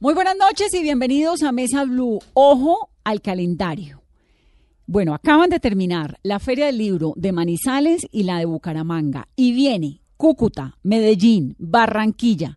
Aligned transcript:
Muy 0.00 0.14
buenas 0.14 0.36
noches 0.36 0.72
y 0.74 0.82
bienvenidos 0.84 1.42
a 1.42 1.50
Mesa 1.50 1.82
Blue. 1.82 2.20
Ojo 2.32 2.90
al 3.02 3.20
calendario. 3.20 4.04
Bueno, 4.86 5.12
acaban 5.12 5.50
de 5.50 5.58
terminar 5.58 6.20
la 6.22 6.38
Feria 6.38 6.66
del 6.66 6.78
Libro 6.78 7.14
de 7.16 7.32
Manizales 7.32 8.02
y 8.12 8.22
la 8.22 8.38
de 8.38 8.44
Bucaramanga. 8.44 9.26
Y 9.34 9.50
viene 9.50 10.02
Cúcuta, 10.16 10.78
Medellín, 10.84 11.56
Barranquilla, 11.58 12.56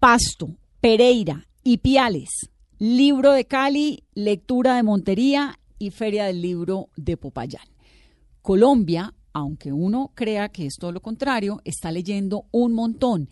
Pasto, 0.00 0.56
Pereira 0.80 1.46
y 1.62 1.76
Piales. 1.76 2.30
Libro 2.78 3.32
de 3.32 3.44
Cali, 3.44 4.04
lectura 4.14 4.76
de 4.76 4.82
Montería 4.82 5.58
y 5.78 5.90
Feria 5.90 6.24
del 6.24 6.40
Libro 6.40 6.88
de 6.96 7.18
Popayán. 7.18 7.68
Colombia, 8.40 9.12
aunque 9.34 9.74
uno 9.74 10.10
crea 10.14 10.48
que 10.48 10.64
es 10.64 10.76
todo 10.80 10.90
lo 10.90 11.02
contrario, 11.02 11.60
está 11.66 11.92
leyendo 11.92 12.46
un 12.50 12.72
montón 12.72 13.28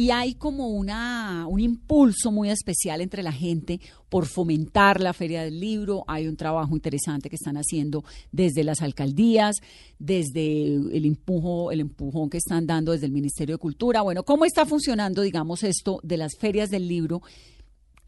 y 0.00 0.12
hay 0.12 0.32
como 0.32 0.68
una, 0.68 1.44
un 1.46 1.60
impulso 1.60 2.32
muy 2.32 2.48
especial 2.48 3.02
entre 3.02 3.22
la 3.22 3.32
gente 3.32 3.82
por 4.08 4.24
fomentar 4.24 4.98
la 4.98 5.12
Feria 5.12 5.42
del 5.42 5.60
Libro. 5.60 6.04
Hay 6.06 6.26
un 6.26 6.38
trabajo 6.38 6.74
interesante 6.74 7.28
que 7.28 7.36
están 7.36 7.58
haciendo 7.58 8.02
desde 8.32 8.64
las 8.64 8.80
alcaldías, 8.80 9.56
desde 9.98 10.64
el, 10.74 11.04
empujo, 11.04 11.70
el 11.70 11.80
empujón 11.80 12.30
que 12.30 12.38
están 12.38 12.66
dando 12.66 12.92
desde 12.92 13.04
el 13.04 13.12
Ministerio 13.12 13.56
de 13.56 13.58
Cultura. 13.58 14.00
Bueno, 14.00 14.22
¿cómo 14.22 14.46
está 14.46 14.64
funcionando, 14.64 15.20
digamos, 15.20 15.64
esto 15.64 16.00
de 16.02 16.16
las 16.16 16.34
ferias 16.34 16.70
del 16.70 16.88
libro 16.88 17.20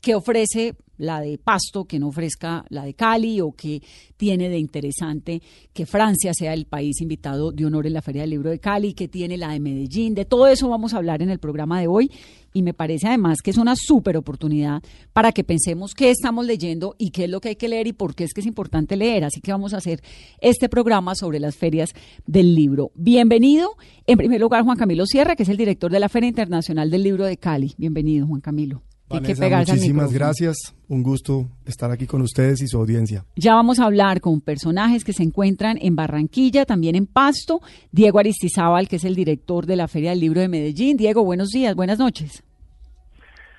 que 0.00 0.14
ofrece 0.14 0.74
la 1.02 1.20
de 1.20 1.36
Pasto, 1.36 1.84
que 1.84 1.98
no 1.98 2.08
ofrezca 2.08 2.64
la 2.68 2.84
de 2.84 2.94
Cali 2.94 3.40
o 3.40 3.52
que 3.52 3.82
tiene 4.16 4.48
de 4.48 4.58
interesante 4.58 5.42
que 5.72 5.84
Francia 5.84 6.32
sea 6.32 6.54
el 6.54 6.66
país 6.66 7.00
invitado 7.00 7.50
de 7.50 7.66
honor 7.66 7.86
en 7.86 7.94
la 7.94 8.02
Feria 8.02 8.22
del 8.22 8.30
Libro 8.30 8.50
de 8.50 8.60
Cali, 8.60 8.94
que 8.94 9.08
tiene 9.08 9.36
la 9.36 9.52
de 9.52 9.60
Medellín. 9.60 10.14
De 10.14 10.24
todo 10.24 10.46
eso 10.46 10.68
vamos 10.68 10.94
a 10.94 10.98
hablar 10.98 11.20
en 11.20 11.30
el 11.30 11.40
programa 11.40 11.80
de 11.80 11.88
hoy 11.88 12.10
y 12.54 12.62
me 12.62 12.72
parece 12.72 13.08
además 13.08 13.38
que 13.42 13.50
es 13.50 13.56
una 13.56 13.74
súper 13.76 14.16
oportunidad 14.16 14.82
para 15.12 15.32
que 15.32 15.42
pensemos 15.42 15.94
qué 15.94 16.10
estamos 16.10 16.46
leyendo 16.46 16.94
y 16.98 17.10
qué 17.10 17.24
es 17.24 17.30
lo 17.30 17.40
que 17.40 17.50
hay 17.50 17.56
que 17.56 17.68
leer 17.68 17.88
y 17.88 17.92
por 17.92 18.14
qué 18.14 18.24
es 18.24 18.32
que 18.32 18.40
es 18.40 18.46
importante 18.46 18.96
leer. 18.96 19.24
Así 19.24 19.40
que 19.40 19.50
vamos 19.50 19.74
a 19.74 19.78
hacer 19.78 20.02
este 20.40 20.68
programa 20.68 21.16
sobre 21.16 21.40
las 21.40 21.56
ferias 21.56 21.90
del 22.26 22.54
libro. 22.54 22.92
Bienvenido, 22.94 23.76
en 24.06 24.18
primer 24.18 24.40
lugar, 24.40 24.62
Juan 24.62 24.78
Camilo 24.78 25.06
Sierra, 25.06 25.34
que 25.34 25.42
es 25.42 25.48
el 25.48 25.56
director 25.56 25.90
de 25.90 25.98
la 25.98 26.08
Feria 26.08 26.28
Internacional 26.28 26.90
del 26.90 27.02
Libro 27.02 27.24
de 27.24 27.38
Cali. 27.38 27.74
Bienvenido, 27.76 28.26
Juan 28.28 28.40
Camilo 28.40 28.82
muchísimas 29.12 30.12
gracias. 30.12 30.74
Un 30.88 31.02
gusto 31.02 31.48
estar 31.64 31.90
aquí 31.90 32.06
con 32.06 32.22
ustedes 32.22 32.60
y 32.62 32.68
su 32.68 32.78
audiencia. 32.78 33.24
Ya 33.36 33.54
vamos 33.54 33.78
a 33.78 33.84
hablar 33.84 34.20
con 34.20 34.40
personajes 34.40 35.04
que 35.04 35.12
se 35.12 35.22
encuentran 35.22 35.78
en 35.80 35.96
Barranquilla, 35.96 36.64
también 36.64 36.94
en 36.94 37.06
Pasto. 37.06 37.60
Diego 37.90 38.18
Aristizábal, 38.18 38.88
que 38.88 38.96
es 38.96 39.04
el 39.04 39.14
director 39.14 39.66
de 39.66 39.76
la 39.76 39.88
Feria 39.88 40.10
del 40.10 40.20
Libro 40.20 40.40
de 40.40 40.48
Medellín. 40.48 40.96
Diego, 40.96 41.24
buenos 41.24 41.48
días, 41.48 41.74
buenas 41.74 41.98
noches. 41.98 42.42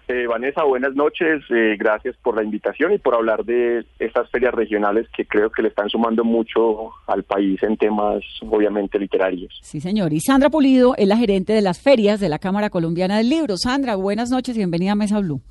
Eh, 0.10 0.28
Vanessa, 0.28 0.64
buenas 0.64 0.96
noches. 0.96 1.44
Eh, 1.50 1.78
gracias 1.80 2.16
por 2.18 2.36
la 2.36 2.44
invitación 2.44 2.94
y 2.94 2.98
por 2.98 3.16
hablar 3.16 3.46
de 3.46 3.86
estas 4.00 4.30
ferias 4.30 4.54
regionales 4.54 5.08
que 5.16 5.26
creo 5.26 5.50
que 5.50 5.62
le 5.62 5.70
están 5.70 5.90
sumando 5.90 6.26
mucho 6.26 6.92
al 7.08 7.24
país 7.24 7.62
en 7.64 7.78
temas, 7.78 8.22
obviamente, 8.42 9.00
literarios. 9.00 9.58
Sí, 9.62 9.80
señor. 9.80 10.12
Y 10.12 10.20
Sandra 10.20 10.50
Pulido 10.50 10.96
es 10.98 11.08
la 11.08 11.16
gerente 11.16 11.54
de 11.54 11.62
las 11.62 11.82
ferias 11.82 12.20
de 12.20 12.28
la 12.28 12.40
Cámara 12.40 12.70
Colombiana 12.70 13.18
del 13.18 13.30
Libro. 13.30 13.56
Sandra, 13.58 13.96
buenas 13.96 14.30
noches 14.30 14.56
y 14.56 14.60
bienvenida 14.60 14.92
a 14.92 14.96
Mesa 14.96 15.20
Blue. 15.20 15.42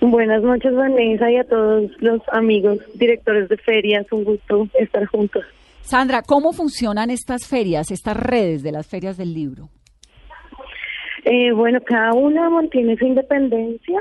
Buenas 0.00 0.42
noches, 0.42 0.72
Vanessa, 0.74 1.30
y 1.30 1.36
a 1.36 1.44
todos 1.44 1.90
los 1.98 2.22
amigos 2.32 2.78
directores 2.94 3.48
de 3.48 3.56
ferias. 3.58 4.06
Un 4.12 4.24
gusto 4.24 4.68
estar 4.78 5.04
juntos. 5.06 5.44
Sandra, 5.82 6.22
¿cómo 6.22 6.52
funcionan 6.52 7.10
estas 7.10 7.46
ferias, 7.46 7.90
estas 7.90 8.16
redes 8.16 8.62
de 8.62 8.72
las 8.72 8.86
ferias 8.86 9.16
del 9.16 9.34
libro? 9.34 9.68
Eh, 11.24 11.52
bueno, 11.52 11.80
cada 11.82 12.12
una 12.14 12.48
mantiene 12.50 12.96
su 12.96 13.06
independencia. 13.06 14.00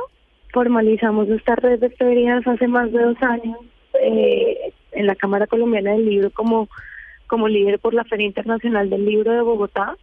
Formalizamos 0.53 1.30
esta 1.30 1.56
red 1.56 1.80
de 1.80 1.89
ferias 1.89 2.45
hace 2.48 2.67
más 2.67 2.92
de 2.92 3.03
dos 3.03 3.22
años 3.22 3.58
eh, 4.02 4.73
en 4.92 5.06
la 5.06 5.16
Cámara 5.16 5.47
Colombiana 5.47 5.92
del 5.92 6.06
Libro 6.06 6.31
como, 6.31 6.69
como 7.28 7.47
líder 7.47 7.80
por 7.80 7.94
la 7.94 8.03
Feria 8.06 8.25
Internacional 8.25 8.90
del 8.90 9.06
Libro 9.06 9.31
de 9.31 9.41
Bogotá. 9.41 9.97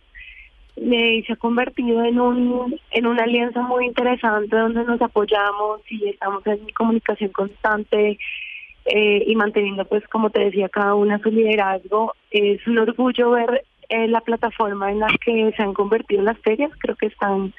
y 0.77 1.22
se 1.22 1.32
ha 1.32 1.37
convertido 1.37 2.04
en 2.04 2.21
un 2.21 2.78
en 2.91 3.06
una 3.06 3.25
alianza 3.25 3.62
muy 3.62 3.87
interesante 3.87 4.54
donde 4.54 4.84
nos 4.84 5.00
apoyamos 5.00 5.81
y 5.91 6.09
estamos 6.10 6.47
en 6.47 6.69
comunicación 6.77 7.31
constante 7.31 8.19
eh, 8.84 9.25
y 9.27 9.34
manteniendo 9.37 9.87
pues 9.87 10.06
como 10.09 10.28
te 10.31 10.44
decía 10.44 10.69
cada 10.69 10.94
una 10.94 11.19
su 11.21 11.31
liderazgo 11.31 12.15
es 12.31 12.65
un 12.66 12.78
orgullo 12.78 13.31
ver 13.31 13.65
eh, 13.88 14.08
la 14.08 14.20
plataforma 14.20 14.91
en 14.91 15.00
la 15.00 15.08
que 15.24 15.52
se 15.56 15.62
han 15.62 15.74
convertido 15.74 16.22
las 16.22 16.38
ferias. 16.38 16.70
Creo 16.78 16.97
que 16.97 17.06
están 17.06 17.52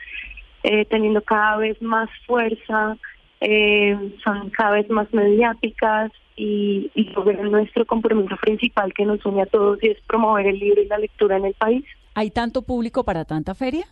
eh, 0.63 0.85
teniendo 0.85 1.21
cada 1.21 1.57
vez 1.57 1.81
más 1.81 2.09
fuerza, 2.25 2.97
eh, 3.39 3.95
son 4.23 4.49
cada 4.49 4.71
vez 4.71 4.89
más 4.89 5.11
mediáticas 5.13 6.11
y, 6.35 6.91
y 6.95 7.13
nuestro 7.43 7.85
compromiso 7.85 8.35
principal 8.38 8.93
que 8.93 9.05
nos 9.05 9.25
une 9.25 9.43
a 9.43 9.45
todos 9.45 9.81
y 9.81 9.88
es 9.88 10.01
promover 10.01 10.47
el 10.47 10.59
libro 10.59 10.81
y 10.81 10.88
la 10.88 10.97
lectura 10.97 11.38
en 11.38 11.45
el 11.45 11.53
país. 11.53 11.85
¿Hay 12.15 12.31
tanto 12.31 12.63
público 12.63 13.03
para 13.03 13.25
tanta 13.25 13.55
feria? 13.55 13.85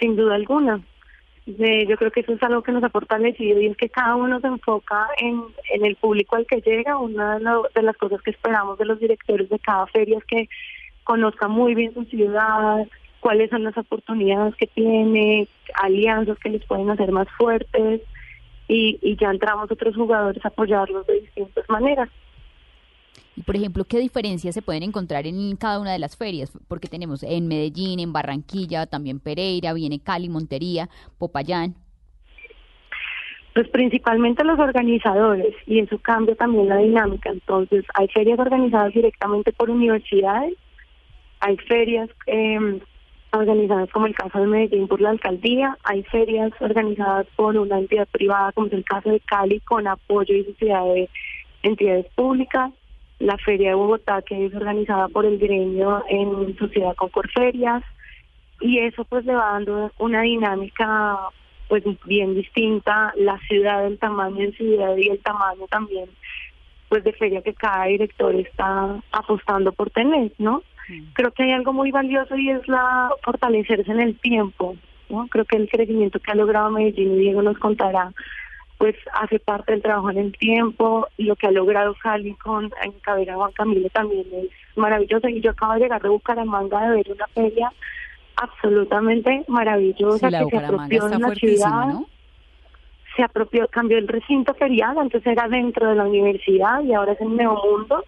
Sin 0.00 0.16
duda 0.16 0.34
alguna. 0.34 0.80
yo 1.46 1.96
creo 1.96 2.10
que 2.10 2.20
eso 2.20 2.32
es 2.32 2.42
algo 2.42 2.62
que 2.62 2.72
nos 2.72 2.82
ha 2.82 2.90
fortalecido 2.90 3.60
y 3.60 3.66
es 3.66 3.76
que 3.76 3.88
cada 3.88 4.16
uno 4.16 4.40
se 4.40 4.48
enfoca 4.48 5.06
en, 5.18 5.42
en 5.72 5.84
el 5.86 5.96
público 5.96 6.36
al 6.36 6.46
que 6.46 6.60
llega. 6.60 6.98
Una 6.98 7.38
de 7.38 7.82
las 7.82 7.96
cosas 7.96 8.20
que 8.22 8.32
esperamos 8.32 8.78
de 8.78 8.86
los 8.86 8.98
directores 8.98 9.48
de 9.48 9.58
cada 9.60 9.86
feria 9.86 10.18
es 10.18 10.24
que 10.24 10.48
conozca 11.04 11.48
muy 11.48 11.74
bien 11.74 11.94
su 11.94 12.04
ciudad, 12.04 12.86
cuáles 13.20 13.50
son 13.50 13.64
las 13.64 13.76
oportunidades 13.78 14.54
que 14.56 14.66
tiene, 14.66 15.48
alianzas 15.82 16.38
que 16.38 16.50
les 16.50 16.64
pueden 16.66 16.90
hacer 16.90 17.12
más 17.12 17.28
fuertes 17.38 18.02
y, 18.68 18.98
y 19.00 19.16
ya 19.16 19.30
entramos 19.30 19.70
otros 19.70 19.94
jugadores 19.94 20.44
a 20.44 20.48
apoyarlos 20.48 21.06
de 21.06 21.20
distintas 21.20 21.64
maneras. 21.68 22.08
Y 23.36 23.42
por 23.42 23.56
ejemplo, 23.56 23.84
¿qué 23.84 23.98
diferencias 23.98 24.54
se 24.54 24.62
pueden 24.62 24.84
encontrar 24.84 25.26
en 25.26 25.56
cada 25.56 25.80
una 25.80 25.92
de 25.92 25.98
las 25.98 26.16
ferias? 26.16 26.52
Porque 26.68 26.88
tenemos 26.88 27.22
en 27.22 27.48
Medellín, 27.48 27.98
en 27.98 28.12
Barranquilla, 28.12 28.86
también 28.86 29.20
Pereira, 29.20 29.72
viene 29.72 30.00
Cali, 30.00 30.28
Montería, 30.28 30.88
Popayán. 31.18 31.74
Pues 33.54 33.68
principalmente 33.68 34.44
los 34.44 34.58
organizadores 34.58 35.54
y 35.66 35.78
en 35.78 35.88
su 35.88 35.98
cambio 35.98 36.36
también 36.36 36.68
la 36.68 36.78
dinámica. 36.78 37.30
Entonces, 37.30 37.84
hay 37.94 38.08
ferias 38.08 38.38
organizadas 38.38 38.92
directamente 38.92 39.52
por 39.52 39.70
universidades 39.70 40.54
hay 41.40 41.56
ferias 41.58 42.10
eh, 42.26 42.80
organizadas 43.32 43.90
como 43.90 44.06
el 44.06 44.14
caso 44.14 44.38
de 44.40 44.46
Medellín 44.46 44.88
por 44.88 45.00
la 45.00 45.10
alcaldía, 45.10 45.76
hay 45.84 46.02
ferias 46.04 46.52
organizadas 46.60 47.26
por 47.36 47.56
una 47.56 47.78
entidad 47.78 48.08
privada 48.08 48.52
como 48.52 48.68
es 48.68 48.72
el 48.74 48.84
caso 48.84 49.10
de 49.10 49.20
Cali 49.20 49.60
con 49.60 49.86
apoyo 49.86 50.34
y 50.34 50.44
sociedad 50.44 50.84
de 50.84 51.08
entidades 51.62 52.06
públicas, 52.14 52.72
la 53.18 53.36
feria 53.38 53.70
de 53.70 53.74
Bogotá 53.74 54.22
que 54.22 54.46
es 54.46 54.54
organizada 54.54 55.08
por 55.08 55.24
el 55.26 55.38
gremio 55.38 56.04
en 56.08 56.56
sociedad 56.58 56.94
con 56.94 57.08
Corferias 57.08 57.82
y 58.60 58.78
eso 58.78 59.04
pues 59.04 59.24
le 59.24 59.34
va 59.34 59.52
dando 59.52 59.90
una 59.98 60.22
dinámica 60.22 61.18
pues 61.68 61.82
bien 62.04 62.34
distinta, 62.34 63.12
la 63.16 63.38
ciudad, 63.48 63.86
el 63.86 63.98
tamaño 63.98 64.46
de 64.46 64.52
ciudad 64.52 64.96
y 64.96 65.08
el 65.08 65.18
tamaño 65.20 65.66
también 65.70 66.08
pues 66.88 67.02
de 67.02 67.12
feria 67.14 67.42
que 67.42 67.54
cada 67.54 67.86
director 67.86 68.34
está 68.34 69.02
apostando 69.10 69.72
por 69.72 69.90
tener, 69.90 70.32
¿no? 70.38 70.62
Creo 71.14 71.32
que 71.32 71.44
hay 71.44 71.52
algo 71.52 71.72
muy 71.72 71.90
valioso 71.90 72.36
y 72.36 72.50
es 72.50 72.66
la 72.68 73.10
fortalecerse 73.22 73.90
en 73.90 74.00
el 74.00 74.18
tiempo. 74.18 74.76
¿no? 75.08 75.26
Creo 75.28 75.44
que 75.44 75.56
el 75.56 75.68
crecimiento 75.68 76.20
que 76.20 76.32
ha 76.32 76.34
logrado 76.34 76.70
Medellín 76.70 77.14
y 77.14 77.18
Diego 77.18 77.42
nos 77.42 77.58
contará, 77.58 78.12
pues 78.78 78.96
hace 79.14 79.38
parte 79.38 79.72
del 79.72 79.82
trabajo 79.82 80.10
en 80.10 80.18
el 80.18 80.32
tiempo 80.36 81.06
y 81.16 81.24
lo 81.24 81.36
que 81.36 81.46
ha 81.46 81.50
logrado 81.52 81.94
Cali 82.02 82.34
con 82.34 82.70
en 82.82 82.92
Cabera 83.00 83.36
Juan 83.36 83.52
Camilo 83.52 83.88
también 83.90 84.26
es 84.32 84.50
maravilloso. 84.76 85.28
Y 85.28 85.40
yo 85.40 85.52
acabo 85.52 85.74
de 85.74 85.80
llegar 85.80 86.02
de 86.02 86.08
Bucaramanga 86.08 86.88
de 86.88 86.96
ver 86.96 87.12
una 87.12 87.26
feria 87.28 87.72
absolutamente 88.36 89.44
maravillosa 89.48 90.28
que 90.28 90.50
se 90.50 90.56
apropió 90.56 91.08
en 91.08 91.20
la 91.20 91.34
ciudad. 91.34 91.94
Se 93.16 93.22
apropió, 93.22 93.68
cambió 93.68 93.96
el 93.98 94.08
recinto 94.08 94.54
ferial, 94.54 94.98
antes 94.98 95.24
era 95.24 95.46
dentro 95.46 95.88
de 95.88 95.94
la 95.94 96.04
universidad 96.04 96.82
y 96.82 96.92
ahora 96.92 97.12
es 97.12 97.20
en 97.20 97.36
Nuevo 97.36 97.62
Mundo. 97.64 98.04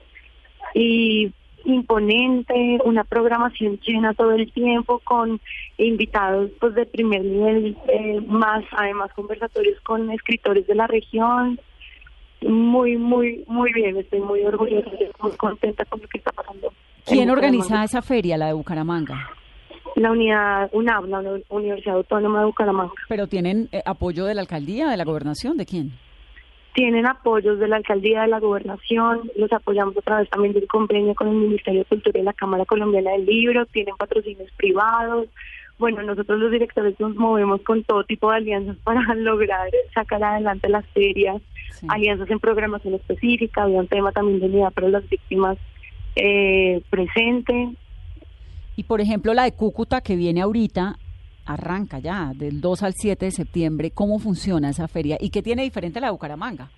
Y 0.75 1.32
imponente, 1.64 2.79
una 2.85 3.05
programación 3.05 3.79
llena 3.81 4.14
todo 4.14 4.32
el 4.32 4.50
tiempo 4.53 5.00
con 5.05 5.41
invitados 5.79 6.50
pues 6.61 6.75
de 6.75 6.87
primer 6.87 7.25
nivel, 7.25 7.76
eh, 7.88 8.20
más 8.26 8.64
además 8.73 9.12
conversatorios 9.14 9.81
con 9.81 10.11
escritores 10.11 10.67
de 10.67 10.75
la 10.75 10.87
región. 10.87 11.61
Muy, 12.43 12.97
muy, 12.97 13.44
muy 13.49 13.73
bien, 13.73 13.97
estoy 13.97 14.20
muy 14.20 14.43
orgullosa, 14.43 14.91
muy 15.20 15.32
contenta 15.32 15.85
con 15.87 16.00
lo 16.00 16.08
que 16.08 16.19
está 16.19 16.31
pasando. 16.32 16.73
¿Quién 17.05 17.31
organiza 17.31 17.82
esa 17.82 18.03
feria, 18.03 18.37
la 18.37 18.49
de 18.49 18.53
Bucaramanga? 18.53 19.31
La 19.94 20.12
unidad 20.12 20.69
UNAM, 20.73 21.08
la 21.08 21.23
Universidad 21.49 21.97
Autónoma 21.97 22.41
de 22.41 22.47
Bucaramanga. 22.47 22.93
¿Pero 23.08 23.26
tienen 23.26 23.69
eh, 23.73 23.81
apoyo 23.87 24.26
de 24.26 24.35
la 24.35 24.43
alcaldía, 24.43 24.88
de 24.88 24.97
la 24.97 25.05
gobernación, 25.05 25.56
de 25.56 25.64
quién? 25.64 25.93
Tienen 26.76 27.06
apoyos 27.06 27.58
de 27.58 27.69
la 27.69 27.76
alcaldía 27.76 28.20
de 28.20 28.28
la 28.28 28.38
gobernación, 28.38 29.31
los 29.34 29.50
apoyamos 29.50 29.96
a 29.96 30.02
través 30.02 30.28
también 30.28 30.52
del 30.52 30.69
convenio 30.69 31.14
con 31.14 31.28
el 31.28 31.34
Ministerio 31.34 31.81
de 31.81 31.87
Cultura 31.87 32.20
y 32.20 32.23
la 32.23 32.34
Cámara 32.34 32.67
Colombiana 32.67 33.12
del 33.12 33.25
Libro, 33.25 33.64
tienen 33.64 33.96
patrocinios 33.96 34.50
privados, 34.58 35.26
bueno, 35.78 36.02
nosotros 36.02 36.38
los 36.38 36.52
directores 36.52 37.00
nos 37.00 37.17
movemos 37.17 37.62
con 37.62 37.82
todo 37.82 38.05
tipo 38.05 38.31
de 38.31 38.37
alianzas 38.37 38.76
para 38.84 39.14
lograr 39.14 39.70
sacar 39.94 40.23
adelante 40.23 40.69
las 40.69 40.84
ferias, 40.88 41.40
alianzas 41.88 42.31
en 42.31 42.40
programación 42.40 42.93
específica, 42.93 43.62
había 43.62 43.81
un 43.81 43.88
tema 43.88 44.12
también 44.12 44.40
de 44.40 44.46
unidad 44.46 44.72
para 44.75 44.90
las 44.90 45.08
víctimas 45.08 45.56
eh, 46.14 46.82
presente. 46.90 47.70
Y 48.76 48.82
por 48.82 49.00
ejemplo 49.00 49.32
la 49.32 49.44
de 49.44 49.52
Cúcuta 49.52 50.02
que 50.02 50.14
viene 50.14 50.43
ahorita, 50.43 50.99
arranca 51.46 51.98
ya 51.98 52.32
del 52.34 52.60
2 52.60 52.82
al 52.82 52.94
7 52.94 53.25
de 53.25 53.31
septiembre. 53.31 53.90
¿Cómo 53.93 54.19
funciona 54.19 54.70
esa 54.70 54.88
feria 54.88 55.16
y 55.20 55.31
qué 55.31 55.43
tiene 55.43 55.62
diferente 55.62 56.00
la 56.00 56.08
de 56.08 56.12
Bucaramanga? 56.12 56.69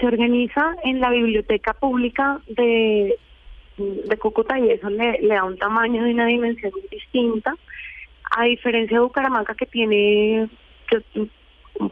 Se 0.00 0.06
organiza 0.06 0.74
en 0.84 1.00
la 1.00 1.10
biblioteca 1.10 1.74
pública 1.74 2.40
de, 2.48 3.16
de 3.76 4.16
Cúcuta 4.18 4.58
y 4.58 4.70
eso 4.70 4.90
le, 4.90 5.20
le 5.20 5.34
da 5.34 5.44
un 5.44 5.58
tamaño 5.58 6.06
y 6.06 6.12
una 6.12 6.26
dimensión 6.26 6.72
distinta. 6.90 7.54
A 8.36 8.44
diferencia 8.44 8.96
de 8.96 9.04
Bucaramanga 9.04 9.54
que 9.54 9.66
tiene 9.66 10.48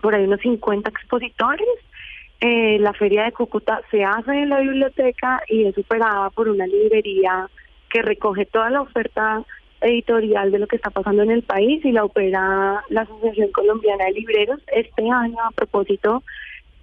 por 0.01 0.15
ahí 0.15 0.25
unos 0.25 0.41
50 0.41 0.89
expositores, 0.91 1.69
eh, 2.41 2.79
la 2.81 2.93
feria 2.93 3.25
de 3.25 3.33
Cúcuta 3.33 3.83
se 3.91 4.05
hace 4.05 4.33
en 4.33 4.49
la 4.49 4.61
biblioteca 4.61 5.43
y 5.49 5.67
es 5.67 5.75
superada 5.75 6.29
por 6.31 6.49
una 6.49 6.67
librería 6.67 7.49
que 7.89 8.03
recoge 8.03 8.47
toda 8.47 8.71
la 8.71 8.81
oferta 8.81 9.45
editorial 9.83 10.51
de 10.51 10.59
lo 10.59 10.67
que 10.67 10.77
está 10.77 10.91
pasando 10.91 11.23
en 11.23 11.31
el 11.31 11.43
país 11.43 11.85
y 11.85 11.93
la 11.93 12.05
opera 12.05 12.83
la 12.89 13.01
Asociación 13.03 13.51
Colombiana 13.53 14.05
de 14.07 14.13
Libreros. 14.13 14.61
Este 14.69 15.11
año, 15.11 15.37
a 15.41 15.51
propósito, 15.51 16.23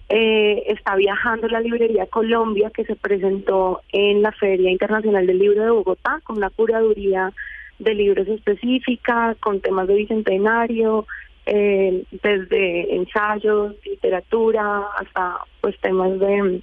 eh, 0.10 0.64
está 0.68 0.96
viajando 0.96 1.48
la 1.48 1.62
librería 1.62 2.08
Colombia 2.08 2.72
que 2.74 2.84
se 2.84 2.96
presentó 2.96 3.82
en 3.92 4.22
la 4.22 4.32
Feria 4.32 4.72
Internacional 4.72 5.28
del 5.28 5.40
Libro 5.40 5.64
de 5.64 5.70
Bogotá 5.70 6.20
con 6.24 6.38
una 6.38 6.50
curaduría 6.50 7.32
de 7.78 7.94
libros 7.94 8.28
específica, 8.28 9.36
con 9.40 9.62
temas 9.62 9.88
de 9.88 9.96
bicentenario, 9.96 11.06
eh, 11.46 12.04
desde 12.24 12.96
ensayos, 12.96 13.76
literatura, 13.86 14.84
hasta 14.98 15.38
pues 15.62 15.80
temas 15.80 16.20
de, 16.20 16.62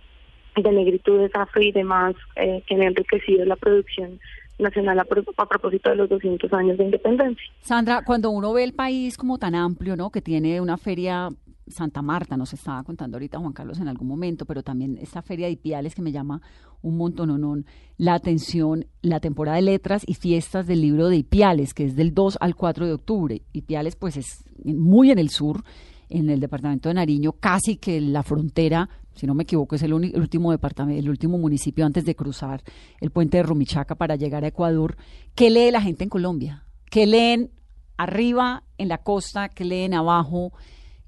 de 0.56 0.72
negritudes 0.72 1.30
afro 1.34 1.62
y 1.62 1.72
demás 1.72 2.14
eh, 2.34 2.62
que 2.66 2.74
han 2.74 2.82
enriquecido 2.82 3.44
la 3.44 3.56
producción 3.56 4.20
nacional 4.58 4.98
a, 4.98 5.04
propósito 5.04 5.90
de 5.90 5.96
los 5.96 6.08
200 6.08 6.52
años 6.52 6.78
de 6.78 6.84
independencia. 6.84 7.44
Sandra, 7.60 8.02
cuando 8.04 8.30
uno 8.30 8.52
ve 8.52 8.64
el 8.64 8.74
país 8.74 9.16
como 9.16 9.38
tan 9.38 9.54
amplio, 9.54 9.96
¿no? 9.96 10.10
Que 10.10 10.22
tiene 10.22 10.60
una 10.60 10.76
feria 10.76 11.28
Santa 11.68 12.00
Marta, 12.00 12.36
nos 12.36 12.52
estaba 12.52 12.82
contando 12.84 13.16
ahorita 13.16 13.38
Juan 13.38 13.52
Carlos 13.52 13.80
en 13.80 13.88
algún 13.88 14.08
momento, 14.08 14.46
pero 14.46 14.62
también 14.62 14.98
esta 15.00 15.20
feria 15.20 15.46
de 15.46 15.52
Ipiales 15.52 15.94
que 15.94 16.02
me 16.02 16.12
llama 16.12 16.40
un 16.82 16.96
montón 16.96 17.66
la 17.96 18.14
atención, 18.14 18.86
la 19.02 19.18
temporada 19.18 19.56
de 19.56 19.62
letras 19.62 20.04
y 20.06 20.14
fiestas 20.14 20.66
del 20.66 20.80
libro 20.80 21.08
de 21.08 21.16
Ipiales, 21.16 21.74
que 21.74 21.84
es 21.84 21.96
del 21.96 22.14
2 22.14 22.38
al 22.40 22.54
4 22.54 22.86
de 22.86 22.92
octubre. 22.92 23.42
Ipiales 23.52 23.96
pues 23.96 24.16
es 24.16 24.44
muy 24.64 25.10
en 25.10 25.18
el 25.18 25.30
sur, 25.30 25.64
en 26.08 26.30
el 26.30 26.40
departamento 26.40 26.88
de 26.88 26.94
Nariño, 26.94 27.32
casi 27.32 27.76
que 27.76 28.00
la 28.00 28.22
frontera, 28.22 28.88
si 29.14 29.26
no 29.26 29.34
me 29.34 29.42
equivoco, 29.42 29.74
es 29.74 29.82
el, 29.82 29.92
último 29.92 30.52
departamento, 30.52 31.00
el 31.00 31.10
último 31.10 31.38
municipio 31.38 31.84
antes 31.84 32.04
de 32.04 32.14
cruzar 32.14 32.62
el 33.00 33.10
puente 33.10 33.38
de 33.38 33.42
Rumichaca 33.42 33.94
para 33.94 34.16
llegar 34.16 34.44
a 34.44 34.48
Ecuador. 34.48 34.96
¿Qué 35.34 35.50
lee 35.50 35.70
la 35.70 35.80
gente 35.80 36.04
en 36.04 36.10
Colombia? 36.10 36.64
¿Qué 36.90 37.06
leen 37.06 37.50
arriba 37.96 38.62
en 38.78 38.88
la 38.88 38.98
costa? 38.98 39.48
¿Qué 39.48 39.64
leen 39.64 39.94
abajo? 39.94 40.52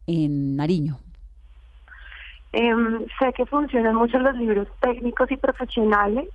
en 0.08 0.56
Nariño? 0.56 0.96
Em, 2.52 3.06
sé 3.20 3.32
que 3.34 3.46
funcionan 3.46 3.94
mucho 3.94 4.18
los 4.18 4.34
libros 4.36 4.66
técnicos 4.80 5.30
y 5.30 5.36
profesionales. 5.36 6.28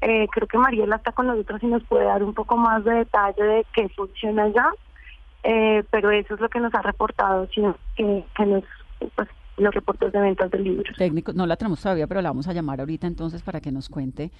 Eh, 0.00 0.26
creo 0.32 0.48
que 0.48 0.58
Mariela 0.58 0.96
está 0.96 1.12
con 1.12 1.26
nosotros 1.26 1.62
y 1.62 1.66
nos 1.66 1.84
puede 1.84 2.06
dar 2.06 2.24
un 2.24 2.34
poco 2.34 2.56
más 2.56 2.84
de 2.84 2.94
detalle 2.94 3.42
de 3.42 3.66
qué 3.74 3.88
funciona 3.90 4.44
allá, 4.44 4.70
eh, 5.46 5.84
pero 5.90 6.10
eso 6.10 6.34
es 6.34 6.40
lo 6.40 6.48
que 6.48 6.60
nos 6.60 6.74
ha 6.74 6.82
reportado, 6.82 7.48
sino 7.54 7.76
que, 7.94 8.24
que 8.36 8.46
nos, 8.46 8.64
pues, 9.14 9.28
los 9.56 9.74
reportes 9.74 10.12
de 10.12 10.20
ventas 10.20 10.50
del 10.50 10.64
libro. 10.64 10.92
Técnico, 10.98 11.32
no 11.32 11.46
la 11.46 11.56
tenemos 11.56 11.80
todavía, 11.80 12.06
pero 12.06 12.20
la 12.20 12.30
vamos 12.30 12.48
a 12.48 12.52
llamar 12.52 12.80
ahorita 12.80 13.06
entonces 13.06 13.42
para 13.42 13.60
que 13.60 13.72
nos 13.72 13.88
cuente. 13.88 14.30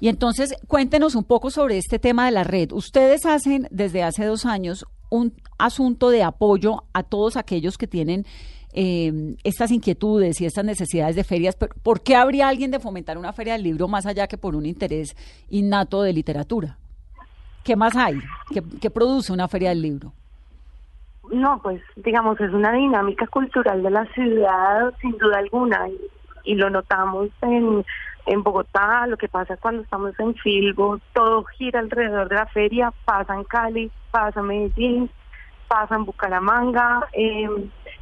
Y 0.00 0.08
entonces 0.08 0.54
cuéntenos 0.66 1.14
un 1.14 1.24
poco 1.24 1.50
sobre 1.50 1.78
este 1.78 1.98
tema 1.98 2.26
de 2.26 2.32
la 2.32 2.44
red. 2.44 2.72
Ustedes 2.72 3.26
hacen 3.26 3.68
desde 3.70 4.02
hace 4.02 4.24
dos 4.24 4.46
años 4.46 4.86
un 5.10 5.34
asunto 5.58 6.10
de 6.10 6.22
apoyo 6.22 6.84
a 6.92 7.02
todos 7.02 7.36
aquellos 7.36 7.78
que 7.78 7.86
tienen 7.86 8.24
eh, 8.72 9.36
estas 9.44 9.70
inquietudes 9.70 10.40
y 10.40 10.46
estas 10.46 10.64
necesidades 10.64 11.14
de 11.14 11.24
ferias. 11.24 11.56
¿Por 11.56 12.02
qué 12.02 12.16
habría 12.16 12.48
alguien 12.48 12.70
de 12.70 12.80
fomentar 12.80 13.18
una 13.18 13.32
feria 13.32 13.52
del 13.52 13.62
libro 13.62 13.86
más 13.86 14.06
allá 14.06 14.26
que 14.26 14.38
por 14.38 14.56
un 14.56 14.66
interés 14.66 15.14
innato 15.50 16.02
de 16.02 16.12
literatura? 16.12 16.78
¿Qué 17.62 17.76
más 17.76 17.94
hay? 17.96 18.18
¿Qué, 18.80 18.90
produce 18.90 19.32
una 19.32 19.46
feria 19.46 19.68
del 19.68 19.80
libro? 19.80 20.12
No, 21.30 21.60
pues 21.62 21.82
digamos, 21.96 22.40
es 22.40 22.52
una 22.52 22.72
dinámica 22.72 23.26
cultural 23.26 23.82
de 23.82 23.90
la 23.90 24.04
ciudad, 24.12 24.92
sin 25.00 25.16
duda 25.18 25.38
alguna, 25.38 25.88
y, 26.44 26.54
lo 26.54 26.68
notamos 26.68 27.30
en, 27.40 27.84
en 28.26 28.42
Bogotá, 28.42 29.06
lo 29.06 29.16
que 29.16 29.28
pasa 29.28 29.56
cuando 29.56 29.82
estamos 29.82 30.18
en 30.18 30.34
Filbo, 30.34 31.00
todo 31.14 31.44
gira 31.44 31.80
alrededor 31.80 32.28
de 32.28 32.34
la 32.36 32.46
feria, 32.46 32.92
pasa 33.04 33.34
en 33.34 33.44
Cali, 33.44 33.90
pasa 34.10 34.40
en 34.40 34.46
Medellín, 34.46 35.10
pasa 35.68 35.96
en 35.96 36.04
Bucaramanga. 36.04 37.08
Eh, 37.12 37.48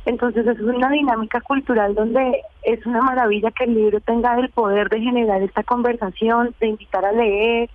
entonces 0.05 0.47
es 0.47 0.61
una 0.61 0.91
dinámica 0.91 1.41
cultural 1.41 1.95
donde 1.95 2.43
es 2.63 2.85
una 2.87 3.01
maravilla 3.01 3.51
que 3.53 3.65
el 3.65 3.75
libro 3.75 4.01
tenga 4.01 4.39
el 4.39 4.51
poder 4.51 4.89
de 4.89 5.01
generar 5.01 5.41
esta 5.43 5.63
conversación, 5.63 6.55
de 6.61 6.69
invitar 6.69 7.05
a 7.05 7.13
leer, 7.13 7.71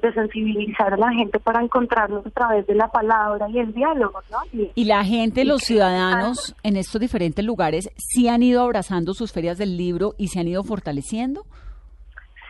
de 0.00 0.12
sensibilizar 0.12 0.94
a 0.94 0.96
la 0.96 1.12
gente 1.12 1.38
para 1.40 1.62
encontrarnos 1.62 2.26
a 2.26 2.30
través 2.30 2.66
de 2.66 2.74
la 2.74 2.88
palabra 2.88 3.48
y 3.48 3.58
el 3.58 3.72
diálogo, 3.72 4.20
¿no? 4.30 4.38
Y, 4.74 4.84
la 4.84 5.04
gente, 5.04 5.44
los 5.44 5.62
ciudadanos 5.62 6.54
en 6.62 6.76
estos 6.76 7.00
diferentes 7.00 7.44
lugares, 7.44 7.90
¿sí 7.96 8.28
han 8.28 8.42
ido 8.42 8.62
abrazando 8.62 9.14
sus 9.14 9.32
ferias 9.32 9.58
del 9.58 9.76
libro 9.76 10.14
y 10.18 10.28
se 10.28 10.40
han 10.40 10.48
ido 10.48 10.62
fortaleciendo? 10.62 11.44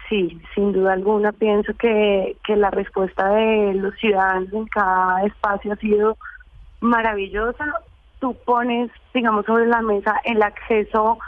Sí, 0.08 0.40
sin 0.54 0.72
duda 0.72 0.94
alguna 0.94 1.32
pienso 1.32 1.72
que, 1.74 2.36
que 2.46 2.56
la 2.56 2.70
respuesta 2.70 3.28
de 3.28 3.74
los 3.74 3.94
ciudadanos 3.96 4.52
en 4.52 4.66
cada 4.66 5.24
espacio 5.24 5.72
ha 5.72 5.76
sido 5.76 6.16
maravillosa. 6.80 7.64
Tú 8.20 8.34
pones, 8.44 8.90
digamos, 9.12 9.44
sobre 9.44 9.66
la 9.66 9.82
mesa 9.82 10.14
el 10.24 10.42
acceso 10.42 11.18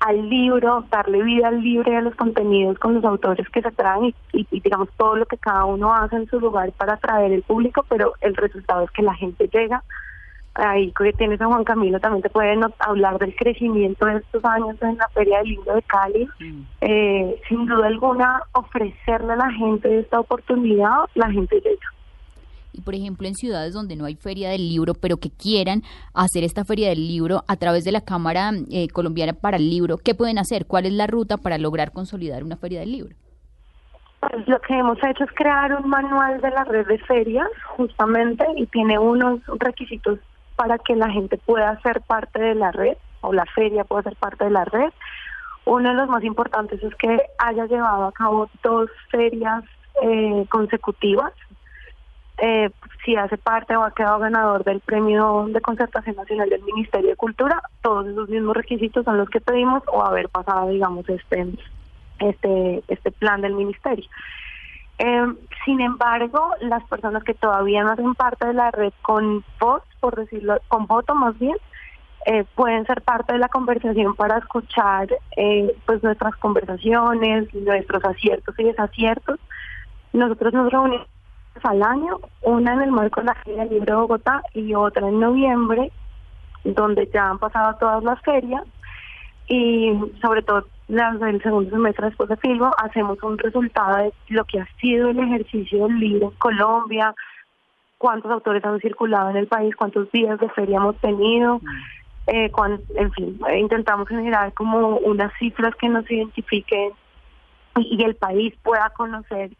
al 0.00 0.28
libro, 0.28 0.84
darle 0.90 1.22
vida 1.22 1.48
al 1.48 1.62
libro 1.62 1.92
y 1.92 1.94
a 1.94 2.00
los 2.00 2.14
contenidos 2.14 2.78
con 2.78 2.94
los 2.94 3.04
autores 3.04 3.48
que 3.50 3.60
se 3.60 3.70
traen 3.70 4.14
y, 4.32 4.46
digamos 4.50 4.88
todo 4.96 5.16
lo 5.16 5.26
que 5.26 5.36
cada 5.36 5.66
uno 5.66 5.94
hace 5.94 6.16
en 6.16 6.26
su 6.28 6.40
lugar 6.40 6.72
para 6.72 6.94
atraer 6.94 7.32
el 7.32 7.42
público, 7.42 7.84
pero 7.88 8.14
el 8.20 8.34
resultado 8.34 8.84
es 8.84 8.90
que 8.90 9.02
la 9.02 9.14
gente 9.14 9.48
llega. 9.52 9.82
Ahí 10.54 10.92
que 10.92 11.12
tienes 11.12 11.40
a 11.40 11.46
Juan 11.46 11.64
Camilo 11.64 12.00
también 12.00 12.22
te 12.22 12.30
pueden 12.30 12.62
hablar 12.80 13.18
del 13.18 13.36
crecimiento 13.36 14.06
de 14.06 14.16
estos 14.16 14.44
años 14.44 14.76
en 14.82 14.96
la 14.96 15.08
Feria 15.08 15.38
del 15.38 15.48
Libro 15.48 15.74
de 15.74 15.82
Cali. 15.82 16.28
Mm. 16.40 16.62
Eh, 16.80 17.40
sin 17.48 17.66
duda 17.66 17.86
alguna, 17.86 18.42
ofrecerle 18.52 19.34
a 19.34 19.36
la 19.36 19.50
gente 19.52 20.00
esta 20.00 20.18
oportunidad, 20.18 21.04
la 21.14 21.30
gente 21.30 21.60
llega 21.60 21.86
y 22.72 22.80
por 22.82 22.94
ejemplo 22.94 23.26
en 23.26 23.34
ciudades 23.34 23.72
donde 23.72 23.96
no 23.96 24.04
hay 24.04 24.16
feria 24.16 24.50
del 24.50 24.68
libro, 24.68 24.94
pero 24.94 25.18
que 25.18 25.30
quieran 25.30 25.82
hacer 26.14 26.44
esta 26.44 26.64
feria 26.64 26.88
del 26.88 27.06
libro 27.06 27.44
a 27.48 27.56
través 27.56 27.84
de 27.84 27.92
la 27.92 28.00
Cámara 28.00 28.52
eh, 28.70 28.88
Colombiana 28.88 29.32
para 29.32 29.56
el 29.56 29.70
Libro, 29.70 29.98
¿qué 29.98 30.14
pueden 30.14 30.38
hacer? 30.38 30.66
¿Cuál 30.66 30.86
es 30.86 30.92
la 30.92 31.06
ruta 31.06 31.36
para 31.36 31.58
lograr 31.58 31.92
consolidar 31.92 32.44
una 32.44 32.56
feria 32.56 32.80
del 32.80 32.92
libro? 32.92 33.14
Pues 34.20 34.46
lo 34.46 34.60
que 34.60 34.74
hemos 34.74 34.98
hecho 35.02 35.24
es 35.24 35.30
crear 35.32 35.74
un 35.74 35.88
manual 35.88 36.40
de 36.40 36.50
la 36.50 36.64
red 36.64 36.86
de 36.86 36.98
ferias, 36.98 37.48
justamente, 37.76 38.44
y 38.56 38.66
tiene 38.66 38.98
unos 38.98 39.40
requisitos 39.58 40.18
para 40.56 40.78
que 40.78 40.94
la 40.94 41.10
gente 41.10 41.38
pueda 41.38 41.80
ser 41.80 42.02
parte 42.02 42.40
de 42.40 42.54
la 42.54 42.70
red, 42.70 42.96
o 43.22 43.32
la 43.32 43.46
feria 43.46 43.84
pueda 43.84 44.02
ser 44.02 44.16
parte 44.16 44.44
de 44.44 44.50
la 44.50 44.66
red. 44.66 44.92
Uno 45.64 45.90
de 45.90 45.94
los 45.94 46.08
más 46.08 46.22
importantes 46.22 46.82
es 46.82 46.94
que 46.96 47.18
haya 47.38 47.66
llevado 47.66 48.04
a 48.04 48.12
cabo 48.12 48.50
dos 48.62 48.90
ferias 49.10 49.64
eh, 50.02 50.44
consecutivas 50.50 51.32
eh, 52.40 52.70
si 53.04 53.16
hace 53.16 53.36
parte 53.36 53.76
o 53.76 53.82
ha 53.82 53.94
quedado 53.94 54.18
ganador 54.18 54.64
del 54.64 54.80
premio 54.80 55.46
de 55.48 55.60
concertación 55.60 56.16
nacional 56.16 56.48
del 56.48 56.62
Ministerio 56.62 57.10
de 57.10 57.16
Cultura, 57.16 57.62
todos 57.82 58.06
esos 58.06 58.28
mismos 58.28 58.56
requisitos 58.56 59.04
son 59.04 59.18
los 59.18 59.28
que 59.28 59.40
pedimos 59.40 59.82
o 59.92 60.02
haber 60.02 60.28
pasado, 60.28 60.68
digamos, 60.70 61.08
este 61.08 61.46
este 62.18 62.82
este 62.88 63.10
plan 63.12 63.40
del 63.40 63.54
ministerio. 63.54 64.08
Eh, 64.98 65.26
sin 65.64 65.80
embargo, 65.80 66.54
las 66.60 66.82
personas 66.84 67.24
que 67.24 67.34
todavía 67.34 67.82
no 67.82 67.92
hacen 67.92 68.14
parte 68.14 68.46
de 68.46 68.54
la 68.54 68.70
red 68.70 68.92
con 69.02 69.44
voz, 69.58 69.82
por 70.00 70.16
decirlo, 70.16 70.58
con 70.68 70.86
voto 70.86 71.14
más 71.14 71.38
bien, 71.38 71.56
eh, 72.26 72.44
pueden 72.54 72.86
ser 72.86 73.02
parte 73.02 73.32
de 73.32 73.38
la 73.38 73.48
conversación 73.48 74.14
para 74.14 74.38
escuchar 74.38 75.08
eh, 75.36 75.74
pues 75.86 76.02
nuestras 76.02 76.36
conversaciones, 76.36 77.52
nuestros 77.54 78.04
aciertos 78.04 78.58
y 78.58 78.64
desaciertos. 78.64 79.38
Nosotros 80.12 80.52
nos 80.52 80.70
reunimos 80.70 81.06
al 81.64 81.82
año, 81.82 82.18
una 82.42 82.74
en 82.74 82.82
el 82.82 82.92
marco 82.92 83.20
de 83.20 83.26
la 83.26 83.34
Feria 83.34 83.64
del 83.64 83.74
Libro 83.74 83.94
de 83.94 84.00
Bogotá 84.00 84.42
y 84.54 84.74
otra 84.74 85.08
en 85.08 85.20
noviembre, 85.20 85.90
donde 86.64 87.08
ya 87.12 87.30
han 87.30 87.38
pasado 87.38 87.76
todas 87.78 88.02
las 88.04 88.20
ferias 88.22 88.64
y 89.48 89.92
sobre 90.22 90.42
todo 90.42 90.66
las 90.88 91.18
del 91.20 91.42
segundo 91.42 91.70
semestre 91.70 92.06
después 92.06 92.28
de 92.28 92.36
Filbo, 92.36 92.70
hacemos 92.78 93.22
un 93.22 93.38
resultado 93.38 93.98
de 93.98 94.12
lo 94.28 94.44
que 94.44 94.60
ha 94.60 94.68
sido 94.80 95.10
el 95.10 95.18
ejercicio 95.18 95.86
del 95.86 95.98
libro 95.98 96.28
en 96.30 96.38
Colombia, 96.38 97.14
cuántos 97.98 98.30
autores 98.30 98.64
han 98.64 98.80
circulado 98.80 99.30
en 99.30 99.36
el 99.36 99.46
país, 99.46 99.74
cuántos 99.76 100.10
días 100.10 100.38
de 100.40 100.48
feria 100.50 100.78
hemos 100.78 100.96
tenido, 100.98 101.58
mm. 101.58 101.66
eh, 102.28 102.50
en 102.96 103.12
fin, 103.12 103.40
intentamos 103.56 104.08
generar 104.08 104.52
como 104.54 104.96
unas 104.98 105.32
cifras 105.38 105.74
que 105.76 105.88
nos 105.88 106.10
identifiquen 106.10 106.92
y, 107.76 108.02
el 108.02 108.16
país 108.16 108.54
pueda 108.62 108.90
conocer 108.90 109.50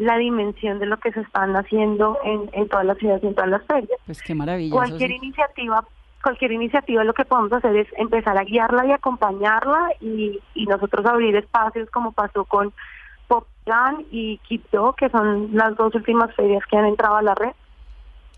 la 0.00 0.16
dimensión 0.16 0.78
de 0.78 0.86
lo 0.86 0.96
que 0.96 1.12
se 1.12 1.20
están 1.20 1.54
haciendo 1.54 2.16
en, 2.24 2.48
en 2.52 2.68
todas 2.68 2.86
las 2.86 2.96
ciudades 2.96 3.22
y 3.22 3.26
en 3.26 3.34
todas 3.34 3.50
las 3.50 3.66
ferias. 3.66 4.00
Pues 4.06 4.22
qué 4.22 4.34
maravilla. 4.34 4.72
Cualquier 4.72 5.10
iniciativa 5.10 5.84
cualquier 6.22 6.52
iniciativa 6.52 7.02
lo 7.04 7.14
que 7.14 7.24
podemos 7.24 7.52
hacer 7.52 7.76
es 7.76 7.88
empezar 7.96 8.36
a 8.36 8.44
guiarla 8.44 8.86
y 8.86 8.92
acompañarla 8.92 9.90
y, 10.00 10.38
y 10.54 10.66
nosotros 10.66 11.04
abrir 11.06 11.34
espacios 11.36 11.88
como 11.90 12.12
pasó 12.12 12.44
con 12.44 12.72
Poplan 13.26 14.06
y 14.10 14.38
Quito, 14.38 14.94
que 14.98 15.08
son 15.08 15.54
las 15.54 15.76
dos 15.76 15.94
últimas 15.94 16.34
ferias 16.34 16.62
que 16.70 16.76
han 16.76 16.86
entrado 16.86 17.16
a 17.16 17.22
la 17.22 17.34
red. 17.34 17.52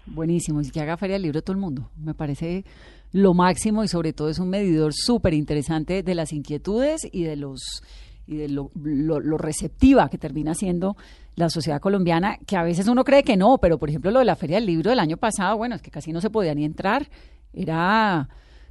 Buenísimo, 0.07 0.61
y 0.61 0.71
que 0.71 0.81
haga 0.81 0.97
feria 0.97 1.14
del 1.14 1.23
libro 1.23 1.42
todo 1.42 1.54
el 1.54 1.61
mundo. 1.61 1.90
Me 1.97 2.14
parece 2.14 2.64
lo 3.12 3.35
máximo 3.35 3.85
y 3.85 3.88
sobre 3.88 4.12
todo 4.12 4.28
es 4.28 4.38
un 4.38 4.50
medidor 4.50 4.92
súper 4.95 5.35
interesante 5.35 6.02
de 6.02 6.14
las 6.14 6.33
inquietudes 6.33 7.00
y 7.11 7.25
de 7.25 7.37
los 7.37 7.83
y 8.32 8.36
de 8.36 8.48
lo, 8.48 8.70
lo, 8.74 9.38
receptiva 9.38 10.08
que 10.08 10.18
termina 10.18 10.54
siendo 10.54 10.96
la 11.36 11.50
sociedad 11.50 11.80
colombiana, 11.80 12.38
que 12.46 12.56
a 12.56 12.62
veces 12.62 12.88
uno 12.88 13.04
cree 13.04 13.22
que 13.22 13.36
no, 13.36 13.58
pero 13.58 13.78
por 13.78 13.88
ejemplo 13.88 14.10
lo 14.10 14.18
de 14.18 14.24
la 14.24 14.36
Feria 14.36 14.56
del 14.56 14.66
Libro 14.66 14.90
del 14.90 14.98
año 14.98 15.16
pasado, 15.16 15.56
bueno, 15.56 15.74
es 15.74 15.82
que 15.82 15.90
casi 15.90 16.12
no 16.12 16.20
se 16.20 16.30
podía 16.30 16.54
ni 16.54 16.64
entrar, 16.64 17.08
era 17.52 18.28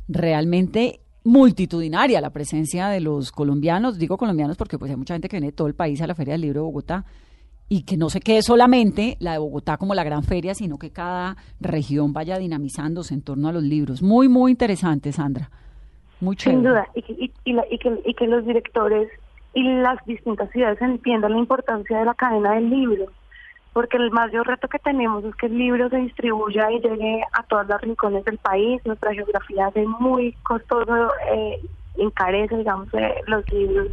realmente 0.07 1.01
multitudinaria 1.23 2.19
la 2.21 2.31
presencia 2.31 2.87
de 2.87 2.99
los 2.99 3.31
colombianos, 3.31 3.97
digo 3.97 4.17
colombianos 4.17 4.57
porque 4.57 4.77
pues 4.77 4.91
hay 4.91 4.97
mucha 4.97 5.13
gente 5.13 5.29
que 5.29 5.37
viene 5.37 5.47
de 5.47 5.53
todo 5.53 5.67
el 5.67 5.75
país 5.75 6.01
a 6.01 6.07
la 6.07 6.15
Feria 6.15 6.33
del 6.33 6.41
Libro 6.41 6.61
de 6.61 6.65
Bogotá, 6.65 7.05
y 7.73 7.83
que 7.83 7.95
no 7.95 8.09
se 8.09 8.19
quede 8.19 8.41
solamente 8.41 9.15
la 9.21 9.31
de 9.31 9.37
Bogotá 9.37 9.77
como 9.77 9.95
la 9.95 10.03
gran 10.03 10.25
feria, 10.25 10.53
sino 10.53 10.77
que 10.77 10.89
cada 10.89 11.37
región 11.61 12.11
vaya 12.11 12.37
dinamizándose 12.37 13.13
en 13.13 13.21
torno 13.21 13.47
a 13.47 13.53
los 13.53 13.63
libros. 13.63 14.01
Muy, 14.01 14.27
muy 14.27 14.51
interesante, 14.51 15.13
Sandra. 15.13 15.49
Muy 16.19 16.35
chévere. 16.35 16.57
Sin 16.57 16.67
duda, 16.67 16.87
y, 16.93 16.99
y, 16.99 17.33
y, 17.45 17.77
que, 17.77 18.01
y 18.05 18.13
que 18.13 18.27
los 18.27 18.45
directores 18.45 19.07
y 19.53 19.63
las 19.63 20.03
distintas 20.05 20.49
ciudades 20.51 20.81
entiendan 20.81 21.33
la 21.33 21.39
importancia 21.39 21.99
de 21.99 22.05
la 22.05 22.13
cadena 22.13 22.53
del 22.53 22.69
libro, 22.69 23.05
porque 23.73 23.97
el 23.97 24.11
mayor 24.11 24.47
reto 24.47 24.67
que 24.67 24.79
tenemos 24.79 25.23
es 25.23 25.35
que 25.35 25.47
el 25.47 25.57
libro 25.57 25.89
se 25.89 25.97
distribuya 25.97 26.71
y 26.71 26.79
llegue 26.79 27.21
a 27.33 27.43
todos 27.43 27.67
los 27.67 27.81
rincones 27.81 28.25
del 28.25 28.37
país. 28.37 28.81
Nuestra 28.85 29.13
geografía 29.13 29.71
es 29.73 29.87
muy 29.87 30.33
costoso, 30.43 31.11
eh, 31.33 31.61
encarece, 31.97 32.57
digamos, 32.57 32.93
eh, 32.93 33.15
los 33.27 33.49
libros 33.51 33.87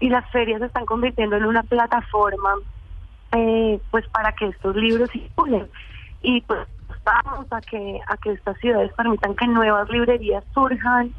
y 0.00 0.08
las 0.08 0.28
ferias 0.30 0.60
se 0.60 0.66
están 0.66 0.86
convirtiendo 0.86 1.36
en 1.36 1.44
una 1.44 1.62
plataforma 1.62 2.54
eh, 3.32 3.80
pues 3.90 4.06
para 4.08 4.32
que 4.32 4.46
estos 4.46 4.76
libros 4.76 5.10
circulen 5.10 5.68
y 6.22 6.40
pues 6.42 6.66
vamos 7.04 7.46
a 7.50 7.60
que 7.60 8.00
a 8.06 8.16
que 8.16 8.32
estas 8.32 8.58
ciudades 8.58 8.92
permitan 8.92 9.34
que 9.34 9.46
nuevas 9.46 9.88
librerías 9.88 10.44
surjan 10.54 11.12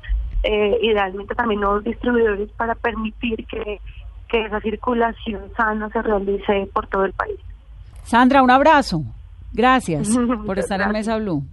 eh, 0.49 0.79
idealmente 0.81 1.35
también 1.35 1.59
nuevos 1.59 1.83
distribuidores 1.83 2.49
para 2.53 2.73
permitir 2.75 3.45
que, 3.47 3.81
esa 4.29 4.59
circulación 4.61 5.41
sana 5.55 5.89
se 5.89 6.01
realice 6.01 6.69
por 6.73 6.85
todo 6.87 7.05
el 7.05 7.13
país. 7.13 7.39
Sandra, 8.03 8.43
un 8.43 8.51
abrazo. 8.51 9.03
Gracias 9.53 10.09
por 10.45 10.59
estar 10.59 10.79
en 10.81 10.91
Mesa 10.91 11.17
Blue. 11.17 11.43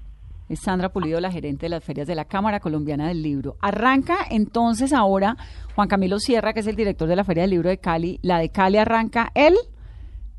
Es 0.48 0.60
Sandra 0.60 0.90
Pulido, 0.90 1.20
la 1.20 1.32
gerente 1.32 1.66
de 1.66 1.70
las 1.70 1.82
ferias 1.82 2.06
de 2.06 2.14
la 2.14 2.26
Cámara 2.26 2.60
Colombiana 2.60 3.08
del 3.08 3.22
Libro. 3.22 3.56
Arranca 3.60 4.18
entonces 4.30 4.92
ahora 4.92 5.36
Juan 5.74 5.88
Camilo 5.88 6.18
Sierra, 6.18 6.52
que 6.52 6.60
es 6.60 6.66
el 6.66 6.76
director 6.76 7.08
de 7.08 7.16
la 7.16 7.24
Feria 7.24 7.44
del 7.44 7.50
Libro 7.50 7.70
de 7.70 7.78
Cali. 7.78 8.18
La 8.22 8.38
de 8.38 8.50
Cali 8.50 8.76
arranca 8.76 9.30
el 9.34 9.54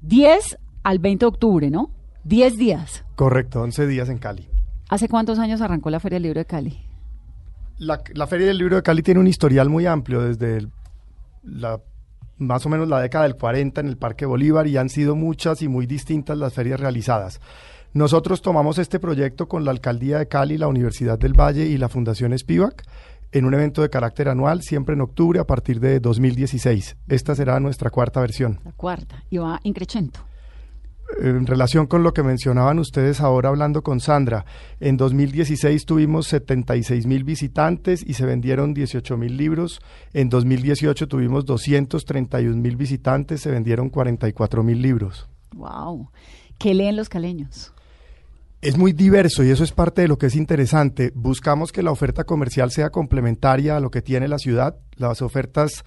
10 0.01 0.57
al 0.83 0.99
20 0.99 1.25
de 1.25 1.27
octubre, 1.27 1.69
¿no? 1.71 1.89
10 2.25 2.57
días. 2.57 3.05
Correcto, 3.15 3.61
11 3.61 3.87
días 3.87 4.09
en 4.09 4.19
Cali. 4.19 4.47
¿Hace 4.89 5.09
cuántos 5.09 5.39
años 5.39 5.61
arrancó 5.61 5.89
la 5.89 5.99
Feria 5.99 6.17
del 6.17 6.23
Libro 6.23 6.39
de 6.39 6.45
Cali? 6.45 6.84
La, 7.77 8.27
Feria 8.27 8.47
del 8.47 8.57
Libro 8.57 8.77
de 8.77 8.83
Cali 8.83 9.01
tiene 9.01 9.19
un 9.19 9.27
historial 9.27 9.69
muy 9.69 9.85
amplio 9.85 10.21
desde 10.21 10.67
la, 11.43 11.81
más 12.37 12.65
o 12.65 12.69
menos 12.69 12.87
la 12.87 13.01
década 13.01 13.25
del 13.25 13.35
40 13.35 13.81
en 13.81 13.87
el 13.87 13.97
Parque 13.97 14.25
Bolívar 14.25 14.67
y 14.67 14.77
han 14.77 14.89
sido 14.89 15.15
muchas 15.15 15.61
y 15.61 15.67
muy 15.67 15.85
distintas 15.85 16.37
las 16.37 16.53
ferias 16.53 16.79
realizadas. 16.79 17.41
Nosotros 17.93 18.41
tomamos 18.41 18.77
este 18.77 18.99
proyecto 18.99 19.47
con 19.47 19.65
la 19.65 19.71
Alcaldía 19.71 20.19
de 20.19 20.27
Cali, 20.27 20.57
la 20.57 20.67
Universidad 20.67 21.19
del 21.19 21.33
Valle 21.33 21.65
y 21.65 21.77
la 21.77 21.89
Fundación 21.89 22.37
Spivak 22.37 22.83
en 23.31 23.45
un 23.45 23.53
evento 23.53 23.81
de 23.81 23.89
carácter 23.89 24.29
anual, 24.29 24.61
siempre 24.61 24.95
en 24.95 25.01
octubre 25.01 25.39
a 25.39 25.45
partir 25.45 25.81
de 25.81 25.99
2016. 25.99 26.95
Esta 27.09 27.35
será 27.35 27.59
nuestra 27.59 27.89
cuarta 27.89 28.21
versión. 28.21 28.59
La 28.63 28.71
cuarta, 28.71 29.23
y 29.29 29.37
va 29.37 29.59
increchento 29.63 30.21
en 31.19 31.45
relación 31.45 31.87
con 31.87 32.03
lo 32.03 32.13
que 32.13 32.23
mencionaban 32.23 32.79
ustedes 32.79 33.21
ahora 33.21 33.49
hablando 33.49 33.83
con 33.83 33.99
Sandra, 33.99 34.45
en 34.79 34.97
2016 34.97 35.85
tuvimos 35.85 36.27
76 36.27 37.05
mil 37.05 37.23
visitantes 37.23 38.03
y 38.05 38.13
se 38.13 38.25
vendieron 38.25 38.73
18 38.73 39.17
mil 39.17 39.37
libros. 39.37 39.81
En 40.13 40.29
2018 40.29 41.07
tuvimos 41.07 41.45
231 41.45 42.57
mil 42.57 42.75
visitantes, 42.75 43.41
se 43.41 43.51
vendieron 43.51 43.89
44 43.89 44.63
mil 44.63 44.81
libros. 44.81 45.27
¡Wow! 45.55 46.09
¿Qué 46.57 46.73
leen 46.73 46.95
los 46.95 47.09
caleños? 47.09 47.71
Es 48.61 48.77
muy 48.77 48.93
diverso 48.93 49.43
y 49.43 49.51
eso 49.51 49.63
es 49.63 49.71
parte 49.71 50.01
de 50.01 50.07
lo 50.07 50.17
que 50.17 50.25
es 50.25 50.35
interesante. 50.35 51.11
Buscamos 51.13 51.71
que 51.71 51.83
la 51.83 51.91
oferta 51.91 52.23
comercial 52.23 52.71
sea 52.71 52.89
complementaria 52.89 53.77
a 53.77 53.79
lo 53.79 53.91
que 53.91 54.01
tiene 54.01 54.27
la 54.27 54.39
ciudad. 54.39 54.77
Las 54.95 55.21
ofertas 55.21 55.85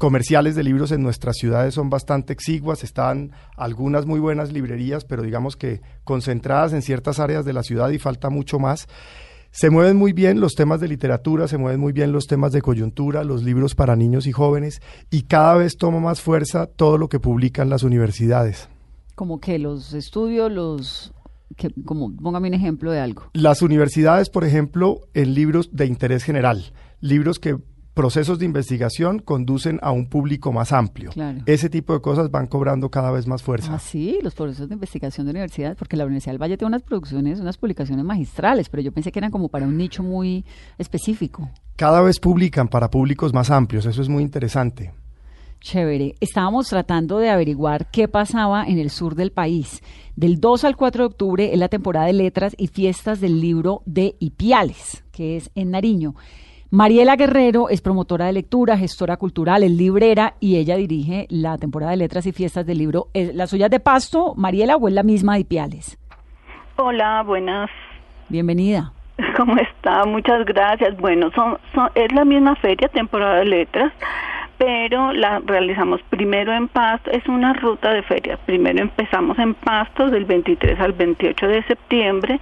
comerciales 0.00 0.54
de 0.56 0.64
libros 0.64 0.92
en 0.92 1.02
nuestras 1.02 1.36
ciudades 1.36 1.74
son 1.74 1.90
bastante 1.90 2.32
exiguas, 2.32 2.84
están 2.84 3.32
algunas 3.54 4.06
muy 4.06 4.18
buenas 4.18 4.50
librerías, 4.50 5.04
pero 5.04 5.22
digamos 5.22 5.56
que 5.56 5.82
concentradas 6.04 6.72
en 6.72 6.80
ciertas 6.80 7.20
áreas 7.20 7.44
de 7.44 7.52
la 7.52 7.62
ciudad 7.62 7.90
y 7.90 7.98
falta 7.98 8.30
mucho 8.30 8.58
más. 8.58 8.88
Se 9.50 9.68
mueven 9.68 9.98
muy 9.98 10.14
bien 10.14 10.40
los 10.40 10.54
temas 10.54 10.80
de 10.80 10.88
literatura, 10.88 11.48
se 11.48 11.58
mueven 11.58 11.80
muy 11.80 11.92
bien 11.92 12.12
los 12.12 12.26
temas 12.26 12.52
de 12.52 12.62
coyuntura, 12.62 13.24
los 13.24 13.42
libros 13.42 13.74
para 13.74 13.94
niños 13.94 14.26
y 14.26 14.32
jóvenes, 14.32 14.80
y 15.10 15.24
cada 15.24 15.56
vez 15.56 15.76
toma 15.76 16.00
más 16.00 16.22
fuerza 16.22 16.64
todo 16.64 16.96
lo 16.96 17.10
que 17.10 17.20
publican 17.20 17.68
las 17.68 17.82
universidades. 17.82 18.70
Como 19.16 19.38
que 19.38 19.58
los 19.58 19.92
estudios, 19.92 20.50
los 20.50 21.12
que, 21.58 21.68
como 21.84 22.16
póngame 22.16 22.48
un 22.48 22.54
ejemplo 22.54 22.90
de 22.90 23.00
algo. 23.00 23.24
Las 23.34 23.60
universidades, 23.60 24.30
por 24.30 24.44
ejemplo, 24.44 25.00
en 25.12 25.34
libros 25.34 25.68
de 25.72 25.84
interés 25.84 26.24
general, 26.24 26.72
libros 27.00 27.38
que 27.38 27.58
procesos 27.94 28.38
de 28.38 28.46
investigación 28.46 29.18
conducen 29.18 29.78
a 29.82 29.90
un 29.90 30.08
público 30.08 30.52
más 30.52 30.72
amplio. 30.72 31.10
Ese 31.46 31.68
tipo 31.68 31.92
de 31.92 32.00
cosas 32.00 32.30
van 32.30 32.46
cobrando 32.46 32.90
cada 32.90 33.10
vez 33.10 33.26
más 33.26 33.42
fuerza. 33.42 33.74
Ah, 33.74 33.78
sí, 33.78 34.18
los 34.22 34.34
procesos 34.34 34.68
de 34.68 34.74
investigación 34.74 35.26
de 35.26 35.30
universidad, 35.30 35.76
porque 35.76 35.96
la 35.96 36.04
Universidad 36.04 36.32
del 36.32 36.42
Valle 36.42 36.56
tiene 36.56 36.68
unas 36.68 36.82
producciones, 36.82 37.40
unas 37.40 37.58
publicaciones 37.58 38.04
magistrales, 38.04 38.68
pero 38.68 38.82
yo 38.82 38.92
pensé 38.92 39.12
que 39.12 39.18
eran 39.18 39.30
como 39.30 39.48
para 39.48 39.66
un 39.66 39.76
nicho 39.76 40.02
muy 40.02 40.44
específico. 40.78 41.50
Cada 41.76 42.00
vez 42.00 42.20
publican 42.20 42.68
para 42.68 42.90
públicos 42.90 43.32
más 43.32 43.50
amplios, 43.50 43.86
eso 43.86 44.02
es 44.02 44.08
muy 44.08 44.22
interesante. 44.22 44.92
Chévere. 45.60 46.14
Estábamos 46.20 46.68
tratando 46.68 47.18
de 47.18 47.28
averiguar 47.28 47.90
qué 47.90 48.08
pasaba 48.08 48.64
en 48.64 48.78
el 48.78 48.88
sur 48.88 49.14
del 49.14 49.30
país. 49.30 49.82
Del 50.16 50.40
2 50.40 50.64
al 50.64 50.76
4 50.76 51.02
de 51.02 51.06
octubre 51.06 51.52
es 51.52 51.58
la 51.58 51.68
temporada 51.68 52.06
de 52.06 52.14
letras 52.14 52.54
y 52.56 52.68
fiestas 52.68 53.20
del 53.20 53.40
libro 53.40 53.82
de 53.84 54.16
Ipiales, 54.20 55.04
que 55.12 55.36
es 55.36 55.50
en 55.54 55.70
Nariño. 55.70 56.14
Mariela 56.72 57.16
Guerrero 57.16 57.68
es 57.68 57.80
promotora 57.80 58.26
de 58.26 58.32
lectura, 58.32 58.76
gestora 58.76 59.16
cultural, 59.16 59.64
es 59.64 59.72
librera 59.72 60.34
y 60.38 60.56
ella 60.56 60.76
dirige 60.76 61.26
la 61.28 61.58
temporada 61.58 61.90
de 61.90 61.96
letras 61.96 62.26
y 62.26 62.32
fiestas 62.32 62.64
del 62.64 62.78
libro. 62.78 63.08
¿La 63.12 63.48
suya 63.48 63.68
de 63.68 63.80
Pasto, 63.80 64.34
Mariela, 64.36 64.76
o 64.76 64.86
es 64.86 64.94
la 64.94 65.02
misma 65.02 65.36
de 65.36 65.44
Piales? 65.44 65.98
Hola, 66.76 67.24
buenas. 67.24 67.70
Bienvenida. 68.28 68.92
¿Cómo 69.36 69.56
está? 69.56 70.04
Muchas 70.04 70.44
gracias. 70.44 70.96
Bueno, 70.98 71.32
son, 71.34 71.58
es 71.96 72.12
la 72.12 72.24
misma 72.24 72.54
feria, 72.54 72.86
temporada 72.86 73.40
de 73.40 73.46
letras, 73.46 73.92
pero 74.56 75.12
la 75.12 75.40
realizamos 75.40 76.00
primero 76.08 76.52
en 76.52 76.68
Pasto, 76.68 77.10
es 77.10 77.26
una 77.26 77.52
ruta 77.52 77.92
de 77.92 78.04
feria. 78.04 78.36
Primero 78.46 78.80
empezamos 78.80 79.36
en 79.40 79.54
Pasto 79.54 80.08
del 80.08 80.24
23 80.24 80.78
al 80.78 80.92
28 80.92 81.48
de 81.48 81.64
septiembre 81.64 82.40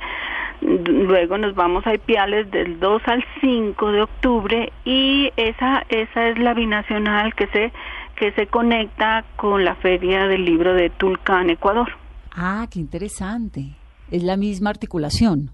luego 0.60 1.38
nos 1.38 1.54
vamos 1.54 1.86
a 1.86 1.94
Ipiales 1.94 2.50
del 2.50 2.80
2 2.80 3.02
al 3.06 3.24
5 3.40 3.92
de 3.92 4.02
octubre 4.02 4.72
y 4.84 5.30
esa 5.36 5.84
esa 5.88 6.28
es 6.28 6.38
la 6.38 6.54
binacional 6.54 7.34
que 7.34 7.46
se 7.48 7.72
que 8.16 8.32
se 8.32 8.48
conecta 8.48 9.24
con 9.36 9.64
la 9.64 9.76
Feria 9.76 10.26
del 10.26 10.44
Libro 10.44 10.74
de 10.74 10.90
Tulcán, 10.90 11.50
Ecuador. 11.50 11.88
Ah, 12.34 12.66
qué 12.68 12.80
interesante. 12.80 13.76
Es 14.10 14.24
la 14.24 14.36
misma 14.36 14.70
articulación. 14.70 15.50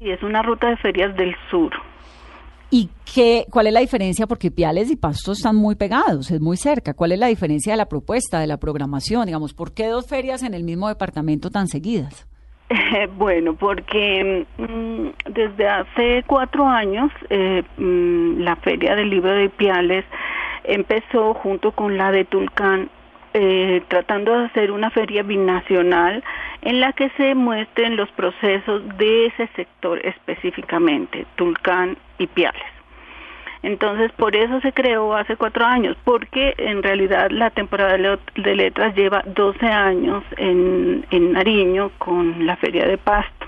Y 0.00 0.10
es 0.10 0.22
una 0.22 0.42
ruta 0.42 0.70
de 0.70 0.76
ferias 0.78 1.14
del 1.16 1.36
sur. 1.50 1.72
¿Y 2.70 2.88
qué, 3.14 3.46
cuál 3.50 3.66
es 3.66 3.72
la 3.72 3.80
diferencia? 3.80 4.26
Porque 4.26 4.50
Piales 4.50 4.90
y 4.90 4.96
Pasto 4.96 5.32
están 5.32 5.56
muy 5.56 5.74
pegados, 5.76 6.30
es 6.30 6.40
muy 6.40 6.56
cerca. 6.56 6.94
¿Cuál 6.94 7.12
es 7.12 7.18
la 7.18 7.28
diferencia 7.28 7.72
de 7.72 7.76
la 7.76 7.88
propuesta, 7.88 8.40
de 8.40 8.46
la 8.46 8.56
programación? 8.56 9.26
Digamos, 9.26 9.54
¿por 9.54 9.72
qué 9.72 9.86
dos 9.86 10.06
ferias 10.06 10.42
en 10.42 10.54
el 10.54 10.64
mismo 10.64 10.88
departamento 10.88 11.50
tan 11.50 11.68
seguidas? 11.68 12.26
bueno, 13.16 13.54
porque 13.54 14.46
mm, 14.58 15.30
desde 15.30 15.68
hace 15.68 16.24
cuatro 16.26 16.66
años 16.66 17.10
eh, 17.30 17.62
mm, 17.76 18.40
la 18.40 18.56
Feria 18.56 18.96
del 18.96 19.10
Libro 19.10 19.32
de 19.32 19.48
Piales 19.48 20.04
empezó 20.64 21.34
junto 21.34 21.72
con 21.72 21.96
la 21.96 22.10
de 22.10 22.24
Tulcán 22.24 22.90
eh, 23.34 23.82
tratando 23.88 24.32
de 24.38 24.46
hacer 24.46 24.70
una 24.70 24.90
feria 24.90 25.22
binacional 25.22 26.24
en 26.62 26.80
la 26.80 26.92
que 26.94 27.10
se 27.18 27.34
muestren 27.34 27.96
los 27.96 28.10
procesos 28.12 28.82
de 28.96 29.26
ese 29.26 29.46
sector 29.54 30.00
específicamente, 30.04 31.26
Tulcán 31.36 31.98
y 32.18 32.26
Piales. 32.26 32.75
Entonces, 33.66 34.12
por 34.12 34.36
eso 34.36 34.60
se 34.60 34.72
creó 34.72 35.12
hace 35.16 35.36
cuatro 35.36 35.64
años, 35.64 35.96
porque 36.04 36.54
en 36.56 36.84
realidad 36.84 37.30
la 37.32 37.50
temporada 37.50 37.96
de 37.96 38.54
letras 38.54 38.94
lleva 38.94 39.24
12 39.26 39.66
años 39.66 40.22
en, 40.36 41.04
en 41.10 41.32
Nariño 41.32 41.90
con 41.98 42.46
la 42.46 42.56
Feria 42.58 42.86
de 42.86 42.96
Pasto. 42.96 43.46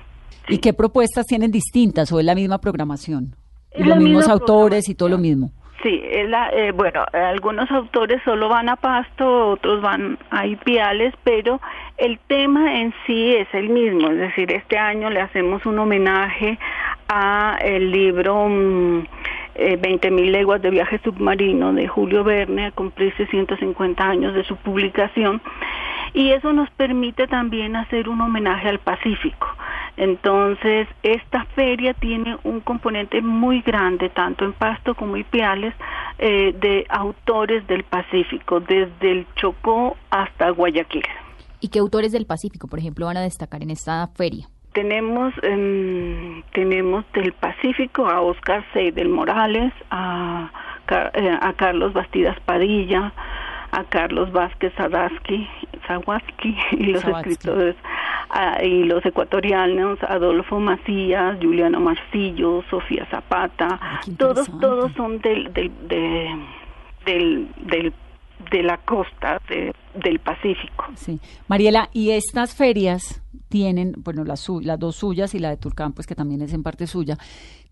¿Y 0.48 0.58
qué 0.58 0.72
propuestas 0.72 1.24
tienen 1.24 1.52
distintas 1.52 2.10
o 2.10 2.18
es 2.18 2.26
la 2.26 2.34
misma 2.34 2.58
programación? 2.58 3.36
los 3.76 3.96
mismos 3.98 4.28
autores 4.28 4.88
y 4.88 4.96
todo 4.96 5.08
lo 5.08 5.18
mismo. 5.18 5.52
Sí, 5.84 6.00
eh, 6.02 6.72
bueno, 6.74 7.04
algunos 7.12 7.70
autores 7.70 8.20
solo 8.24 8.48
van 8.48 8.68
a 8.68 8.74
Pasto, 8.74 9.50
otros 9.50 9.80
van 9.80 10.18
a 10.30 10.44
Ipiales, 10.48 11.14
pero 11.22 11.60
el 11.96 12.18
tema 12.26 12.80
en 12.80 12.92
sí 13.06 13.36
es 13.36 13.46
el 13.52 13.68
mismo, 13.68 14.08
es 14.10 14.18
decir, 14.18 14.50
este 14.50 14.76
año 14.76 15.10
le 15.10 15.20
hacemos 15.20 15.64
un 15.64 15.78
homenaje 15.78 16.58
a 17.08 17.56
el 17.62 17.92
libro 17.92 18.48
mm, 18.48 19.04
eh, 19.58 19.76
20.000 19.76 20.30
leguas 20.30 20.62
de 20.62 20.70
viaje 20.70 21.00
submarino 21.02 21.72
de 21.72 21.88
Julio 21.88 22.24
Verne 22.24 22.66
a 22.66 22.70
cumplirse 22.70 23.26
150 23.26 24.02
años 24.02 24.32
de 24.34 24.44
su 24.44 24.56
publicación 24.56 25.42
y 26.14 26.30
eso 26.30 26.52
nos 26.52 26.70
permite 26.70 27.26
también 27.26 27.76
hacer 27.76 28.08
un 28.08 28.20
homenaje 28.20 28.68
al 28.68 28.78
Pacífico. 28.78 29.46
Entonces, 29.96 30.86
esta 31.02 31.44
feria 31.56 31.92
tiene 31.94 32.38
un 32.44 32.60
componente 32.60 33.20
muy 33.20 33.62
grande, 33.62 34.08
tanto 34.10 34.44
en 34.44 34.52
Pasto 34.52 34.94
como 34.94 35.16
en 35.16 35.24
Piales, 35.24 35.74
eh, 36.18 36.54
de 36.60 36.86
autores 36.88 37.66
del 37.66 37.82
Pacífico, 37.82 38.60
desde 38.60 39.10
el 39.10 39.26
Chocó 39.34 39.96
hasta 40.10 40.50
Guayaquil. 40.50 41.04
¿Y 41.60 41.68
qué 41.68 41.80
autores 41.80 42.12
del 42.12 42.26
Pacífico, 42.26 42.68
por 42.68 42.78
ejemplo, 42.78 43.06
van 43.06 43.16
a 43.16 43.22
destacar 43.22 43.62
en 43.62 43.70
esta 43.70 44.06
feria? 44.14 44.46
Tenemos, 44.78 45.34
em, 45.42 46.40
tenemos 46.52 47.04
del 47.12 47.32
Pacífico 47.32 48.06
a 48.06 48.20
Oscar 48.20 48.64
Seidel 48.72 49.08
Morales, 49.08 49.72
a, 49.90 50.52
eh, 51.14 51.36
a 51.40 51.52
Carlos 51.54 51.92
Bastidas 51.92 52.38
Padilla, 52.46 53.12
a 53.72 53.82
Carlos 53.82 54.30
Vázquez 54.30 54.72
Sadaski, 54.76 55.48
Zawaski 55.88 56.56
y 56.70 56.92
los 56.92 57.04
escritores 57.04 57.74
y 58.62 58.84
los 58.84 59.04
ecuatorianos 59.04 60.00
Adolfo 60.04 60.60
Macías, 60.60 61.38
Juliano 61.42 61.80
Marcillo, 61.80 62.62
Sofía 62.70 63.04
Zapata, 63.10 63.80
todos 64.16 64.48
todos 64.60 64.92
son 64.92 65.18
del 65.18 65.52
del, 65.54 65.72
del, 67.04 67.48
del 67.66 67.92
de 68.50 68.62
la 68.62 68.78
costa 68.78 69.40
del 69.94 70.18
Pacífico. 70.20 70.86
Sí. 70.94 71.20
Mariela, 71.48 71.88
¿y 71.92 72.10
estas 72.10 72.54
ferias 72.54 73.22
tienen, 73.48 73.94
bueno, 73.98 74.24
las, 74.24 74.46
las 74.62 74.78
dos 74.78 74.96
suyas 74.96 75.34
y 75.34 75.38
la 75.38 75.50
de 75.50 75.56
Turcán, 75.56 75.92
pues 75.92 76.06
que 76.06 76.14
también 76.14 76.42
es 76.42 76.52
en 76.52 76.62
parte 76.62 76.86
suya, 76.86 77.16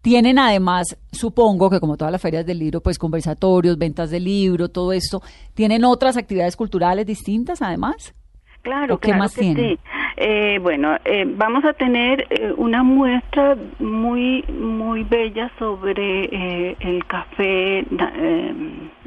tienen 0.03 0.39
además, 0.39 0.97
supongo 1.11 1.69
que 1.71 1.81
como 1.81 1.97
todas 1.97 2.13
las 2.13 2.23
ferias 2.23 2.47
del 2.47 2.59
libro, 2.59 2.81
pues 2.81 2.99
conversatorios, 2.99 3.77
ventas 3.79 4.11
de 4.11 4.21
libro, 4.21 4.69
todo 4.69 4.93
esto, 4.93 5.21
¿tienen 5.55 5.85
otras 5.85 6.17
actividades 6.17 6.57
culturales 6.57 7.07
distintas 7.07 7.61
además? 7.63 8.15
Claro, 8.63 8.99
qué 8.99 9.15
más 9.15 9.35
tienen? 9.35 9.79
Eh, 10.17 10.59
bueno, 10.61 10.97
eh, 11.05 11.25
vamos 11.25 11.65
a 11.65 11.73
tener 11.73 12.27
eh, 12.31 12.53
una 12.57 12.83
muestra 12.83 13.57
muy 13.79 14.43
muy 14.49 15.05
bella 15.05 15.53
sobre 15.59 16.75
el 16.81 17.05
café 17.07 17.85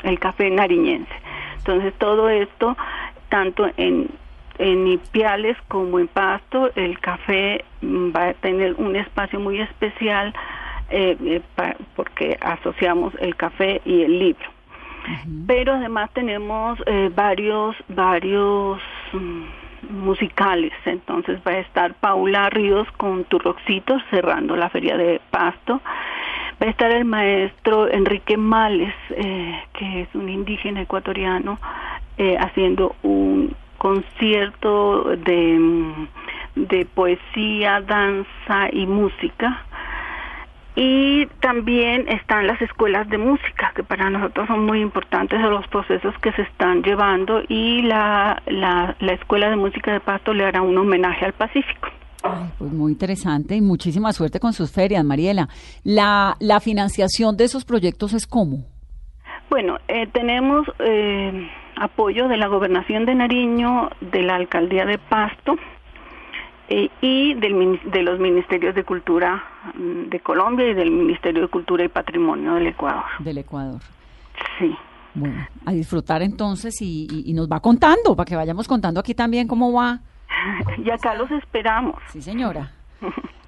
el 0.04 0.20
café 0.20 0.50
nariñense. 0.50 1.12
Entonces 1.60 1.94
todo 1.98 2.30
esto 2.30 2.76
tanto 3.30 3.70
en 3.78 4.10
en 4.58 4.88
Ipiales 4.88 5.56
como 5.70 6.00
en 6.00 6.10
Pasto 6.10 6.70
el 6.76 7.00
café 7.00 7.64
mm, 7.82 8.10
va 8.14 8.30
a 8.30 8.34
tener 8.34 8.74
un 8.76 8.96
espacio 8.96 9.40
muy 9.40 9.62
especial 9.62 10.34
porque 11.96 12.36
asociamos 12.42 13.14
el 13.20 13.36
café 13.36 13.80
y 13.86 14.02
el 14.02 14.20
libro. 14.20 14.50
Pero 15.46 15.74
además 15.74 16.10
tenemos 16.14 16.80
varios 17.16 17.76
varios 17.90 18.82
mm, 19.14 19.44
musicales. 19.90 20.74
Entonces 20.86 21.40
va 21.48 21.52
a 21.52 21.60
estar 21.60 21.94
Paula 21.96 22.50
Ríos 22.50 22.88
con 22.98 23.24
Turroxitos 23.26 24.02
cerrando 24.10 24.56
la 24.56 24.70
feria 24.70 24.98
de 24.98 25.22
Pasto. 25.32 25.82
Va 26.62 26.68
a 26.68 26.70
estar 26.70 26.92
el 26.92 27.06
maestro 27.06 27.90
Enrique 27.90 28.38
Males, 28.38 28.94
eh, 29.12 29.60
que 29.74 30.02
es 30.02 30.14
un 30.14 30.28
indígena 30.28 30.82
ecuatoriano, 30.82 31.60
eh, 32.18 32.38
haciendo 32.38 32.96
un 33.04 33.56
concierto 33.78 35.16
de, 35.16 35.94
de 36.56 36.86
poesía, 36.86 37.80
danza 37.82 38.68
y 38.74 38.86
música 38.86 39.66
y 40.82 41.26
también 41.42 42.08
están 42.08 42.48
las 42.48 42.62
escuelas 42.62 43.10
de 43.10 43.18
música, 43.18 43.74
que 43.76 43.84
para 43.84 44.10
nosotros 44.10 44.48
son 44.48 44.66
muy 44.66 44.80
importantes 44.80 45.42
de 45.42 45.50
los 45.50 45.68
procesos 45.68 46.18
que 46.20 46.32
se 46.32 46.44
están 46.44 46.84
llevando 46.84 47.42
y 47.50 47.82
la, 47.82 48.42
la, 48.46 48.96
Escuela 49.02 49.50
de 49.50 49.58
Música 49.58 49.92
de 49.92 50.00
Pasto 50.00 50.34
le 50.34 50.46
hará 50.46 50.62
un 50.62 50.78
homenaje 50.78 51.26
al 51.26 51.34
Pacífico. 51.34 51.90
Pues 52.58 52.72
muy 52.72 52.92
interesante 52.92 53.56
y 53.56 53.62
muchísima 53.62 54.12
suerte 54.14 54.40
con 54.40 54.54
sus 54.54 54.72
ferias, 54.72 55.04
Mariela. 55.04 55.50
¿La, 55.84 56.36
la 56.40 56.60
financiación 56.60 57.38
de 57.38 57.46
esos 57.46 57.66
proyectos 57.66 58.14
es 58.14 58.28
cómo? 58.28 58.66
Bueno, 59.50 59.78
eh, 59.88 60.08
tenemos 60.08 60.68
eh, 60.80 61.50
apoyo 61.76 62.28
de 62.28 62.38
la 62.38 62.48
Gobernación 62.48 63.06
de 63.06 63.16
Nariño, 63.16 63.90
de 64.02 64.22
la 64.22 64.36
Alcaldía 64.36 64.86
de 64.86 64.98
Pasto, 64.98 65.56
eh, 66.68 66.90
y 67.02 67.34
del, 67.34 67.80
de 67.92 68.04
los 68.04 68.20
ministerios 68.20 68.76
de 68.76 68.84
Cultura 68.84 69.44
mm, 69.74 70.10
de 70.10 70.20
Colombia 70.20 70.68
y 70.68 70.76
del 70.76 70.92
Ministerio 70.92 71.42
de 71.42 71.48
Cultura 71.48 71.84
y 71.84 71.88
Patrimonio 71.88 72.54
del 72.56 72.68
Ecuador. 72.68 73.06
Del 73.20 73.40
Ecuador. 73.40 73.82
Sí. 74.60 74.76
Bueno, 75.16 75.48
a 75.66 75.72
disfrutar 75.72 76.22
entonces 76.22 76.80
y, 76.82 77.34
nos 77.34 77.50
va 77.50 77.60
contando, 77.60 78.16
para 78.16 78.26
que 78.26 78.36
vayamos 78.36 78.68
contando 78.68 79.00
aquí 79.00 79.16
también 79.16 79.48
cómo 79.48 79.74
va. 79.74 80.00
y 80.84 80.90
acá 80.90 81.16
los 81.16 81.30
esperamos. 81.32 81.96
Sí, 82.12 82.22
señora. 82.22 82.72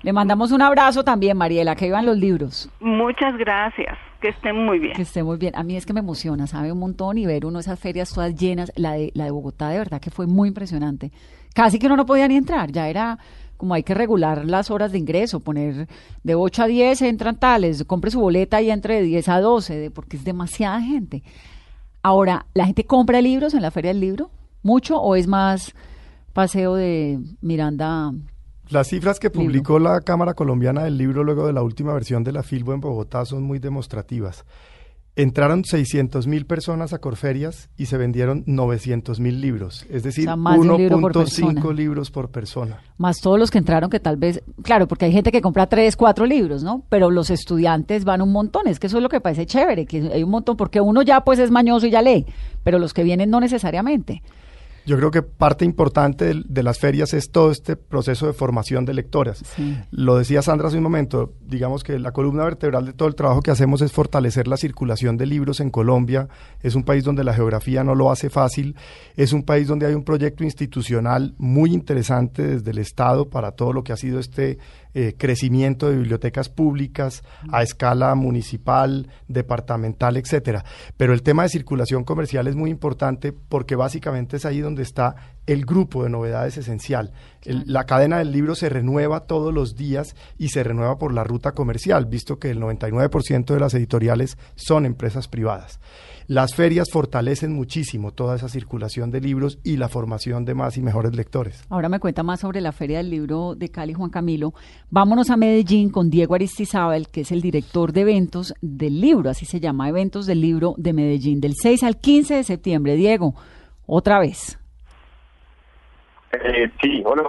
Le 0.01 0.13
mandamos 0.13 0.51
un 0.51 0.61
abrazo 0.61 1.03
también, 1.03 1.37
Mariela, 1.37 1.75
que 1.75 1.87
iban 1.87 2.05
los 2.05 2.17
libros. 2.17 2.69
Muchas 2.79 3.37
gracias. 3.37 3.97
Que 4.19 4.29
estén 4.29 4.55
muy 4.65 4.79
bien. 4.79 4.93
Que 4.93 5.03
estén 5.03 5.25
muy 5.25 5.37
bien. 5.37 5.55
A 5.55 5.63
mí 5.63 5.75
es 5.75 5.85
que 5.85 5.93
me 5.93 5.99
emociona, 5.99 6.47
sabe 6.47 6.71
un 6.71 6.79
montón 6.79 7.17
y 7.17 7.25
ver 7.25 7.45
uno 7.45 7.57
de 7.59 7.61
esas 7.61 7.79
ferias 7.79 8.13
todas 8.13 8.33
llenas. 8.35 8.71
La 8.75 8.93
de, 8.93 9.11
la 9.13 9.25
de 9.25 9.31
Bogotá, 9.31 9.69
de 9.69 9.77
verdad 9.77 10.01
que 10.01 10.09
fue 10.09 10.25
muy 10.25 10.47
impresionante. 10.47 11.11
Casi 11.53 11.79
que 11.79 11.87
uno 11.87 11.97
no 11.97 12.05
podía 12.05 12.27
ni 12.27 12.35
entrar, 12.35 12.71
ya 12.71 12.87
era 12.87 13.19
como 13.57 13.75
hay 13.75 13.83
que 13.83 13.93
regular 13.93 14.43
las 14.45 14.71
horas 14.71 14.91
de 14.91 14.97
ingreso, 14.97 15.39
poner 15.39 15.87
de 16.23 16.33
8 16.33 16.63
a 16.63 16.65
10 16.65 17.03
entran 17.03 17.39
tales, 17.39 17.83
compre 17.83 18.09
su 18.09 18.19
boleta 18.19 18.59
y 18.59 18.71
entre 18.71 18.95
de 18.95 19.01
10 19.03 19.29
a 19.29 19.39
12, 19.39 19.91
porque 19.91 20.17
es 20.17 20.23
demasiada 20.23 20.81
gente. 20.81 21.21
Ahora, 22.01 22.47
¿la 22.55 22.65
gente 22.65 22.85
compra 22.85 23.21
libros 23.21 23.53
en 23.53 23.61
la 23.61 23.69
Feria 23.69 23.91
del 23.91 23.99
Libro? 23.99 24.31
¿Mucho 24.63 24.99
o 24.99 25.15
es 25.15 25.27
más 25.27 25.75
paseo 26.33 26.75
de 26.75 27.19
Miranda 27.41 28.11
las 28.71 28.87
cifras 28.87 29.19
que 29.19 29.29
publicó 29.29 29.79
la 29.79 29.99
Cámara 29.99 30.33
Colombiana 30.33 30.85
del 30.85 30.97
Libro 30.97 31.25
luego 31.25 31.45
de 31.45 31.51
la 31.51 31.61
última 31.61 31.93
versión 31.93 32.23
de 32.23 32.31
la 32.31 32.41
Filbo 32.41 32.73
en 32.73 32.79
Bogotá 32.79 33.25
son 33.25 33.43
muy 33.43 33.59
demostrativas. 33.59 34.45
Entraron 35.17 35.65
600 35.65 36.25
mil 36.25 36.45
personas 36.45 36.93
a 36.93 36.99
Corferias 36.99 37.69
y 37.75 37.87
se 37.87 37.97
vendieron 37.97 38.45
900 38.47 39.19
mil 39.19 39.41
libros, 39.41 39.85
es 39.89 40.03
decir, 40.03 40.29
1.5 40.29 41.75
libros 41.75 42.11
por 42.11 42.31
persona. 42.31 42.79
Más 42.97 43.17
todos 43.19 43.37
los 43.37 43.51
que 43.51 43.57
entraron 43.57 43.89
que 43.89 43.99
tal 43.99 44.15
vez, 44.15 44.41
claro, 44.63 44.87
porque 44.87 45.03
hay 45.03 45.11
gente 45.11 45.33
que 45.33 45.41
compra 45.41 45.67
3, 45.67 45.97
4 45.97 46.25
libros, 46.25 46.63
¿no? 46.63 46.85
Pero 46.87 47.11
los 47.11 47.29
estudiantes 47.29 48.05
van 48.05 48.21
un 48.21 48.31
montón, 48.31 48.67
es 48.67 48.79
que 48.79 48.87
eso 48.87 48.97
es 48.97 49.03
lo 49.03 49.09
que 49.09 49.19
parece 49.19 49.45
chévere, 49.45 49.85
que 49.85 50.11
hay 50.13 50.23
un 50.23 50.29
montón, 50.29 50.55
porque 50.55 50.79
uno 50.79 51.01
ya 51.01 51.25
pues 51.25 51.39
es 51.39 51.51
mañoso 51.51 51.87
y 51.87 51.91
ya 51.91 52.01
lee, 52.01 52.25
pero 52.63 52.79
los 52.79 52.93
que 52.93 53.03
vienen 53.03 53.29
no 53.29 53.41
necesariamente. 53.41 54.23
Yo 54.85 54.97
creo 54.97 55.11
que 55.11 55.21
parte 55.21 55.63
importante 55.63 56.33
de, 56.33 56.63
las 56.63 56.79
ferias 56.79 57.13
es 57.13 57.29
todo 57.31 57.51
este 57.51 57.75
proceso 57.75 58.25
de 58.27 58.33
formación 58.33 58.85
de 58.85 58.93
lectoras. 58.93 59.43
Lo 59.91 60.17
decía 60.17 60.41
Sandra 60.41 60.67
hace 60.67 60.77
un 60.77 60.83
momento, 60.83 61.33
digamos 61.45 61.83
que 61.83 61.99
la 61.99 62.11
columna 62.11 62.43
vertebral 62.43 62.85
de 62.85 62.93
todo 62.93 63.07
el 63.07 63.15
trabajo 63.15 63.41
que 63.41 63.51
hacemos 63.51 63.81
es 63.81 63.91
fortalecer 63.91 64.47
la 64.47 64.57
circulación 64.57 65.17
de 65.17 65.25
libros 65.25 65.59
en 65.59 65.69
Colombia. 65.69 66.27
Es 66.61 66.75
un 66.75 66.83
país 66.83 67.03
donde 67.03 67.23
la 67.23 67.33
geografía 67.33 67.83
no 67.83 67.95
lo 67.95 68.11
hace 68.11 68.29
fácil. 68.29 68.75
Es 69.15 69.33
un 69.33 69.43
país 69.43 69.67
donde 69.67 69.85
hay 69.85 69.93
un 69.93 70.03
proyecto 70.03 70.43
institucional 70.43 71.35
muy 71.37 71.73
interesante 71.73 72.41
desde 72.45 72.71
el 72.71 72.79
Estado 72.79 73.29
para 73.29 73.51
todo 73.51 73.73
lo 73.73 73.83
que 73.83 73.93
ha 73.93 73.97
sido 73.97 74.19
este 74.19 74.57
eh, 74.93 75.15
crecimiento 75.17 75.89
de 75.89 75.95
bibliotecas 75.95 76.49
públicas 76.49 77.23
a 77.51 77.63
escala 77.63 78.13
municipal, 78.15 79.07
departamental, 79.27 80.17
etcétera. 80.17 80.65
Pero 80.97 81.13
el 81.13 81.23
tema 81.23 81.43
de 81.43 81.49
circulación 81.49 82.03
comercial 82.03 82.47
es 82.47 82.55
muy 82.55 82.69
importante 82.69 83.31
porque 83.33 83.75
básicamente 83.75 84.37
es 84.37 84.45
ahí 84.45 84.59
donde 84.59 84.83
está 84.83 85.15
el 85.47 85.65
grupo 85.65 86.03
de 86.03 86.09
novedades 86.09 86.57
esencial. 86.57 87.13
la 87.43 87.85
cadena 87.85 88.19
del 88.19 88.31
libro 88.31 88.53
se 88.53 88.69
renueva 88.69 89.21
todos 89.21 89.53
los 89.53 89.75
días 89.75 90.15
y 90.37 90.49
se 90.49 90.63
renueva 90.63 90.97
por 90.97 91.13
la 91.13 91.23
ruta 91.23 91.53
comercial, 91.53 92.05
visto 92.05 92.37
que 92.37 92.51
el 92.51 92.59
99% 92.59 93.53
de 93.53 93.59
las 93.59 93.73
editoriales 93.73 94.37
son 94.55 94.85
empresas 94.85 95.27
privadas. 95.27 95.79
Las 96.31 96.55
ferias 96.55 96.87
fortalecen 96.89 97.51
muchísimo 97.51 98.13
toda 98.13 98.37
esa 98.37 98.47
circulación 98.47 99.11
de 99.11 99.19
libros 99.19 99.59
y 99.65 99.75
la 99.75 99.89
formación 99.89 100.45
de 100.45 100.53
más 100.53 100.77
y 100.77 100.81
mejores 100.81 101.13
lectores. 101.13 101.65
Ahora 101.69 101.89
me 101.89 101.99
cuenta 101.99 102.23
más 102.23 102.39
sobre 102.39 102.61
la 102.61 102.71
Feria 102.71 102.99
del 102.99 103.09
Libro 103.09 103.53
de 103.53 103.67
Cali, 103.67 103.91
Juan 103.91 104.09
Camilo. 104.09 104.53
Vámonos 104.89 105.29
a 105.29 105.35
Medellín 105.35 105.89
con 105.89 106.09
Diego 106.09 106.33
Aristizábal, 106.35 107.09
que 107.09 107.19
es 107.21 107.33
el 107.33 107.41
director 107.41 107.91
de 107.91 108.01
eventos 108.03 108.53
del 108.61 109.01
libro, 109.01 109.29
así 109.29 109.45
se 109.45 109.59
llama, 109.59 109.89
Eventos 109.89 110.25
del 110.25 110.39
Libro 110.39 110.73
de 110.77 110.93
Medellín, 110.93 111.41
del 111.41 111.55
6 111.55 111.83
al 111.83 111.97
15 111.97 112.35
de 112.35 112.43
septiembre. 112.45 112.95
Diego, 112.95 113.35
otra 113.85 114.21
vez. 114.21 114.57
Eh, 116.31 116.71
sí, 116.81 117.03
hola, 117.03 117.23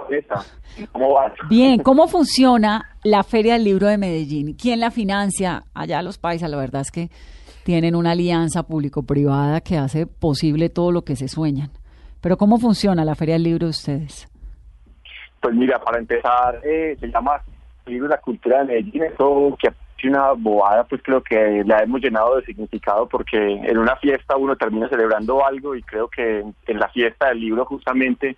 ¿cómo 0.93 1.15
vas? 1.15 1.33
Bien, 1.49 1.83
¿cómo 1.83 2.07
funciona 2.07 2.95
la 3.03 3.23
Feria 3.23 3.55
del 3.55 3.65
Libro 3.65 3.87
de 3.87 3.97
Medellín? 3.97 4.53
¿Quién 4.53 4.79
la 4.79 4.91
financia? 4.91 5.65
Allá 5.73 6.01
los 6.01 6.17
países, 6.17 6.49
la 6.49 6.55
verdad 6.55 6.83
es 6.83 6.91
que 6.91 7.09
tienen 7.63 7.95
una 7.95 8.11
alianza 8.11 8.63
público-privada 8.63 9.61
que 9.61 9.77
hace 9.77 10.05
posible 10.05 10.69
todo 10.69 10.91
lo 10.91 11.03
que 11.03 11.15
se 11.15 11.27
sueñan. 11.27 11.71
Pero 12.21 12.37
¿cómo 12.37 12.57
funciona 12.57 13.05
la 13.05 13.15
Feria 13.15 13.35
del 13.35 13.43
Libro 13.43 13.65
de 13.65 13.71
ustedes? 13.71 14.27
Pues 15.41 15.55
mira, 15.55 15.79
para 15.79 15.99
empezar, 15.99 16.59
eh, 16.63 16.95
se 16.99 17.07
llama 17.07 17.41
Libro 17.85 18.07
de 18.07 18.15
la 18.15 18.21
Cultura 18.21 18.59
de 18.59 18.65
Medellín, 18.65 19.03
eso 19.03 19.57
que 19.59 19.67
es 19.67 19.73
una 20.05 20.31
bobada, 20.33 20.83
pues 20.85 21.01
creo 21.03 21.21
que 21.21 21.63
la 21.65 21.79
hemos 21.79 22.01
llenado 22.01 22.35
de 22.35 22.43
significado 22.43 23.07
porque 23.07 23.37
en 23.37 23.77
una 23.77 23.95
fiesta 23.97 24.35
uno 24.35 24.55
termina 24.55 24.89
celebrando 24.89 25.45
algo 25.45 25.75
y 25.75 25.83
creo 25.83 26.09
que 26.09 26.39
en 26.39 26.79
la 26.79 26.89
fiesta 26.89 27.29
del 27.29 27.39
libro 27.39 27.65
justamente 27.65 28.35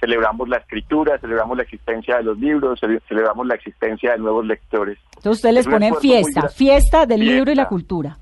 celebramos 0.00 0.48
la 0.48 0.58
escritura, 0.58 1.18
celebramos 1.18 1.56
la 1.56 1.64
existencia 1.64 2.16
de 2.16 2.24
los 2.24 2.38
libros, 2.38 2.80
celebramos 3.08 3.46
la 3.46 3.54
existencia 3.54 4.12
de 4.12 4.18
nuevos 4.18 4.44
lectores. 4.46 4.98
Entonces 5.16 5.38
ustedes 5.38 5.54
les 5.54 5.68
ponen 5.68 5.94
fiesta, 5.96 6.48
fiesta 6.48 7.06
del 7.06 7.20
libro 7.20 7.50
y 7.52 7.54
la 7.54 7.66
cultura 7.66 8.18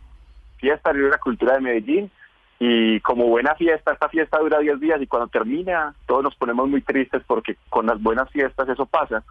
fiesta 0.56 0.92
de 0.92 1.08
la 1.08 1.18
cultura 1.18 1.54
de 1.54 1.60
Medellín 1.60 2.10
y 2.58 3.00
como 3.00 3.26
buena 3.26 3.54
fiesta, 3.54 3.92
esta 3.92 4.08
fiesta 4.08 4.38
dura 4.38 4.58
10 4.58 4.80
días 4.80 5.00
y 5.02 5.06
cuando 5.06 5.28
termina 5.28 5.94
todos 6.06 6.22
nos 6.22 6.34
ponemos 6.36 6.68
muy 6.68 6.80
tristes 6.80 7.22
porque 7.26 7.56
con 7.68 7.86
las 7.86 8.02
buenas 8.02 8.30
fiestas 8.30 8.68
eso 8.68 8.86
pasa, 8.86 9.22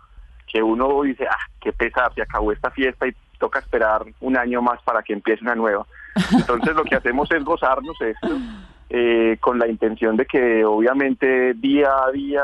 que 0.52 0.62
uno 0.62 1.02
dice, 1.02 1.26
ah, 1.28 1.50
qué 1.60 1.74
pesar, 1.74 2.14
se 2.14 2.22
acabó 2.22 2.52
esta 2.52 2.70
fiesta 2.70 3.08
y 3.08 3.16
toca 3.40 3.60
esperar 3.60 4.06
un 4.22 4.38
año 4.38 4.62
más 4.62 4.82
para 4.84 5.02
que 5.02 5.14
empiece 5.14 5.44
una 5.44 5.56
nueva. 5.56 5.86
Entonces 6.32 6.76
lo 6.76 6.84
que 6.84 6.96
hacemos 6.96 7.30
es 7.32 7.44
gozarnos 7.44 8.00
esto 8.00 8.38
eh, 8.90 9.38
con 9.40 9.58
la 9.58 9.68
intención 9.68 10.16
de 10.16 10.26
que 10.26 10.64
obviamente 10.64 11.56
día 11.56 11.90
a 12.06 12.12
día 12.12 12.44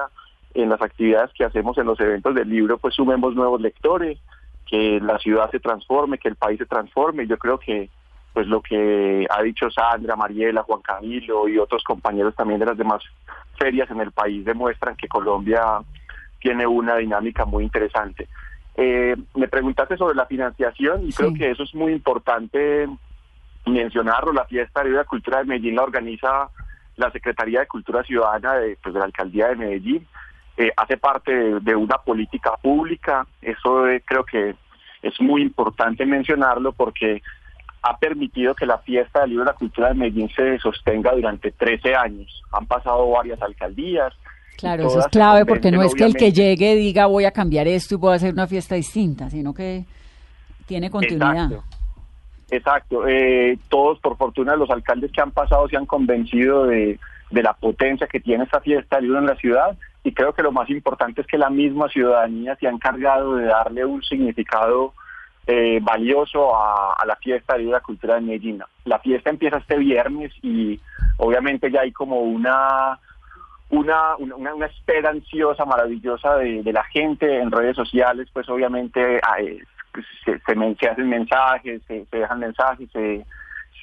en 0.53 0.69
las 0.69 0.81
actividades 0.81 1.31
que 1.33 1.45
hacemos 1.45 1.77
en 1.77 1.85
los 1.85 1.99
eventos 1.99 2.35
del 2.35 2.49
libro 2.49 2.77
pues 2.77 2.95
sumemos 2.95 3.35
nuevos 3.35 3.61
lectores, 3.61 4.17
que 4.65 4.99
la 4.99 5.19
ciudad 5.19 5.51
se 5.51 5.59
transforme, 5.59 6.17
que 6.17 6.29
el 6.29 6.35
país 6.35 6.57
se 6.57 6.65
transforme. 6.65 7.27
Yo 7.27 7.37
creo 7.37 7.59
que 7.59 7.89
pues 8.33 8.47
lo 8.47 8.61
que 8.61 9.25
ha 9.29 9.41
dicho 9.41 9.69
Sandra, 9.69 10.15
Mariela, 10.15 10.63
Juan 10.63 10.81
Camilo 10.81 11.47
y 11.47 11.57
otros 11.57 11.83
compañeros 11.83 12.35
también 12.35 12.59
de 12.59 12.65
las 12.65 12.77
demás 12.77 13.03
ferias 13.57 13.89
en 13.91 13.99
el 13.99 14.11
país 14.11 14.45
demuestran 14.45 14.95
que 14.95 15.07
Colombia 15.07 15.79
tiene 16.39 16.65
una 16.65 16.95
dinámica 16.95 17.45
muy 17.45 17.63
interesante. 17.63 18.27
Eh, 18.75 19.15
me 19.35 19.47
preguntaste 19.47 19.97
sobre 19.97 20.15
la 20.15 20.25
financiación 20.25 21.07
y 21.07 21.11
creo 21.11 21.33
que 21.33 21.51
eso 21.51 21.63
es 21.63 21.75
muy 21.75 21.91
importante 21.91 22.87
mencionarlo. 23.65 24.33
La 24.33 24.45
fiesta 24.45 24.83
de 24.83 24.91
la 24.91 25.03
cultura 25.03 25.39
de 25.39 25.45
Medellín 25.45 25.75
la 25.75 25.83
organiza 25.83 26.49
la 26.95 27.11
Secretaría 27.11 27.61
de 27.61 27.67
Cultura 27.67 28.03
Ciudadana 28.03 28.55
de, 28.55 28.77
pues, 28.81 28.93
de 28.93 28.99
la 28.99 29.05
Alcaldía 29.05 29.49
de 29.49 29.55
Medellín. 29.55 30.07
Eh, 30.57 30.71
hace 30.75 30.97
parte 30.97 31.59
de, 31.59 31.75
una 31.75 31.97
política 31.97 32.51
pública. 32.61 33.25
Eso 33.41 33.87
eh, 33.87 34.01
creo 34.05 34.23
que 34.23 34.55
es 35.01 35.21
muy 35.21 35.41
importante 35.41 36.05
mencionarlo 36.05 36.71
porque 36.73 37.21
ha 37.81 37.97
permitido 37.97 38.53
que 38.53 38.65
la 38.65 38.77
fiesta 38.79 39.21
del 39.21 39.31
libro 39.31 39.45
de 39.45 39.51
la 39.51 39.57
cultura 39.57 39.87
de 39.89 39.95
Medellín 39.95 40.29
se 40.29 40.59
sostenga 40.59 41.13
durante 41.13 41.51
13 41.51 41.95
años. 41.95 42.43
Han 42.51 42.65
pasado 42.67 43.09
varias 43.09 43.41
alcaldías. 43.41 44.13
Claro, 44.57 44.87
eso 44.87 44.99
es 44.99 45.07
clave 45.07 45.45
porque 45.45 45.71
no 45.71 45.81
es 45.81 45.95
que 45.95 46.03
el 46.03 46.15
que 46.15 46.31
llegue 46.31 46.75
diga 46.75 47.07
voy 47.07 47.25
a 47.25 47.31
cambiar 47.31 47.67
esto 47.67 47.95
y 47.95 47.97
voy 47.97 48.13
a 48.13 48.15
hacer 48.15 48.33
una 48.33 48.45
fiesta 48.45 48.75
distinta, 48.75 49.29
sino 49.29 49.53
que 49.53 49.85
tiene 50.67 50.91
continuidad. 50.91 51.49
Exacto. 52.51 53.07
Eh, 53.07 53.57
todos, 53.69 53.99
por 53.99 54.17
fortuna, 54.17 54.55
los 54.55 54.69
alcaldes 54.69 55.11
que 55.11 55.21
han 55.21 55.31
pasado 55.31 55.67
se 55.67 55.77
han 55.77 55.85
convencido 55.85 56.65
de, 56.65 56.99
de 57.31 57.43
la 57.43 57.53
potencia 57.53 58.07
que 58.07 58.19
tiene 58.19 58.43
esta 58.43 58.59
fiesta 58.59 58.97
del 58.97 59.05
libro 59.05 59.19
en 59.19 59.25
la 59.25 59.35
ciudad 59.37 59.77
y 60.03 60.13
creo 60.13 60.33
que 60.33 60.43
lo 60.43 60.51
más 60.51 60.69
importante 60.69 61.21
es 61.21 61.27
que 61.27 61.37
la 61.37 61.49
misma 61.49 61.87
ciudadanía 61.89 62.55
se 62.57 62.67
ha 62.67 62.71
encargado 62.71 63.35
de 63.35 63.45
darle 63.45 63.85
un 63.85 64.03
significado 64.03 64.93
eh, 65.47 65.79
valioso 65.81 66.55
a, 66.55 67.03
la 67.05 67.15
fiesta 67.15 67.57
de 67.57 67.63
la 67.63 67.79
cultura 67.79 68.15
de 68.15 68.21
Medellín. 68.21 68.63
La 68.85 68.99
fiesta 68.99 69.29
empieza 69.29 69.57
este 69.57 69.77
viernes 69.77 70.31
y 70.41 70.79
obviamente 71.17 71.71
ya 71.71 71.81
hay 71.81 71.91
como 71.91 72.21
una 72.21 72.99
una, 73.69 74.17
una, 74.17 74.65
espera 74.65 75.11
ansiosa, 75.11 75.63
maravillosa 75.63 76.35
de, 76.35 76.61
la 76.73 76.83
gente 76.83 77.39
en 77.39 77.51
redes 77.51 77.77
sociales, 77.77 78.27
pues 78.33 78.49
obviamente 78.49 79.21
se, 80.25 80.39
se, 80.39 80.89
hacen 80.89 81.09
mensajes, 81.09 81.81
se, 81.87 82.05
dejan 82.11 82.39
mensajes, 82.39 82.89
se, 82.91 83.25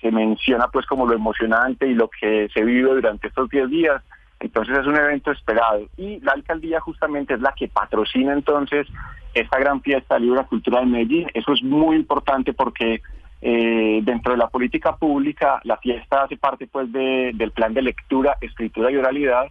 se 0.00 0.10
menciona 0.10 0.68
pues 0.68 0.84
como 0.86 1.06
lo 1.06 1.14
emocionante 1.14 1.86
y 1.86 1.94
lo 1.94 2.08
que 2.08 2.48
se 2.52 2.64
vive 2.64 2.94
durante 2.94 3.28
estos 3.28 3.48
10 3.48 3.70
días. 3.70 4.02
Entonces 4.40 4.78
es 4.78 4.86
un 4.86 4.96
evento 4.96 5.32
esperado. 5.32 5.88
Y 5.96 6.20
la 6.20 6.32
alcaldía 6.32 6.80
justamente 6.80 7.34
es 7.34 7.40
la 7.40 7.52
que 7.52 7.68
patrocina 7.68 8.32
entonces 8.32 8.86
esta 9.34 9.58
gran 9.58 9.82
fiesta 9.82 10.18
Libre 10.18 10.44
Cultura 10.44 10.80
de 10.80 10.86
Medellín. 10.86 11.28
Eso 11.34 11.52
es 11.52 11.62
muy 11.62 11.96
importante 11.96 12.52
porque 12.52 13.02
eh, 13.40 14.00
dentro 14.02 14.32
de 14.32 14.38
la 14.38 14.48
política 14.48 14.96
pública 14.96 15.60
la 15.64 15.76
fiesta 15.76 16.24
hace 16.24 16.36
parte 16.36 16.66
pues 16.66 16.90
de, 16.92 17.32
del 17.34 17.52
plan 17.52 17.74
de 17.74 17.82
lectura, 17.82 18.36
escritura 18.40 18.90
y 18.90 18.96
oralidad. 18.96 19.46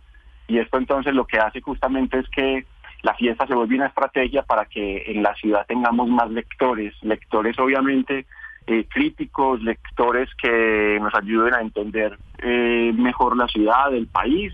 Y 0.47 0.59
esto 0.59 0.77
entonces 0.77 1.13
lo 1.13 1.25
que 1.25 1.39
hace 1.39 1.61
justamente 1.61 2.19
es 2.19 2.29
que 2.29 2.65
la 3.03 3.13
fiesta 3.13 3.45
se 3.45 3.53
vuelve 3.53 3.75
una 3.75 3.87
estrategia 3.87 4.43
para 4.43 4.65
que 4.65 5.03
en 5.07 5.21
la 5.21 5.35
ciudad 5.35 5.65
tengamos 5.67 6.07
más 6.09 6.29
lectores, 6.31 6.93
lectores 7.03 7.59
obviamente 7.59 8.25
eh, 8.65 8.85
críticos, 8.89 9.61
lectores 9.61 10.29
que 10.41 10.97
nos 11.01 11.13
ayuden 11.13 11.53
a 11.53 11.61
entender 11.61 12.17
eh, 12.39 12.91
mejor 12.95 13.37
la 13.37 13.47
ciudad, 13.47 13.93
el 13.93 14.07
país 14.07 14.53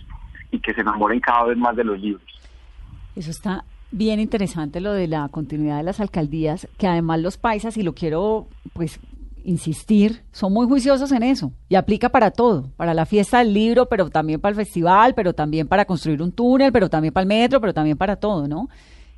y 0.53 0.59
que 0.59 0.73
se 0.73 0.81
enamoren 0.81 1.19
cada 1.19 1.45
vez 1.45 1.57
más 1.57 1.75
de 1.75 1.83
los 1.83 1.99
libros. 1.99 2.23
Eso 3.15 3.31
está 3.31 3.65
bien 3.91 4.19
interesante 4.19 4.79
lo 4.81 4.93
de 4.93 5.07
la 5.07 5.27
continuidad 5.29 5.77
de 5.77 5.83
las 5.83 5.99
alcaldías, 5.99 6.67
que 6.77 6.87
además 6.87 7.19
los 7.19 7.37
paisas, 7.37 7.75
y 7.75 7.83
lo 7.83 7.93
quiero 7.93 8.47
pues 8.73 8.99
insistir, 9.43 10.21
son 10.31 10.53
muy 10.53 10.67
juiciosos 10.67 11.11
en 11.11 11.21
eso 11.21 11.51
y 11.67 11.75
aplica 11.75 12.09
para 12.09 12.31
todo, 12.31 12.69
para 12.77 12.93
la 12.93 13.05
fiesta 13.05 13.39
del 13.39 13.53
libro, 13.53 13.87
pero 13.87 14.09
también 14.09 14.39
para 14.39 14.51
el 14.51 14.55
festival, 14.55 15.15
pero 15.15 15.33
también 15.33 15.67
para 15.67 15.85
construir 15.85 16.21
un 16.21 16.31
túnel, 16.31 16.71
pero 16.71 16.89
también 16.89 17.13
para 17.13 17.23
el 17.23 17.27
metro, 17.27 17.59
pero 17.59 17.73
también 17.73 17.97
para 17.97 18.15
todo, 18.15 18.47
¿no? 18.47 18.69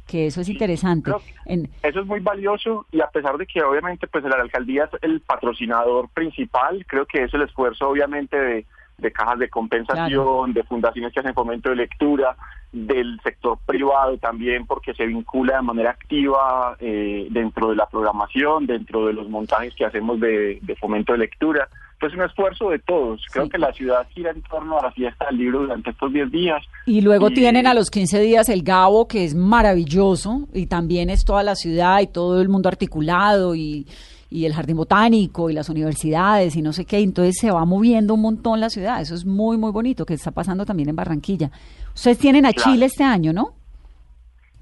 Que 0.08 0.28
eso 0.28 0.42
es 0.42 0.50
interesante. 0.50 1.12
Eso 1.46 2.00
es 2.00 2.06
muy 2.06 2.22
valioso 2.22 2.86
y 2.92 3.02
a 3.02 3.08
pesar 3.08 3.38
de 3.38 3.46
que 3.46 3.62
obviamente 3.62 4.08
pues 4.08 4.24
la 4.24 4.36
alcaldía 4.36 4.86
es 4.86 5.04
el 5.04 5.22
patrocinador 5.22 6.10
principal, 6.10 6.86
creo 6.88 7.06
que 7.06 7.24
es 7.24 7.34
el 7.34 7.44
esfuerzo 7.44 7.90
obviamente 7.90 8.38
de 8.38 8.66
de 8.98 9.12
cajas 9.12 9.40
de 9.40 9.50
compensación, 9.50 10.54
de 10.54 10.64
fundaciones 10.64 11.14
que 11.14 11.20
hacen 11.20 11.34
fomento 11.34 11.70
de 11.70 11.76
lectura, 11.76 12.36
del 12.72 13.20
sector 13.24 13.58
privado 13.66 14.18
también, 14.18 14.66
porque 14.66 14.94
se 14.94 15.06
vincula 15.06 15.58
de 15.58 15.62
manera 15.62 15.92
activa 15.92 16.76
eh, 16.80 17.28
dentro 17.32 17.70
de 17.70 17.76
la 17.76 17.88
programación, 17.88 18.66
dentro 18.66 19.08
de 19.08 19.14
los 19.14 19.30
montajes 19.30 19.74
que 19.76 19.86
hacemos 19.86 20.20
de, 20.20 20.60
fomento 20.80 21.14
de 21.14 21.20
lectura. 21.20 21.68
Pues 21.98 22.14
un 22.14 22.24
esfuerzo 22.24 22.70
de 22.70 22.80
todos. 22.80 23.26
Creo 23.32 23.48
que 23.48 23.58
la 23.58 23.72
ciudad 23.72 24.06
gira 24.14 24.32
en 24.32 24.42
torno 24.42 24.78
a 24.78 24.84
la 24.84 24.92
fiesta 24.92 25.28
del 25.28 25.38
libro 25.38 25.62
durante 25.62 25.92
estos 25.92 26.12
10 26.12 26.30
días. 26.30 26.62
Y 26.86 27.00
luego 27.00 27.32
tienen 27.32 27.68
a 27.68 27.74
los 27.74 27.90
15 27.90 28.20
días 28.20 28.50
el 28.50 28.64
Gabo, 28.64 29.08
que 29.08 29.24
es 29.24 29.34
maravilloso, 29.34 30.50
y 30.54 30.68
también 30.68 31.10
es 31.10 31.24
toda 31.24 31.42
la 31.42 31.56
ciudad 31.56 32.02
y 32.02 32.08
todo 32.08 32.42
el 32.42 32.50
mundo 32.50 32.68
articulado 32.68 33.56
y 33.56 33.88
y 34.36 34.46
el 34.46 34.54
jardín 34.54 34.76
botánico 34.76 35.50
y 35.50 35.54
las 35.54 35.70
universidades 35.70 36.58
y 36.58 36.62
no 36.62 36.74
sé 36.74 36.84
qué, 36.84 37.00
entonces 37.00 37.38
se 37.40 37.52
va 37.52 37.64
moviendo 37.64 38.14
un 38.16 38.22
montón 38.22 38.60
la 38.60 38.70
ciudad, 38.70 39.00
eso 39.00 39.16
es 39.16 39.26
muy, 39.26 39.58
muy 39.58 39.72
bonito, 39.72 40.06
que 40.06 40.14
está 40.14 40.32
pasando 40.32 40.66
también 40.66 40.90
en 40.90 40.96
Barranquilla. 40.96 41.50
Ustedes 41.94 42.18
tienen 42.18 42.46
a 42.46 42.52
Chile 42.52 42.88
este 42.88 43.06
año, 43.06 43.32
¿no? 43.32 43.54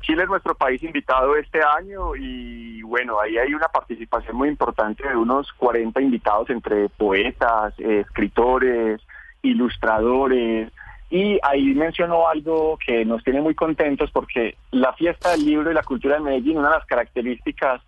Chile 0.02 0.24
es 0.24 0.30
nuestro 0.30 0.54
país 0.54 0.84
invitado 0.84 1.36
este 1.38 1.60
año 1.64 2.16
y 2.16 2.84
bueno, 2.84 3.20
ahí 3.20 3.38
hay 3.38 3.54
una 3.56 3.68
participación 3.68 4.36
muy 4.36 4.50
importante 4.50 5.08
de 5.08 5.16
unos 5.16 5.52
40 5.54 6.00
invitados 6.02 6.52
entre 6.52 6.90
poetas, 6.90 7.74
escritores, 7.80 9.02
ilustradores, 9.42 10.72
y 11.10 11.40
ahí 11.42 11.74
mencionó 11.74 12.28
algo 12.28 12.78
que 12.86 13.06
nos 13.06 13.24
tiene 13.24 13.42
muy 13.42 13.56
contentos 13.56 14.12
porque 14.12 14.56
la 14.72 14.94
fiesta 14.94 15.32
del 15.32 15.46
libro 15.46 15.72
y 15.72 15.74
la 15.74 15.84
cultura 15.84 16.16
de 16.16 16.22
Medellín, 16.22 16.58
una 16.58 16.70
de 16.70 16.76
las 16.76 16.86
características 16.86 17.82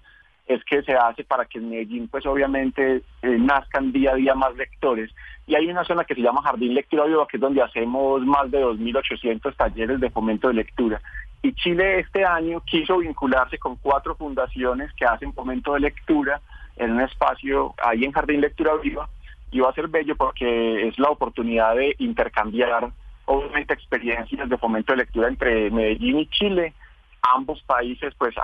es 0.47 0.63
que 0.65 0.83
se 0.83 0.93
hace 0.93 1.23
para 1.23 1.45
que 1.45 1.57
en 1.57 1.69
Medellín, 1.69 2.07
pues 2.07 2.25
obviamente, 2.25 3.01
eh, 3.21 3.37
nazcan 3.39 3.91
día 3.91 4.11
a 4.11 4.15
día 4.15 4.35
más 4.35 4.55
lectores. 4.55 5.11
Y 5.47 5.55
hay 5.55 5.67
una 5.67 5.83
zona 5.83 6.03
que 6.03 6.15
se 6.15 6.21
llama 6.21 6.41
Jardín 6.43 6.73
Lectura 6.73 7.05
Viva, 7.05 7.27
que 7.27 7.37
es 7.37 7.41
donde 7.41 7.61
hacemos 7.61 8.21
más 8.25 8.49
de 8.51 8.63
2.800 8.63 9.55
talleres 9.55 9.99
de 9.99 10.09
fomento 10.09 10.47
de 10.47 10.55
lectura. 10.55 11.01
Y 11.41 11.53
Chile 11.53 11.99
este 11.99 12.25
año 12.25 12.61
quiso 12.61 12.99
vincularse 12.99 13.57
con 13.57 13.75
cuatro 13.77 14.15
fundaciones 14.15 14.91
que 14.93 15.05
hacen 15.05 15.33
fomento 15.33 15.73
de 15.73 15.81
lectura 15.81 16.41
en 16.75 16.93
un 16.93 17.01
espacio 17.01 17.73
ahí 17.83 18.03
en 18.03 18.11
Jardín 18.11 18.41
Lectura 18.41 18.75
Viva. 18.75 19.09
Y 19.51 19.59
va 19.59 19.69
a 19.69 19.73
ser 19.73 19.87
bello 19.87 20.15
porque 20.15 20.87
es 20.87 20.97
la 20.99 21.09
oportunidad 21.09 21.75
de 21.75 21.95
intercambiar, 21.99 22.91
obviamente, 23.25 23.73
experiencias 23.73 24.49
de 24.49 24.57
fomento 24.57 24.93
de 24.93 24.97
lectura 24.97 25.27
entre 25.27 25.71
Medellín 25.71 26.19
y 26.19 26.27
Chile 26.27 26.73
ambos 27.33 27.61
países, 27.63 28.13
pues 28.17 28.35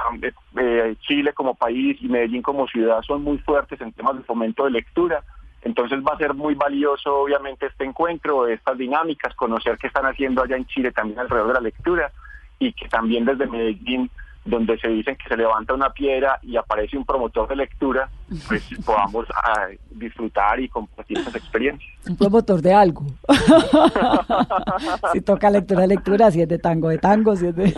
eh, 0.57 0.95
Chile 1.01 1.33
como 1.33 1.55
país 1.55 1.97
y 2.01 2.07
Medellín 2.07 2.41
como 2.41 2.67
ciudad 2.67 3.01
son 3.03 3.23
muy 3.23 3.37
fuertes 3.39 3.79
en 3.81 3.91
temas 3.91 4.17
de 4.17 4.23
fomento 4.23 4.65
de 4.65 4.71
lectura. 4.71 5.23
Entonces 5.63 5.99
va 5.99 6.15
a 6.15 6.17
ser 6.17 6.33
muy 6.33 6.55
valioso, 6.55 7.15
obviamente, 7.15 7.67
este 7.67 7.83
encuentro, 7.83 8.47
estas 8.47 8.77
dinámicas, 8.77 9.35
conocer 9.35 9.77
qué 9.77 9.87
están 9.87 10.05
haciendo 10.05 10.41
allá 10.41 10.55
en 10.55 10.65
Chile 10.65 10.91
también 10.91 11.19
alrededor 11.19 11.49
de 11.49 11.53
la 11.53 11.59
lectura 11.61 12.11
y 12.57 12.73
que 12.73 12.87
también 12.87 13.25
desde 13.25 13.45
Medellín 13.45 14.09
donde 14.43 14.77
se 14.79 14.87
dicen 14.87 15.15
que 15.15 15.27
se 15.27 15.37
levanta 15.37 15.73
una 15.73 15.91
piedra 15.91 16.39
y 16.41 16.57
aparece 16.57 16.97
un 16.97 17.05
promotor 17.05 17.47
de 17.47 17.55
lectura, 17.55 18.09
pues 18.47 18.67
podamos 18.85 19.27
ah, 19.35 19.67
disfrutar 19.91 20.59
y 20.59 20.67
compartir 20.67 21.19
esas 21.19 21.35
experiencias. 21.35 21.89
Un 22.07 22.17
promotor 22.17 22.61
de 22.61 22.73
algo. 22.73 23.05
si 25.13 25.21
toca 25.21 25.49
lectura, 25.49 25.85
lectura, 25.85 26.31
si 26.31 26.41
es 26.41 26.47
de 26.47 26.57
tango, 26.57 26.89
de 26.89 26.97
tango, 26.97 27.35
si 27.35 27.47
es 27.47 27.55
de, 27.55 27.73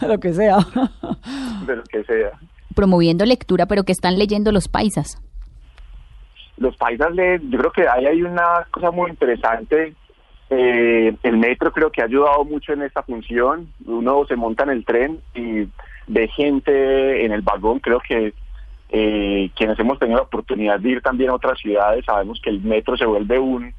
lo 0.06 0.20
que 0.20 0.34
sea. 0.34 0.58
De 1.66 1.76
lo 1.76 1.82
que 1.84 2.04
sea. 2.04 2.32
Promoviendo 2.74 3.24
lectura, 3.24 3.66
pero 3.66 3.84
que 3.84 3.92
están 3.92 4.18
leyendo 4.18 4.52
los 4.52 4.68
paisas. 4.68 5.22
Los 6.58 6.76
paisas 6.76 7.14
leen, 7.14 7.50
yo 7.50 7.58
creo 7.58 7.72
que 7.72 7.88
ahí 7.88 8.06
hay 8.06 8.22
una 8.22 8.66
cosa 8.70 8.90
muy 8.90 9.10
interesante 9.10 9.94
eh, 10.48 11.14
el 11.22 11.36
metro 11.38 11.72
creo 11.72 11.90
que 11.90 12.02
ha 12.02 12.04
ayudado 12.04 12.44
mucho 12.44 12.72
en 12.72 12.82
esta 12.82 13.02
función. 13.02 13.68
Uno 13.84 14.24
se 14.26 14.36
monta 14.36 14.64
en 14.64 14.70
el 14.70 14.84
tren 14.84 15.20
y 15.34 15.68
ve 16.06 16.28
gente 16.28 17.24
en 17.24 17.32
el 17.32 17.42
vagón. 17.42 17.80
Creo 17.80 18.00
que 18.00 18.32
eh, 18.90 19.50
quienes 19.56 19.78
hemos 19.78 19.98
tenido 19.98 20.18
la 20.18 20.24
oportunidad 20.24 20.78
de 20.78 20.90
ir 20.90 21.02
también 21.02 21.30
a 21.30 21.34
otras 21.34 21.58
ciudades 21.58 22.04
sabemos 22.04 22.40
que 22.40 22.50
el 22.50 22.60
metro 22.60 22.96
se 22.96 23.04
vuelve 23.04 23.38
un, 23.38 23.74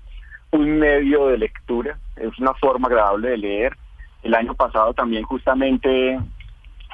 un 0.52 0.80
medio 0.80 1.28
de 1.28 1.38
lectura. 1.38 1.98
Es 2.18 2.38
una 2.40 2.54
forma 2.56 2.88
agradable 2.88 3.30
de 3.30 3.38
leer. 3.38 3.78
El 4.24 4.36
año 4.36 4.54
pasado 4.54 4.94
también 4.94 5.24
justamente 5.24 6.20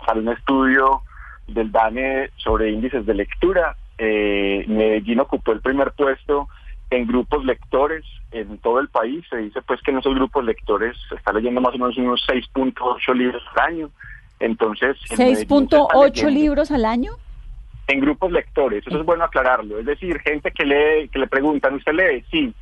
salió 0.06 0.22
un 0.22 0.30
estudio 0.30 1.02
del 1.48 1.72
DANE 1.72 2.30
sobre 2.36 2.70
índices 2.70 3.06
de 3.06 3.14
lectura. 3.16 3.76
Eh, 3.98 4.66
Medellín 4.68 5.20
ocupó 5.20 5.52
el 5.52 5.62
primer 5.62 5.92
puesto 5.94 6.48
en 6.96 7.08
grupos 7.08 7.44
lectores 7.46 8.06
en 8.32 8.58
todo 8.60 8.80
el 8.80 8.90
país. 8.90 9.24
Se 9.30 9.38
dice 9.38 9.62
pues 9.62 9.82
que 9.82 9.92
en 9.92 10.00
esos 10.00 10.16
grupos 10.16 10.46
lectores 10.46 10.98
se 11.10 11.16
está 11.16 11.32
leyendo 11.34 11.62
más 11.62 11.74
o 11.76 11.78
menos 11.78 11.98
unos 11.98 12.26
6.8 12.28 13.16
libros 13.16 13.44
al 13.56 13.74
año. 13.74 13.90
Entonces, 14.40 14.98
¿6.8 15.10 16.30
libros 16.32 16.72
al 16.72 16.86
año? 16.86 17.14
En 17.88 18.00
grupos 18.00 18.32
lectores, 18.32 18.86
eso 18.86 19.00
es 19.00 19.06
bueno 19.06 19.24
aclararlo. 19.26 19.80
Es 19.80 19.86
decir, 19.86 20.20
gente 20.20 20.52
que 20.52 20.66
lee, 20.66 21.10
que 21.10 21.20
le 21.20 21.28
preguntan, 21.28 21.76
¿usted 21.76 21.94
lee? 21.94 22.26
Sí. 22.32 22.54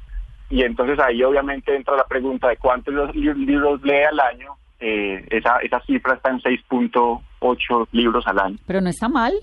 Y 0.50 0.64
entonces 0.64 1.00
ahí 1.00 1.24
obviamente 1.24 1.76
entra 1.76 1.96
la 1.96 2.06
pregunta 2.06 2.50
de 2.50 2.58
cuántos 2.58 3.16
libros 3.16 3.82
lee 3.84 4.04
al 4.10 4.20
año. 4.20 4.56
Eh, 4.80 5.26
esa, 5.30 5.58
esa 5.60 5.80
cifra 5.82 6.16
está 6.16 6.32
en 6.32 6.40
6.8 6.40 7.88
libros 7.92 8.28
al 8.28 8.40
año. 8.40 8.58
Pero 8.66 8.82
no 8.82 8.90
está 8.90 9.08
mal. 9.08 9.34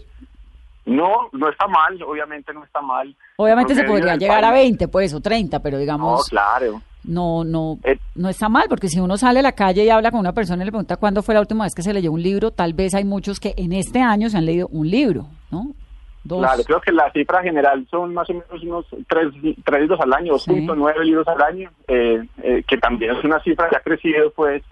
No, 0.88 1.28
no 1.32 1.48
está 1.50 1.66
mal, 1.66 2.02
obviamente 2.02 2.52
no 2.52 2.64
está 2.64 2.80
mal. 2.80 3.14
Obviamente 3.36 3.74
se 3.74 3.84
podría 3.84 4.16
llegar 4.16 4.44
a 4.44 4.52
20, 4.52 4.88
pues, 4.88 5.12
o 5.12 5.20
30, 5.20 5.60
pero 5.60 5.78
digamos... 5.78 6.20
No, 6.20 6.24
claro. 6.30 6.82
No, 7.04 7.44
no, 7.44 7.78
eh, 7.84 7.98
no 8.16 8.28
está 8.28 8.48
mal, 8.48 8.64
porque 8.68 8.88
si 8.88 8.98
uno 8.98 9.16
sale 9.16 9.40
a 9.40 9.42
la 9.42 9.52
calle 9.52 9.84
y 9.84 9.90
habla 9.90 10.10
con 10.10 10.20
una 10.20 10.32
persona 10.32 10.62
y 10.62 10.66
le 10.66 10.72
pregunta 10.72 10.96
cuándo 10.96 11.22
fue 11.22 11.34
la 11.34 11.40
última 11.40 11.64
vez 11.64 11.74
que 11.74 11.82
se 11.82 11.92
leyó 11.92 12.10
un 12.10 12.22
libro, 12.22 12.50
tal 12.50 12.74
vez 12.74 12.94
hay 12.94 13.04
muchos 13.04 13.38
que 13.38 13.54
en 13.56 13.72
este 13.72 14.00
año 14.00 14.28
se 14.28 14.36
han 14.36 14.46
leído 14.46 14.66
un 14.68 14.90
libro, 14.90 15.26
¿no? 15.50 15.72
Claro, 16.26 16.62
creo 16.64 16.80
que 16.80 16.92
la 16.92 17.10
cifra 17.12 17.42
general 17.42 17.86
son 17.90 18.12
más 18.12 18.28
o 18.28 18.34
menos 18.34 18.62
unos 18.62 18.86
3, 19.08 19.34
libros 19.80 20.00
al 20.00 20.12
año, 20.12 20.34
2.9 20.34 21.04
libros 21.04 21.26
al 21.28 21.40
año, 21.40 21.70
eh, 21.86 22.22
eh, 22.42 22.62
que 22.66 22.76
también 22.76 23.16
es 23.16 23.24
una 23.24 23.40
cifra 23.40 23.68
que 23.68 23.76
ha 23.76 23.80
crecido, 23.80 24.30
pues, 24.32 24.62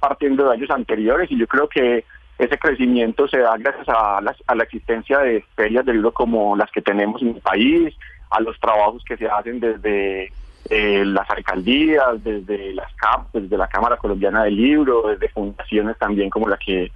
partiendo 0.00 0.44
de 0.44 0.54
años 0.54 0.70
anteriores, 0.70 1.30
y 1.30 1.38
yo 1.38 1.46
creo 1.46 1.68
que 1.68 2.04
ese 2.38 2.58
crecimiento 2.58 3.28
se 3.28 3.38
da 3.38 3.56
gracias 3.56 3.88
a 3.88 4.20
la, 4.20 4.34
a 4.46 4.54
la 4.54 4.64
existencia 4.64 5.18
de 5.18 5.44
ferias 5.54 5.84
de 5.84 5.92
libro 5.92 6.12
como 6.12 6.56
las 6.56 6.70
que 6.70 6.82
tenemos 6.82 7.22
en 7.22 7.28
el 7.28 7.40
país, 7.40 7.94
a 8.30 8.40
los 8.40 8.58
trabajos 8.58 9.04
que 9.04 9.16
se 9.16 9.28
hacen 9.28 9.60
desde 9.60 10.32
eh, 10.70 11.04
las 11.04 11.28
alcaldías, 11.28 12.22
desde 12.22 12.72
las 12.74 12.92
CAP, 12.94 13.32
desde 13.32 13.56
la 13.56 13.68
Cámara 13.68 13.96
Colombiana 13.96 14.44
del 14.44 14.56
Libro, 14.56 15.08
desde 15.08 15.28
fundaciones 15.28 15.98
también 15.98 16.30
como 16.30 16.48
la 16.48 16.56
que 16.56 16.90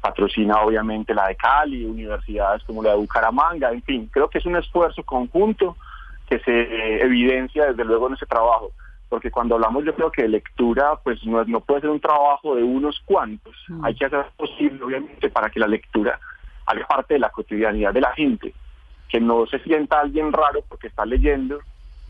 patrocina 0.00 0.60
obviamente 0.60 1.14
la 1.14 1.28
de 1.28 1.36
Cali, 1.36 1.84
universidades 1.84 2.62
como 2.64 2.82
la 2.82 2.90
de 2.90 2.96
Bucaramanga, 2.96 3.70
en 3.70 3.82
fin, 3.82 4.10
creo 4.12 4.28
que 4.28 4.38
es 4.38 4.46
un 4.46 4.56
esfuerzo 4.56 5.02
conjunto 5.04 5.76
que 6.28 6.40
se 6.40 7.02
evidencia 7.02 7.66
desde 7.66 7.84
luego 7.84 8.08
en 8.08 8.14
ese 8.14 8.26
trabajo 8.26 8.72
porque 9.12 9.30
cuando 9.30 9.56
hablamos 9.56 9.84
yo 9.84 9.94
creo 9.94 10.10
que 10.10 10.22
de 10.22 10.28
lectura 10.28 10.98
pues 11.04 11.22
no, 11.26 11.44
no 11.44 11.60
puede 11.60 11.82
ser 11.82 11.90
un 11.90 12.00
trabajo 12.00 12.56
de 12.56 12.62
unos 12.62 12.98
cuantos, 13.04 13.54
mm. 13.68 13.84
hay 13.84 13.94
que 13.94 14.06
hacer 14.06 14.24
posible 14.38 14.82
obviamente 14.82 15.28
para 15.28 15.50
que 15.50 15.60
la 15.60 15.66
lectura 15.66 16.18
haga 16.64 16.86
parte 16.86 17.12
de 17.12 17.20
la 17.20 17.28
cotidianidad 17.28 17.92
de 17.92 18.00
la 18.00 18.10
gente, 18.14 18.54
que 19.10 19.20
no 19.20 19.44
se 19.44 19.58
sienta 19.58 20.00
alguien 20.00 20.32
raro 20.32 20.64
porque 20.66 20.86
está 20.86 21.04
leyendo, 21.04 21.58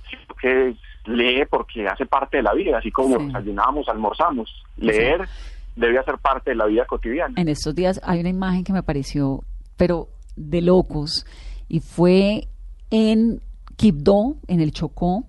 sino 0.08 0.34
que 0.40 0.76
lee 1.06 1.44
porque 1.50 1.88
hace 1.88 2.06
parte 2.06 2.36
de 2.36 2.44
la 2.44 2.54
vida, 2.54 2.78
así 2.78 2.92
como 2.92 3.18
desayunamos, 3.18 3.88
almorzamos, 3.88 4.64
leer 4.76 5.26
debe 5.74 5.98
hacer 5.98 6.18
parte 6.18 6.50
de 6.50 6.56
la 6.56 6.66
vida 6.66 6.84
cotidiana. 6.86 7.34
En 7.36 7.48
estos 7.48 7.74
días 7.74 8.00
hay 8.04 8.20
una 8.20 8.28
imagen 8.28 8.62
que 8.62 8.72
me 8.72 8.84
pareció, 8.84 9.40
pero 9.76 10.06
de 10.36 10.62
locos, 10.62 11.26
y 11.68 11.80
fue 11.80 12.46
en 12.92 13.40
Quibdó, 13.74 14.36
en 14.46 14.60
el 14.60 14.70
Chocó, 14.70 15.24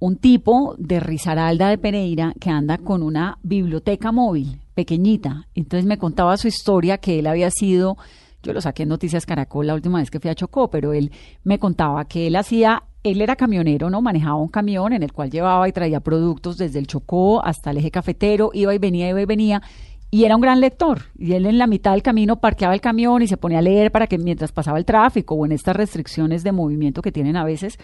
un 0.00 0.16
tipo 0.16 0.74
de 0.78 0.98
Risaralda 0.98 1.68
de 1.68 1.78
Pereira 1.78 2.32
que 2.40 2.50
anda 2.50 2.78
con 2.78 3.02
una 3.02 3.38
biblioteca 3.42 4.10
móvil 4.12 4.58
pequeñita. 4.74 5.46
Entonces 5.54 5.86
me 5.86 5.98
contaba 5.98 6.38
su 6.38 6.48
historia 6.48 6.98
que 6.98 7.18
él 7.18 7.26
había 7.26 7.50
sido, 7.50 7.98
yo 8.42 8.54
lo 8.54 8.62
saqué 8.62 8.84
en 8.84 8.88
Noticias 8.88 9.26
Caracol 9.26 9.66
la 9.66 9.74
última 9.74 9.98
vez 9.98 10.10
que 10.10 10.18
fui 10.18 10.30
a 10.30 10.34
Chocó, 10.34 10.70
pero 10.70 10.94
él 10.94 11.12
me 11.44 11.58
contaba 11.58 12.06
que 12.06 12.26
él 12.26 12.36
hacía, 12.36 12.82
él 13.02 13.20
era 13.20 13.36
camionero, 13.36 13.90
¿no? 13.90 14.00
Manejaba 14.00 14.36
un 14.36 14.48
camión 14.48 14.94
en 14.94 15.02
el 15.02 15.12
cual 15.12 15.30
llevaba 15.30 15.68
y 15.68 15.72
traía 15.72 16.00
productos 16.00 16.56
desde 16.56 16.78
el 16.78 16.86
Chocó 16.86 17.44
hasta 17.44 17.70
el 17.70 17.76
eje 17.76 17.90
cafetero, 17.90 18.50
iba 18.54 18.74
y 18.74 18.78
venía, 18.78 19.10
iba 19.10 19.20
y 19.20 19.26
venía. 19.26 19.62
Y 20.10 20.24
era 20.24 20.34
un 20.34 20.40
gran 20.40 20.60
lector. 20.60 21.02
Y 21.18 21.34
él 21.34 21.46
en 21.46 21.58
la 21.58 21.68
mitad 21.68 21.92
del 21.92 22.02
camino 22.02 22.40
parqueaba 22.40 22.74
el 22.74 22.80
camión 22.80 23.22
y 23.22 23.28
se 23.28 23.36
ponía 23.36 23.58
a 23.58 23.62
leer 23.62 23.92
para 23.92 24.06
que 24.06 24.18
mientras 24.18 24.50
pasaba 24.50 24.78
el 24.78 24.84
tráfico 24.84 25.34
o 25.34 25.44
en 25.44 25.52
estas 25.52 25.76
restricciones 25.76 26.42
de 26.42 26.52
movimiento 26.52 27.02
que 27.02 27.12
tienen 27.12 27.36
a 27.36 27.44
veces, 27.44 27.78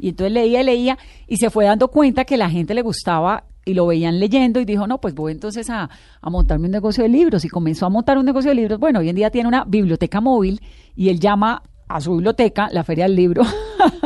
y 0.00 0.10
entonces 0.10 0.32
leía 0.32 0.62
leía 0.62 0.98
y 1.26 1.36
se 1.36 1.50
fue 1.50 1.64
dando 1.64 1.88
cuenta 1.88 2.24
que 2.24 2.36
la 2.36 2.50
gente 2.50 2.74
le 2.74 2.82
gustaba 2.82 3.44
y 3.64 3.74
lo 3.74 3.86
veían 3.86 4.18
leyendo 4.18 4.58
y 4.60 4.64
dijo, 4.64 4.86
no, 4.86 5.00
pues 5.00 5.14
voy 5.14 5.32
entonces 5.32 5.68
a, 5.70 5.90
a, 6.20 6.30
montarme 6.30 6.66
un 6.66 6.72
negocio 6.72 7.02
de 7.02 7.10
libros 7.10 7.44
y 7.44 7.48
comenzó 7.48 7.86
a 7.86 7.90
montar 7.90 8.16
un 8.18 8.24
negocio 8.24 8.50
de 8.50 8.54
libros. 8.54 8.80
Bueno, 8.80 9.00
hoy 9.00 9.10
en 9.10 9.16
día 9.16 9.30
tiene 9.30 9.48
una 9.48 9.64
biblioteca 9.64 10.20
móvil 10.20 10.60
y 10.96 11.10
él 11.10 11.20
llama 11.20 11.62
a 11.86 12.00
su 12.00 12.12
biblioteca 12.12 12.68
la 12.72 12.84
Feria 12.84 13.04
del 13.04 13.16
Libro 13.16 13.42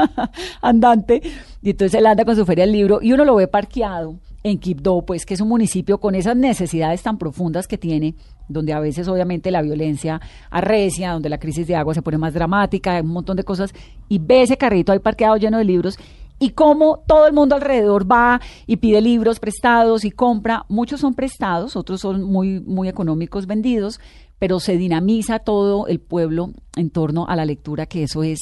andante 0.62 1.22
y 1.62 1.70
entonces 1.70 1.98
él 1.98 2.06
anda 2.06 2.24
con 2.24 2.34
su 2.34 2.44
Feria 2.44 2.64
del 2.64 2.72
Libro 2.72 2.98
y 3.00 3.12
uno 3.12 3.24
lo 3.24 3.36
ve 3.36 3.46
parqueado 3.46 4.18
en 4.44 4.58
Quibdó, 4.58 5.02
pues 5.02 5.24
que 5.24 5.34
es 5.34 5.40
un 5.40 5.48
municipio 5.48 5.98
con 5.98 6.14
esas 6.14 6.36
necesidades 6.36 7.02
tan 7.02 7.16
profundas 7.16 7.66
que 7.66 7.78
tiene, 7.78 8.14
donde 8.46 8.74
a 8.74 8.78
veces 8.78 9.08
obviamente 9.08 9.50
la 9.50 9.62
violencia 9.62 10.20
arrecia, 10.50 11.12
donde 11.12 11.30
la 11.30 11.38
crisis 11.38 11.66
de 11.66 11.74
agua 11.74 11.94
se 11.94 12.02
pone 12.02 12.18
más 12.18 12.34
dramática, 12.34 13.00
un 13.00 13.08
montón 13.08 13.38
de 13.38 13.42
cosas, 13.44 13.72
y 14.06 14.18
ve 14.18 14.42
ese 14.42 14.58
carrito 14.58 14.92
ahí 14.92 14.98
parqueado 14.98 15.38
lleno 15.38 15.56
de 15.56 15.64
libros 15.64 15.98
y 16.38 16.50
cómo 16.50 17.02
todo 17.06 17.26
el 17.26 17.32
mundo 17.32 17.54
alrededor 17.54 18.10
va 18.10 18.38
y 18.66 18.76
pide 18.76 19.00
libros 19.00 19.40
prestados 19.40 20.04
y 20.04 20.10
compra. 20.10 20.66
Muchos 20.68 21.00
son 21.00 21.14
prestados, 21.14 21.74
otros 21.74 22.02
son 22.02 22.22
muy, 22.22 22.60
muy 22.60 22.88
económicos 22.88 23.46
vendidos, 23.46 23.98
pero 24.38 24.60
se 24.60 24.76
dinamiza 24.76 25.38
todo 25.38 25.86
el 25.86 26.00
pueblo 26.00 26.50
en 26.76 26.90
torno 26.90 27.26
a 27.28 27.36
la 27.36 27.46
lectura, 27.46 27.86
que 27.86 28.02
eso 28.02 28.22
es 28.22 28.40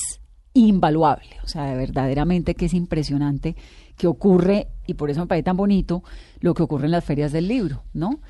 invaluable, 0.52 1.36
o 1.44 1.46
sea, 1.46 1.74
verdaderamente 1.74 2.54
que 2.56 2.66
es 2.66 2.74
impresionante 2.74 3.54
que 3.96 4.06
ocurre, 4.06 4.66
y 4.86 4.94
por 4.94 5.10
eso 5.10 5.20
me 5.20 5.26
parece 5.26 5.44
tan 5.44 5.56
bonito, 5.56 6.02
lo 6.40 6.54
que 6.54 6.62
ocurre 6.62 6.86
en 6.86 6.92
las 6.92 7.04
ferias 7.04 7.32
del 7.32 7.48
libro, 7.48 7.82
¿no? 7.94 8.20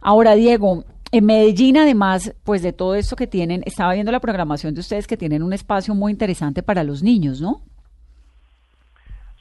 Ahora, 0.00 0.34
Diego, 0.34 0.84
en 1.12 1.26
Medellín, 1.26 1.76
además, 1.76 2.34
pues 2.44 2.62
de 2.62 2.72
todo 2.72 2.94
esto 2.94 3.16
que 3.16 3.26
tienen, 3.26 3.62
estaba 3.66 3.94
viendo 3.94 4.12
la 4.12 4.20
programación 4.20 4.74
de 4.74 4.80
ustedes 4.80 5.06
que 5.06 5.16
tienen 5.16 5.42
un 5.42 5.52
espacio 5.52 5.94
muy 5.94 6.12
interesante 6.12 6.62
para 6.62 6.84
los 6.84 7.02
niños, 7.02 7.40
¿no? 7.40 7.62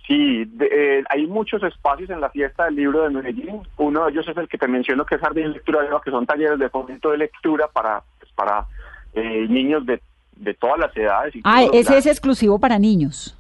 Sí, 0.08 0.52
eh, 0.60 1.04
hay 1.08 1.28
muchos 1.28 1.62
espacios 1.62 2.10
en 2.10 2.20
la 2.20 2.32
fiesta 2.32 2.66
del 2.66 2.76
libro 2.76 3.04
de 3.04 3.12
Medellín. 3.12 3.62
Uno 3.78 4.06
de 4.06 4.12
ellos 4.12 4.28
es 4.28 4.36
el 4.38 4.48
que 4.48 4.58
te 4.58 4.68
menciono, 4.68 5.06
que 5.06 5.16
es 5.16 5.22
Jardín 5.22 5.54
Lectura 5.54 5.82
que 6.04 6.10
son 6.10 6.26
talleres 6.26 6.58
de 6.58 6.68
fomento 6.70 7.12
de 7.12 7.20
lectura 7.20 7.68
para, 7.68 8.02
pues, 8.20 8.32
para 8.34 8.66
eh, 9.14 9.46
niños 9.48 9.86
de, 9.86 10.02
de 10.36 10.56
todas 10.56 10.80
las 10.80 10.98
edades. 10.98 11.36
Ah, 11.44 11.64
ese 11.72 12.00
es 12.00 12.08
exclusivo 12.08 12.58
para 12.58 12.80
niños. 12.80 13.38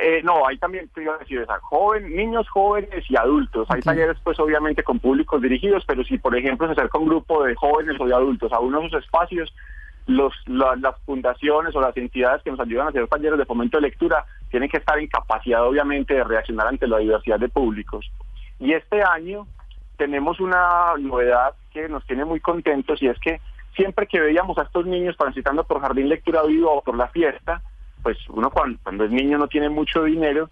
Eh, 0.00 0.22
no, 0.22 0.46
hay 0.46 0.58
también, 0.58 0.88
te 0.88 1.02
iba 1.02 1.14
a 1.14 1.18
decir, 1.18 1.40
esa, 1.40 1.58
joven, 1.60 2.14
niños 2.14 2.48
jóvenes 2.48 3.04
y 3.08 3.16
adultos. 3.16 3.66
Hay 3.70 3.80
talleres, 3.80 4.16
pues, 4.22 4.38
obviamente, 4.40 4.82
con 4.82 4.98
públicos 4.98 5.40
dirigidos, 5.40 5.84
pero 5.86 6.04
si, 6.04 6.18
por 6.18 6.36
ejemplo, 6.36 6.66
se 6.66 6.72
acerca 6.72 6.98
un 6.98 7.08
grupo 7.08 7.44
de 7.44 7.54
jóvenes 7.54 7.96
o 8.00 8.06
de 8.06 8.14
adultos 8.14 8.52
a 8.52 8.60
uno 8.60 8.80
de 8.80 8.86
esos 8.86 9.04
espacios, 9.04 9.54
los, 10.06 10.32
las 10.46 10.98
fundaciones 11.04 11.76
o 11.76 11.80
las 11.80 11.96
entidades 11.96 12.42
que 12.42 12.50
nos 12.50 12.60
ayudan 12.60 12.86
a 12.86 12.90
hacer 12.90 13.06
talleres 13.08 13.38
de 13.38 13.44
fomento 13.44 13.76
de 13.76 13.82
lectura 13.82 14.24
tienen 14.50 14.70
que 14.70 14.78
estar 14.78 14.98
en 14.98 15.06
capacidad, 15.06 15.66
obviamente, 15.66 16.14
de 16.14 16.24
reaccionar 16.24 16.66
ante 16.66 16.86
la 16.86 16.98
diversidad 16.98 17.38
de 17.38 17.48
públicos. 17.50 18.10
Y 18.58 18.72
este 18.72 19.02
año 19.02 19.46
tenemos 19.98 20.40
una 20.40 20.94
novedad 20.98 21.54
que 21.72 21.88
nos 21.88 22.06
tiene 22.06 22.24
muy 22.24 22.40
contentos 22.40 23.02
y 23.02 23.08
es 23.08 23.18
que 23.18 23.40
siempre 23.76 24.06
que 24.06 24.20
veíamos 24.20 24.56
a 24.58 24.62
estos 24.62 24.86
niños 24.86 25.16
transitando 25.16 25.64
por 25.64 25.80
Jardín 25.80 26.08
Lectura 26.08 26.42
Viva 26.42 26.70
o 26.70 26.82
por 26.82 26.96
la 26.96 27.08
fiesta, 27.08 27.62
pues 28.02 28.18
uno 28.28 28.50
cuando, 28.50 28.78
cuando 28.82 29.04
es 29.04 29.10
niño 29.10 29.38
no 29.38 29.48
tiene 29.48 29.68
mucho 29.68 30.04
dinero, 30.04 30.50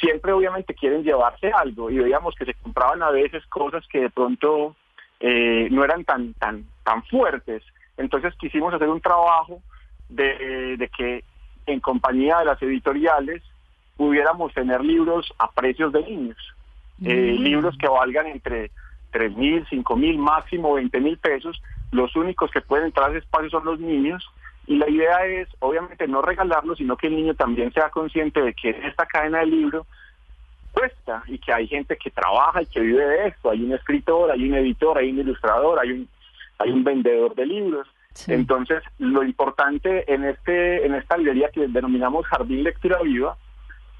siempre 0.00 0.32
obviamente 0.32 0.74
quieren 0.74 1.02
llevarse 1.02 1.50
algo 1.52 1.90
y 1.90 1.98
veíamos 1.98 2.34
que 2.34 2.44
se 2.44 2.54
compraban 2.54 3.02
a 3.02 3.10
veces 3.10 3.44
cosas 3.46 3.84
que 3.88 4.00
de 4.02 4.10
pronto 4.10 4.76
eh, 5.20 5.68
no 5.70 5.84
eran 5.84 6.04
tan, 6.04 6.34
tan, 6.34 6.64
tan 6.84 7.02
fuertes. 7.04 7.62
Entonces 7.96 8.34
quisimos 8.36 8.72
hacer 8.74 8.88
un 8.88 9.00
trabajo 9.00 9.60
de, 10.08 10.76
de 10.76 10.88
que 10.88 11.24
en 11.66 11.80
compañía 11.80 12.38
de 12.38 12.46
las 12.46 12.62
editoriales 12.62 13.42
pudiéramos 13.96 14.52
tener 14.52 14.82
libros 14.82 15.32
a 15.38 15.50
precios 15.50 15.92
de 15.92 16.02
niños. 16.02 16.38
Eh, 17.04 17.36
Mm. 17.38 17.42
libros 17.42 17.76
que 17.78 17.88
valgan 17.88 18.26
entre 18.26 18.70
tres 19.10 19.36
mil, 19.36 19.66
cinco 19.68 19.96
mil, 19.96 20.18
máximo 20.18 20.74
20 20.74 21.00
mil 21.00 21.18
pesos. 21.18 21.60
Los 21.90 22.14
únicos 22.16 22.50
que 22.50 22.60
pueden 22.60 22.86
entrar 22.86 23.08
a 23.08 23.10
ese 23.10 23.18
espacio 23.18 23.50
son 23.50 23.64
los 23.64 23.80
niños. 23.80 24.24
Y 24.66 24.76
la 24.76 24.88
idea 24.88 25.26
es, 25.26 25.48
obviamente, 25.58 26.06
no 26.06 26.22
regalarlo, 26.22 26.76
sino 26.76 26.96
que 26.96 27.08
el 27.08 27.16
niño 27.16 27.34
también 27.34 27.72
sea 27.72 27.90
consciente 27.90 28.40
de 28.40 28.54
que 28.54 28.70
esta 28.70 29.06
cadena 29.06 29.40
de 29.40 29.46
libro 29.46 29.86
cuesta 30.72 31.22
y 31.26 31.38
que 31.38 31.52
hay 31.52 31.66
gente 31.66 31.96
que 31.96 32.10
trabaja 32.10 32.62
y 32.62 32.66
que 32.66 32.80
vive 32.80 33.04
de 33.04 33.28
esto. 33.28 33.50
Hay 33.50 33.62
un 33.64 33.72
escritor, 33.72 34.30
hay 34.30 34.48
un 34.48 34.54
editor, 34.54 34.98
hay 34.98 35.10
un 35.10 35.18
ilustrador, 35.18 35.78
hay 35.80 35.90
un, 35.92 36.08
hay 36.58 36.70
un 36.70 36.84
vendedor 36.84 37.34
de 37.34 37.46
libros. 37.46 37.88
Sí. 38.14 38.32
Entonces, 38.32 38.82
lo 38.98 39.22
importante 39.24 40.10
en 40.12 40.24
este 40.24 40.84
en 40.86 40.94
esta 40.94 41.16
librería 41.16 41.48
que 41.50 41.66
denominamos 41.66 42.26
Jardín 42.26 42.62
Lectura 42.62 42.98
Viva 43.02 43.36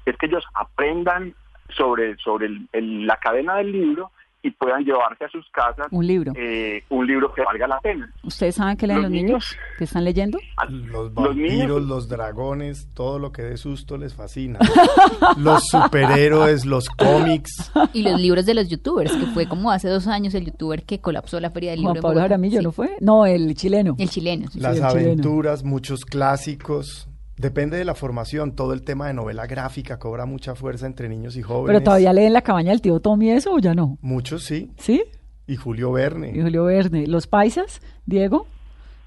es 0.05 0.15
que 0.17 0.27
ellos 0.27 0.45
aprendan 0.53 1.33
sobre 1.69 2.15
sobre 2.17 2.45
el- 2.47 2.67
el- 2.73 3.07
la 3.07 3.17
cadena 3.17 3.55
del 3.55 3.71
libro 3.71 4.11
y 4.43 4.51
puedan 4.51 4.83
llevarse 4.83 5.23
a 5.25 5.29
sus 5.29 5.49
casas 5.51 5.87
Un 5.91 6.05
libro. 6.05 6.33
eh, 6.35 6.83
un 6.89 7.07
libro 7.07 7.33
que 7.33 7.41
valga 7.43 7.65
la 7.67 7.79
pena. 7.79 8.11
¿Ustedes 8.23 8.55
saben 8.55 8.75
qué 8.77 8.85
leen 8.87 8.97
los, 9.01 9.03
los 9.03 9.11
niños? 9.11 9.27
niños- 9.29 9.57
¿Qué 9.77 9.83
están 9.85 10.03
leyendo? 10.03 10.37
A- 10.57 10.65
Los 10.65 11.13
los 11.13 11.35
niños- 11.35 11.49
vampiros, 11.59 11.83
los 11.83 12.09
dragones, 12.09 12.89
todo 12.93 13.19
lo 13.19 13.31
que 13.31 13.41
dé 13.41 13.57
susto 13.57 13.97
les 13.97 14.13
fascina. 14.13 14.59
los 15.37 15.63
superhéroes, 15.67 16.65
los 16.65 16.89
cómics. 16.89 17.71
Y 17.93 18.03
los 18.03 18.19
libros 18.19 18.45
de 18.45 18.53
los 18.53 18.67
youtubers, 18.67 19.11
que 19.13 19.25
fue 19.27 19.47
como 19.47 19.71
hace 19.71 19.87
dos 19.87 20.07
años 20.07 20.33
el 20.35 20.45
youtuber 20.45 20.83
que 20.83 20.99
colapsó 20.99 21.39
la 21.39 21.49
feria 21.49 21.71
del 21.71 21.79
libro. 21.79 21.93
Juan 21.93 22.01
Pablo. 22.01 22.19
Jaramillo, 22.21 22.59
Sí. 22.59 22.63
¿no 22.65 22.71
fue? 22.71 22.89
No, 22.99 23.25
el 23.25 23.55
chileno. 23.55 23.95
El 23.97 24.09
chileno. 24.09 24.47
sí. 24.51 24.59
las 24.59 24.77
el 24.77 24.87
chileno. 24.87 25.07
aventuras, 25.09 25.63
muchos 25.63 26.05
clásicos. 26.05 27.07
Depende 27.37 27.77
de 27.77 27.85
la 27.85 27.95
formación, 27.95 28.55
todo 28.55 28.73
el 28.73 28.83
tema 28.83 29.07
de 29.07 29.13
novela 29.13 29.47
gráfica 29.47 29.97
cobra 29.97 30.25
mucha 30.25 30.53
fuerza 30.55 30.85
entre 30.85 31.09
niños 31.09 31.35
y 31.35 31.41
jóvenes. 31.41 31.67
Pero 31.67 31.83
todavía 31.83 32.13
leen 32.13 32.33
la 32.33 32.41
cabaña 32.43 32.69
del 32.71 32.81
tío 32.81 32.99
Tommy 32.99 33.31
eso 33.31 33.53
o 33.53 33.59
ya 33.59 33.73
no. 33.73 33.97
Muchos 34.01 34.43
sí, 34.43 34.71
¿Sí? 34.77 35.03
y 35.47 35.55
Julio 35.55 35.89
Y 35.89 35.93
Verne. 35.93 36.41
Julio 36.41 36.65
Verne. 36.65 37.07
¿Los 37.07 37.25
paisas, 37.25 37.81
Diego? 38.05 38.45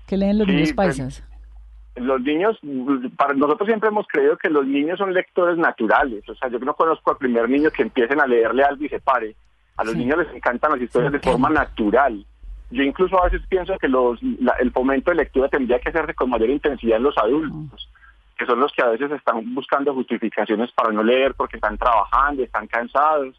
¿Qué 0.09 0.17
leen 0.17 0.39
los 0.39 0.47
Sí, 0.47 0.53
niños 0.55 0.73
pues, 0.75 0.99
paisas? 0.99 1.23
los 1.95 2.21
niños, 2.21 2.59
para 3.17 3.33
nosotros 3.33 3.67
siempre 3.67 3.89
hemos 3.89 4.07
creído 4.09 4.37
que 4.37 4.51
los 4.51 4.67
niños 4.67 4.99
son 4.99 5.15
lectores 5.15 5.57
naturales. 5.57 6.29
O 6.29 6.35
sea, 6.35 6.49
yo 6.51 6.59
no 6.59 6.75
conozco 6.75 7.13
al 7.13 7.17
primer 7.17 7.49
niño 7.49 7.71
que 7.71 7.83
empiecen 7.83 8.21
a 8.21 8.27
leerle 8.27 8.65
algo 8.65 8.85
y 8.85 8.89
se 8.89 9.01
pare. 9.01 9.35
A 9.77 9.85
los 9.85 9.93
Sí. 9.95 10.01
niños 10.01 10.19
les 10.19 10.35
encantan 10.35 10.73
las 10.73 10.81
historias 10.83 11.13
de 11.13 11.21
forma 11.21 11.49
natural. 11.49 12.27
Yo 12.71 12.83
incluso 12.83 13.19
a 13.23 13.27
veces 13.31 13.47
pienso 13.49 13.79
que 13.81 13.89
los, 13.89 14.21
la- 14.41 14.57
el 14.61 14.73
fomento 14.73 15.11
de 15.11 15.19
lectura 15.19 15.49
tendría 15.49 15.79
que 15.79 15.89
hacerse 15.91 16.13
con 16.15 16.29
mayor 16.29 16.51
intensidad 16.51 16.97
en 16.99 17.05
los 17.05 17.17
adultos, 17.17 17.89
que 18.37 18.47
son 18.47 18.61
los 18.61 18.73
que 18.73 18.83
a 18.83 18.89
veces 18.89 19.11
están 19.13 19.55
buscando 19.55 19.95
justificaciones 19.95 20.71
para 20.73 20.93
no 20.93 21.03
leer 21.03 21.35
porque 21.35 21.57
están 21.57 21.79
trabajando, 21.79 22.43
están 22.43 22.67
cansados. 22.67 23.35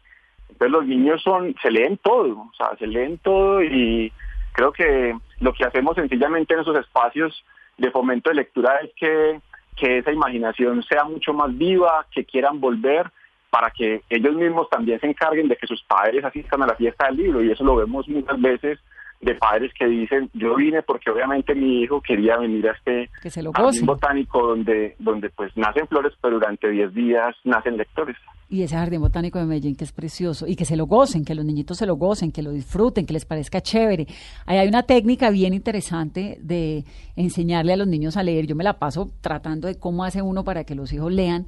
Entonces 0.48 0.70
los 0.70 0.86
niños 0.86 1.22
son, 1.22 1.54
se 1.62 1.70
leen 1.70 1.98
todo, 1.98 2.32
o 2.32 2.52
sea, 2.56 2.76
se 2.78 2.86
leen 2.86 3.18
todo 3.18 3.62
y 3.62 4.12
creo 4.52 4.72
que 4.72 5.16
lo 5.40 5.52
que 5.52 5.64
hacemos 5.64 5.94
sencillamente 5.94 6.54
en 6.54 6.60
esos 6.60 6.76
espacios 6.76 7.44
de 7.76 7.90
fomento 7.90 8.30
de 8.30 8.36
lectura 8.36 8.78
es 8.82 8.90
que, 8.96 9.40
que 9.76 9.98
esa 9.98 10.10
imaginación 10.10 10.82
sea 10.82 11.04
mucho 11.04 11.32
más 11.32 11.56
viva, 11.56 12.06
que 12.10 12.24
quieran 12.24 12.60
volver 12.60 13.10
para 13.50 13.70
que 13.70 14.02
ellos 14.10 14.34
mismos 14.34 14.68
también 14.68 15.00
se 15.00 15.06
encarguen 15.06 15.48
de 15.48 15.56
que 15.56 15.66
sus 15.66 15.82
padres 15.84 16.24
asistan 16.24 16.62
a 16.62 16.66
la 16.66 16.74
fiesta 16.74 17.06
del 17.06 17.16
libro 17.16 17.42
y 17.42 17.50
eso 17.50 17.64
lo 17.64 17.76
vemos 17.76 18.08
muchas 18.08 18.40
veces 18.40 18.78
de 19.20 19.34
padres 19.34 19.72
que 19.76 19.86
dicen 19.86 20.30
yo 20.32 20.54
vine 20.54 20.82
porque 20.82 21.10
obviamente 21.10 21.54
mi 21.54 21.82
hijo 21.82 22.00
quería 22.00 22.36
venir 22.38 22.68
a 22.68 22.72
este 22.72 23.10
Que 23.20 23.30
se 23.30 23.42
lo 23.42 23.52
jardín 23.52 23.84
botánico 23.84 24.46
donde 24.46 24.94
donde 24.98 25.28
pues 25.30 25.56
nacen 25.56 25.88
flores 25.88 26.12
pero 26.22 26.34
durante 26.34 26.70
10 26.70 26.94
días 26.94 27.34
nacen 27.44 27.76
lectores 27.76 28.16
Y 28.48 28.62
ese 28.62 28.76
jardín 28.76 29.00
botánico 29.00 29.38
de 29.38 29.46
Medellín 29.46 29.74
que 29.74 29.84
es 29.84 29.92
precioso 29.92 30.46
y 30.46 30.54
que 30.54 30.64
se 30.64 30.76
lo 30.76 30.86
gocen, 30.86 31.24
que 31.24 31.34
los 31.34 31.44
niñitos 31.44 31.78
se 31.78 31.86
lo 31.86 31.96
gocen, 31.96 32.30
que 32.30 32.42
lo 32.42 32.52
disfruten, 32.52 33.06
que 33.06 33.12
les 33.12 33.26
parezca 33.26 33.60
chévere. 33.60 34.06
Ahí 34.46 34.58
hay 34.58 34.68
una 34.68 34.84
técnica 34.84 35.30
bien 35.30 35.52
interesante 35.52 36.38
de 36.40 36.84
enseñarle 37.16 37.72
a 37.72 37.76
los 37.76 37.88
niños 37.88 38.16
a 38.16 38.22
leer. 38.22 38.46
Yo 38.46 38.56
me 38.56 38.64
la 38.64 38.78
paso 38.78 39.10
tratando 39.20 39.68
de 39.68 39.78
cómo 39.78 40.04
hace 40.04 40.22
uno 40.22 40.44
para 40.44 40.64
que 40.64 40.74
los 40.74 40.92
hijos 40.92 41.12
lean 41.12 41.46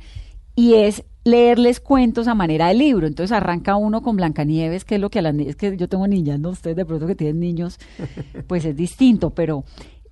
y 0.55 0.75
es 0.75 1.05
leerles 1.25 1.81
cuentos 1.81 2.29
a 2.29 2.35
manera 2.35 2.69
de 2.69 2.75
libro. 2.75 3.07
Entonces 3.07 3.37
arranca 3.37 3.77
uno 3.77 4.03
con 4.03 4.17
Blancanieves, 4.17 4.85
que 4.85 4.97
es 4.97 5.01
lo 5.01 5.11
que 5.11 5.19
a 5.19 5.23
las 5.23 5.35
niñas, 5.35 5.51
es 5.51 5.57
que 5.57 5.77
yo 5.77 5.89
tengo 5.89 6.07
niñas, 6.07 6.41
no 6.41 6.51
ustedes 6.51 6.77
de 6.77 6.85
pronto 6.85 7.07
que 7.07 7.15
tienen 7.15 7.41
niños, 7.41 7.79
pues 8.47 8.65
es 8.65 8.77
distinto, 8.77 9.31
pero 9.31 9.65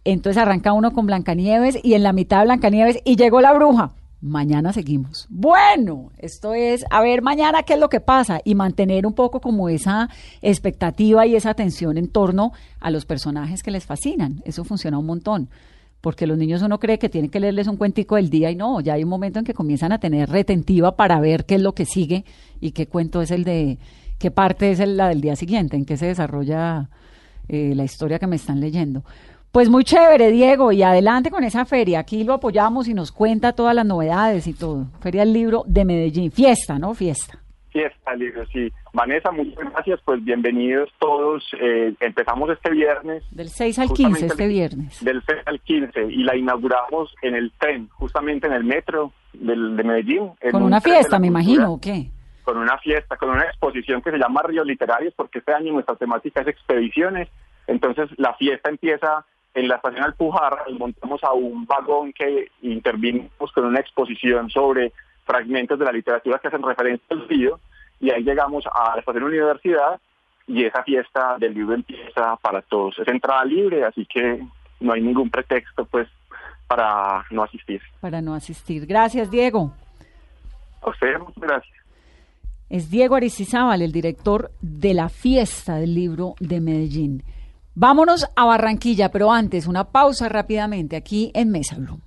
entonces 0.05 0.40
arranca 0.40 0.72
uno 0.72 0.92
con 0.92 1.07
Blancanieves 1.07 1.79
y 1.83 1.94
en 1.94 2.03
la 2.03 2.12
mitad 2.12 2.38
de 2.38 2.44
Blancanieves 2.44 2.98
y 3.05 3.16
llegó 3.16 3.40
la 3.40 3.53
bruja. 3.53 3.92
Mañana 4.20 4.72
seguimos. 4.72 5.29
Bueno, 5.31 6.11
esto 6.18 6.53
es, 6.53 6.85
a 6.90 7.01
ver 7.03 7.22
mañana 7.22 7.62
qué 7.62 7.74
es 7.74 7.79
lo 7.79 7.88
que 7.88 8.01
pasa 8.01 8.40
y 8.42 8.57
mantener 8.57 9.07
un 9.07 9.12
poco 9.12 9.40
como 9.40 9.68
esa 9.68 10.09
expectativa 10.42 11.24
y 11.24 11.37
esa 11.37 11.51
atención 11.51 11.96
en 11.98 12.09
torno 12.09 12.53
a 12.81 12.90
los 12.90 13.07
personajes 13.07 13.62
que 13.62 13.70
les 13.70 13.87
fascinan. 13.87 14.42
Eso 14.44 14.64
funciona 14.64 14.98
un 14.98 15.07
montón. 15.07 15.51
Porque 16.00 16.26
los 16.26 16.38
niños 16.38 16.62
uno 16.62 16.78
cree 16.78 16.98
que 16.98 17.08
tiene 17.08 17.28
que 17.28 17.40
leerles 17.40 17.66
un 17.66 17.76
cuentico 17.76 18.14
del 18.16 18.30
día 18.30 18.50
y 18.50 18.56
no, 18.56 18.80
ya 18.80 18.94
hay 18.94 19.02
un 19.02 19.08
momento 19.11 19.38
en 19.40 19.44
que 19.44 19.52
comienzan 19.54 19.90
a 19.92 19.98
tener 19.98 20.28
retentiva 20.30 20.94
para 20.96 21.18
ver 21.20 21.44
qué 21.44 21.56
es 21.56 21.61
lo 21.61 21.72
que 21.74 21.84
sigue 21.87 22.24
y 22.61 22.70
qué 22.70 22.87
cuento 22.87 23.20
es 23.20 23.30
el 23.32 23.42
de, 23.44 23.78
qué 24.18 24.30
parte 24.30 24.70
es 24.70 24.78
el- 24.80 24.96
la 24.96 25.08
del 25.08 25.20
día 25.20 25.34
siguiente, 25.34 25.76
en 25.76 25.84
qué 25.84 25.96
se 25.96 26.06
desarrolla 26.06 26.88
eh, 27.48 27.72
la 27.74 27.82
historia 27.84 28.18
que 28.18 28.26
me 28.28 28.37
están 28.37 28.61
leyendo. 28.61 29.02
Pues 29.50 29.70
muy 29.70 29.82
chévere, 29.82 30.30
Diego, 30.30 30.70
y 30.72 30.82
adelante 30.82 31.30
con 31.30 31.42
esa 31.42 31.64
feria. 31.64 32.00
Aquí 32.00 32.22
lo 32.22 32.34
apoyamos 32.34 32.87
y 32.87 32.94
nos 32.94 33.11
cuenta 33.11 33.54
todas 33.54 33.74
las 33.74 33.87
novedades 33.87 34.46
y 34.46 34.52
todo. 34.52 34.87
Feria 35.00 35.22
del 35.22 35.32
Libro 35.32 35.64
de 35.66 35.84
Medellín. 35.87 36.30
Fiesta, 36.30 36.78
¿no? 36.78 36.92
Fiesta. 36.94 37.38
Fiesta 37.72 38.14
libro 38.14 38.44
sí 38.46 38.72
Vanessa 38.92 39.31
muchas 39.31 39.70
gracias 39.72 40.00
pues 40.04 40.24
bienvenidos 40.24 40.88
todos 40.98 41.44
Eh, 41.61 41.94
empezamos 42.00 42.50
este 42.50 42.70
viernes 42.70 43.22
Del 43.31 43.48
6 43.48 43.78
al 43.78 43.88
Justamente 43.88 44.18
15 44.20 44.33
este 44.33 44.44
el- 44.44 44.48
viernes. 44.50 45.04
del 45.04 45.22
6 45.26 45.38
al 45.46 45.61
15 45.61 46.04
y 46.11 46.22
la 46.24 46.37
inauguramos 46.37 47.14
en 47.22 47.35
el 47.35 47.52
tren, 47.59 47.88
justamente 47.88 48.46
en 48.46 48.52
el 48.54 48.64
metro 48.64 49.12
del, 49.33 49.76
de 49.76 49.85
Medellín. 49.85 50.31
Con 50.50 50.62
un 50.62 50.68
una 50.68 50.81
fiesta, 50.81 51.18
me 51.18 51.28
cultura, 51.28 51.42
imagino, 51.44 51.72
¿o 51.74 51.81
qué? 51.81 52.11
Con 52.44 52.57
una 52.59 52.78
fiesta, 52.78 53.16
con 53.16 53.31
una 53.31 53.42
exposición 53.44 54.00
que 54.02 54.11
se 54.11 54.18
llama 54.18 54.42
Ríos 54.42 54.66
Literarios, 54.66 55.12
porque 55.14 55.38
este 55.40 55.52
año 55.52 55.72
nuestra 55.74 55.96
temática 55.96 56.40
es 56.40 56.48
expediciones. 56.48 57.28
Entonces 57.66 58.09
la 58.16 58.35
fiesta 58.35 58.70
empieza 58.70 59.24
en 59.54 59.68
la 59.68 59.76
estación 59.76 60.04
Alpujarra 60.04 60.64
y 60.68 60.74
montamos 60.74 61.22
a 61.24 61.33
un 61.33 61.66
vagón 61.66 62.12
que 62.12 62.48
intervinimos 62.62 63.52
con 63.52 63.64
una 63.66 63.81
exposición 63.81 64.48
sobre 64.50 64.92
fragmentos 65.28 65.78
de 65.78 65.84
la 65.84 65.92
literatura 65.92 66.38
que 66.38 66.48
hacen 66.48 66.62
referencia 66.62 67.06
al 67.10 67.28
río 67.28 67.60
y 68.00 68.10
ahí 68.10 68.22
llegamos 68.22 68.64
a 68.66 68.94
la 68.94 69.00
estación 69.00 69.24
Universidad 69.24 70.00
y 70.46 70.64
esa 70.64 70.82
fiesta 70.82 71.36
del 71.38 71.52
libro 71.52 71.74
empieza 71.74 72.36
para 72.36 72.62
todos. 72.62 72.98
Es 72.98 73.06
entrada 73.06 73.44
libre, 73.44 73.84
así 73.84 74.06
que 74.06 74.42
no 74.80 74.92
hay 74.94 75.02
ningún 75.02 75.28
pretexto 75.28 75.84
pues 75.84 76.08
para 76.66 77.24
no 77.30 77.42
asistir. 77.42 77.82
Para 78.00 78.22
no 78.22 78.34
asistir. 78.34 78.86
Gracias, 78.86 79.30
Diego. 79.30 79.72
A 80.80 80.88
ustedes, 80.88 81.18
muchas 81.18 81.42
gracias. 81.42 81.76
Es 82.70 82.90
Diego 82.90 83.14
Aristizábal, 83.16 83.82
el 83.82 83.92
director 83.92 84.50
de 84.60 84.94
la 84.94 85.08
fiesta 85.08 85.76
del 85.76 85.94
libro 85.94 86.35
de 86.40 86.60
Medellín. 86.60 87.22
Vámonos 87.74 88.26
a 88.35 88.44
Barranquilla, 88.44 89.10
pero 89.10 89.31
antes 89.31 89.66
una 89.66 89.85
pausa 89.85 90.29
rápidamente 90.29 90.96
aquí 90.96 91.31
en 91.35 91.50
Mesa 91.50 91.76
Blue. 91.76 92.00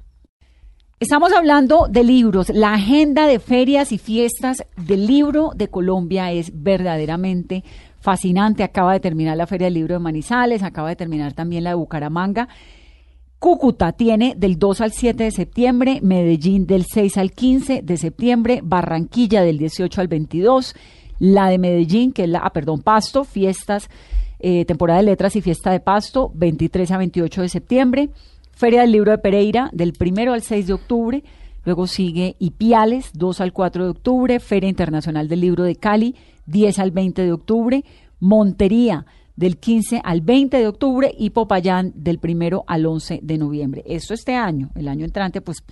Estamos 1.01 1.33
hablando 1.33 1.87
de 1.89 2.03
libros. 2.03 2.49
La 2.49 2.75
agenda 2.75 3.25
de 3.25 3.39
ferias 3.39 3.91
y 3.91 3.97
fiestas 3.97 4.63
del 4.77 5.07
libro 5.07 5.49
de 5.55 5.67
Colombia 5.67 6.31
es 6.31 6.51
verdaderamente 6.53 7.63
fascinante. 7.99 8.61
Acaba 8.61 8.93
de 8.93 8.99
terminar 8.99 9.35
la 9.35 9.47
Feria 9.47 9.65
del 9.65 9.73
Libro 9.73 9.95
de 9.95 9.99
Manizales, 9.99 10.61
acaba 10.61 10.89
de 10.89 10.95
terminar 10.95 11.33
también 11.33 11.63
la 11.63 11.71
de 11.71 11.75
Bucaramanga. 11.77 12.49
Cúcuta 13.39 13.93
tiene 13.93 14.35
del 14.37 14.59
2 14.59 14.81
al 14.81 14.91
7 14.91 15.23
de 15.23 15.31
septiembre, 15.31 16.01
Medellín 16.03 16.67
del 16.67 16.85
6 16.85 17.17
al 17.17 17.31
15 17.31 17.81
de 17.81 17.97
septiembre, 17.97 18.59
Barranquilla 18.63 19.41
del 19.41 19.57
18 19.57 20.01
al 20.01 20.07
22, 20.07 20.75
la 21.17 21.49
de 21.49 21.57
Medellín, 21.57 22.13
que 22.13 22.25
es 22.25 22.29
la, 22.29 22.41
ah, 22.43 22.53
perdón, 22.53 22.83
Pasto, 22.83 23.23
fiestas, 23.23 23.89
eh, 24.37 24.65
temporada 24.65 24.99
de 24.99 25.07
letras 25.07 25.35
y 25.35 25.41
fiesta 25.41 25.71
de 25.71 25.79
Pasto, 25.79 26.31
23 26.35 26.91
a 26.91 26.99
28 26.99 27.41
de 27.41 27.49
septiembre, 27.49 28.09
Feria 28.61 28.81
del 28.81 28.91
Libro 28.91 29.09
de 29.09 29.17
Pereira 29.17 29.71
del 29.73 29.91
1 29.99 30.33
al 30.33 30.43
6 30.43 30.67
de 30.67 30.73
octubre, 30.73 31.23
luego 31.65 31.87
sigue 31.87 32.35
Ipiales, 32.37 33.09
2 33.15 33.41
al 33.41 33.53
4 33.53 33.85
de 33.85 33.89
octubre, 33.89 34.39
Feria 34.39 34.69
Internacional 34.69 35.27
del 35.27 35.41
Libro 35.41 35.63
de 35.63 35.77
Cali, 35.77 36.15
10 36.45 36.77
al 36.77 36.91
20 36.91 37.23
de 37.23 37.31
octubre, 37.31 37.83
Montería, 38.19 39.07
del 39.35 39.57
15 39.57 40.01
al 40.03 40.21
20 40.21 40.57
de 40.57 40.67
octubre. 40.67 41.11
Y 41.17 41.31
Popayán 41.31 41.91
del 41.95 42.19
1 42.21 42.65
al 42.67 42.85
11 42.85 43.21
de 43.23 43.37
noviembre. 43.39 43.81
Esto 43.87 44.13
este 44.13 44.35
año, 44.35 44.69
el 44.75 44.89
año 44.89 45.05
entrante, 45.05 45.41
pues 45.41 45.63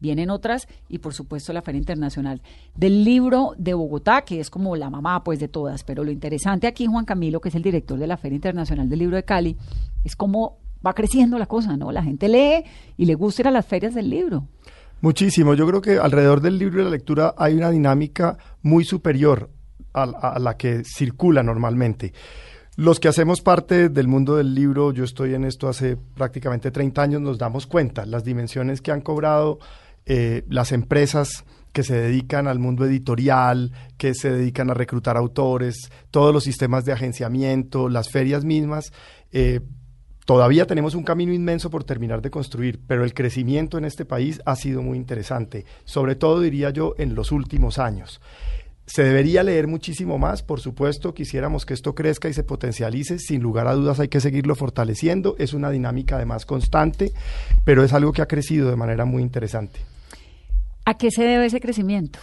vienen 0.00 0.30
otras. 0.30 0.68
Y 0.88 1.00
por 1.00 1.12
supuesto 1.12 1.52
la 1.52 1.60
Feria 1.60 1.80
Internacional 1.80 2.40
del 2.74 3.04
Libro 3.04 3.52
de 3.58 3.74
Bogotá, 3.74 4.22
que 4.22 4.40
es 4.40 4.48
como 4.48 4.74
la 4.74 4.88
mamá 4.88 5.22
pues 5.22 5.38
de 5.38 5.48
todas, 5.48 5.84
pero 5.84 6.02
lo 6.02 6.10
interesante 6.10 6.66
aquí, 6.66 6.86
Juan 6.86 7.04
Camilo, 7.04 7.42
que 7.42 7.50
es 7.50 7.54
el 7.54 7.62
director 7.62 7.98
de 7.98 8.06
la 8.06 8.16
Feria 8.16 8.36
Internacional 8.36 8.88
del 8.88 9.00
Libro 9.00 9.16
de 9.16 9.24
Cali, 9.24 9.58
es 10.02 10.16
cómo 10.16 10.56
va 10.86 10.94
creciendo 10.94 11.38
la 11.38 11.46
cosa, 11.46 11.76
¿no? 11.76 11.92
La 11.92 12.02
gente 12.02 12.28
lee 12.28 12.64
y 12.96 13.06
le 13.06 13.14
gusta 13.14 13.42
ir 13.42 13.48
a 13.48 13.50
las 13.50 13.66
ferias 13.66 13.94
del 13.94 14.10
libro. 14.10 14.44
Muchísimo, 15.00 15.54
yo 15.54 15.66
creo 15.66 15.80
que 15.80 15.98
alrededor 15.98 16.40
del 16.40 16.58
libro 16.58 16.80
y 16.80 16.84
la 16.84 16.90
lectura 16.90 17.34
hay 17.36 17.54
una 17.54 17.70
dinámica 17.70 18.36
muy 18.62 18.84
superior 18.84 19.50
a 19.92 20.38
la 20.38 20.56
que 20.56 20.82
circula 20.84 21.42
normalmente. 21.42 22.12
Los 22.76 23.00
que 23.00 23.08
hacemos 23.08 23.40
parte 23.40 23.88
del 23.88 24.06
mundo 24.06 24.36
del 24.36 24.54
libro, 24.54 24.92
yo 24.92 25.02
estoy 25.02 25.34
en 25.34 25.44
esto 25.44 25.68
hace 25.68 25.96
prácticamente 25.96 26.70
30 26.70 27.02
años, 27.02 27.20
nos 27.20 27.36
damos 27.36 27.66
cuenta 27.66 28.06
las 28.06 28.22
dimensiones 28.22 28.80
que 28.80 28.92
han 28.92 29.00
cobrado 29.00 29.58
eh, 30.06 30.44
las 30.48 30.70
empresas 30.70 31.44
que 31.72 31.82
se 31.82 31.94
dedican 31.94 32.46
al 32.46 32.58
mundo 32.58 32.86
editorial, 32.86 33.72
que 33.96 34.14
se 34.14 34.30
dedican 34.30 34.70
a 34.70 34.74
reclutar 34.74 35.16
autores, 35.16 35.90
todos 36.10 36.32
los 36.32 36.44
sistemas 36.44 36.84
de 36.84 36.92
agenciamiento, 36.92 37.88
las 37.88 38.08
ferias 38.10 38.44
mismas. 38.44 38.92
Eh, 39.32 39.60
todavía 40.28 40.66
tenemos 40.66 40.94
un 40.94 41.04
camino 41.04 41.32
inmenso 41.32 41.70
por 41.70 41.84
terminar 41.84 42.20
de 42.20 42.30
construir, 42.30 42.78
pero 42.86 43.02
el 43.02 43.14
crecimiento 43.14 43.78
en 43.78 43.86
este 43.86 44.04
país 44.04 44.42
ha 44.44 44.56
sido 44.56 44.82
muy 44.82 44.98
interesante, 44.98 45.64
sobre 45.86 46.16
todo 46.16 46.42
diría 46.42 46.68
yo 46.68 46.92
en 46.98 47.14
los 47.14 47.32
últimos 47.32 47.78
años. 47.78 48.20
Se 48.84 49.02
debería 49.02 49.42
leer 49.42 49.68
muchísimo 49.68 50.18
más, 50.18 50.42
por 50.42 50.60
supuesto, 50.60 51.14
quisiéramos 51.14 51.64
que 51.64 51.72
esto 51.72 51.94
crezca 51.94 52.28
y 52.28 52.34
se 52.34 52.44
potencialice, 52.44 53.18
sin 53.18 53.40
lugar 53.40 53.68
a 53.68 53.72
dudas 53.72 54.00
hay 54.00 54.08
que 54.08 54.20
seguirlo 54.20 54.54
fortaleciendo, 54.54 55.34
es 55.38 55.54
una 55.54 55.70
dinámica 55.70 56.16
además 56.16 56.44
constante, 56.44 57.10
pero 57.64 57.82
es 57.82 57.94
algo 57.94 58.12
que 58.12 58.20
ha 58.20 58.28
crecido 58.28 58.68
de 58.68 58.76
manera 58.76 59.06
muy 59.06 59.22
interesante. 59.22 59.80
¿A 60.84 60.98
qué 60.98 61.10
se 61.10 61.22
debe 61.22 61.46
ese 61.46 61.58
crecimiento? 61.58 62.18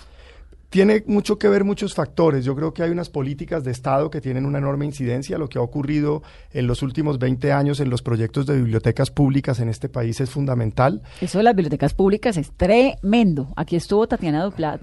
Tiene 0.70 1.04
mucho 1.08 1.38
que 1.38 1.48
ver 1.48 1.64
muchos 1.64 1.94
factores. 1.94 2.44
Yo 2.44 2.56
creo 2.56 2.74
que 2.74 2.84
hay 2.84 2.90
unas 2.90 3.10
políticas 3.10 3.64
de 3.64 3.72
Estado 3.72 4.10
que 4.10 4.22
tienen 4.22 4.46
una 4.46 4.58
enorme 4.58 4.86
incidencia. 4.86 5.38
Lo 5.38 5.48
que 5.48 5.58
ha 5.58 5.62
ocurrido 5.62 6.24
en 6.52 6.68
los 6.68 6.82
últimos 6.82 7.20
20 7.20 7.52
años 7.52 7.80
en 7.80 7.90
los 7.90 8.02
proyectos 8.02 8.46
de 8.46 8.56
bibliotecas 8.58 9.12
públicas 9.12 9.60
en 9.60 9.70
este 9.70 9.90
país 9.90 10.20
es 10.20 10.30
fundamental. 10.30 11.02
Eso 11.22 11.38
de 11.38 11.44
las 11.44 11.56
bibliotecas 11.56 11.94
públicas 11.94 12.38
es 12.38 12.52
tremendo. 12.52 13.54
Aquí 13.56 13.76
estuvo 13.76 14.08
Tatiana 14.08 14.44
Duplat, 14.44 14.82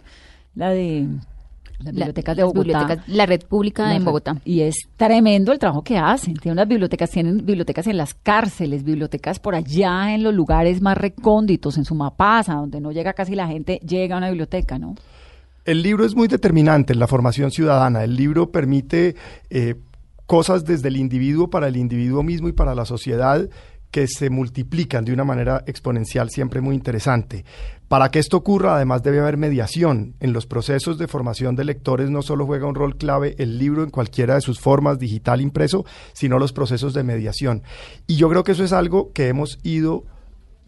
la 0.54 0.70
de 0.70 1.08
las 1.82 1.94
bibliotecas 1.94 2.36
de 2.36 2.44
Bogotá. 2.44 3.04
la 3.06 3.26
red 3.26 3.42
pública 3.42 3.94
en 3.94 4.04
Bogotá. 4.04 4.36
Y 4.44 4.60
es 4.60 4.88
tremendo 4.96 5.52
el 5.52 5.58
trabajo 5.58 5.82
que 5.82 5.98
hacen. 5.98 6.34
Tienen 6.34 6.58
unas 6.58 6.68
bibliotecas, 6.68 7.10
tienen 7.10 7.44
bibliotecas 7.44 7.86
en 7.86 7.96
las 7.96 8.14
cárceles, 8.14 8.84
bibliotecas 8.84 9.38
por 9.38 9.54
allá 9.54 10.14
en 10.14 10.22
los 10.22 10.34
lugares 10.34 10.80
más 10.80 10.96
recónditos, 10.96 11.76
en 11.78 11.84
Sumapasa, 11.84 12.54
donde 12.54 12.80
no 12.80 12.92
llega 12.92 13.12
casi 13.12 13.34
la 13.34 13.48
gente, 13.48 13.80
llega 13.86 14.14
a 14.14 14.18
una 14.18 14.28
biblioteca, 14.28 14.78
¿no? 14.78 14.94
El 15.64 15.82
libro 15.82 16.04
es 16.04 16.16
muy 16.16 16.26
determinante 16.26 16.92
en 16.92 16.98
la 16.98 17.06
formación 17.06 17.52
ciudadana. 17.52 18.02
El 18.02 18.16
libro 18.16 18.50
permite 18.50 19.14
eh, 19.48 19.76
cosas 20.26 20.64
desde 20.64 20.88
el 20.88 20.96
individuo 20.96 21.50
para 21.50 21.68
el 21.68 21.76
individuo 21.76 22.24
mismo 22.24 22.48
y 22.48 22.52
para 22.52 22.74
la 22.74 22.84
sociedad 22.84 23.48
que 23.92 24.08
se 24.08 24.30
multiplican 24.30 25.04
de 25.04 25.12
una 25.12 25.22
manera 25.22 25.62
exponencial, 25.66 26.30
siempre 26.30 26.62
muy 26.62 26.74
interesante. 26.74 27.44
Para 27.88 28.10
que 28.10 28.18
esto 28.18 28.38
ocurra, 28.38 28.74
además 28.74 29.02
debe 29.02 29.20
haber 29.20 29.36
mediación. 29.36 30.14
En 30.18 30.32
los 30.32 30.46
procesos 30.46 30.96
de 30.98 31.06
formación 31.06 31.54
de 31.54 31.64
lectores 31.64 32.10
no 32.10 32.22
solo 32.22 32.46
juega 32.46 32.66
un 32.66 32.74
rol 32.74 32.96
clave 32.96 33.36
el 33.38 33.58
libro 33.58 33.84
en 33.84 33.90
cualquiera 33.90 34.34
de 34.34 34.40
sus 34.40 34.58
formas, 34.58 34.98
digital, 34.98 35.42
impreso, 35.42 35.84
sino 36.14 36.38
los 36.38 36.54
procesos 36.54 36.94
de 36.94 37.04
mediación. 37.04 37.62
Y 38.06 38.16
yo 38.16 38.30
creo 38.30 38.42
que 38.44 38.52
eso 38.52 38.64
es 38.64 38.72
algo 38.72 39.12
que 39.12 39.28
hemos 39.28 39.58
ido 39.62 40.06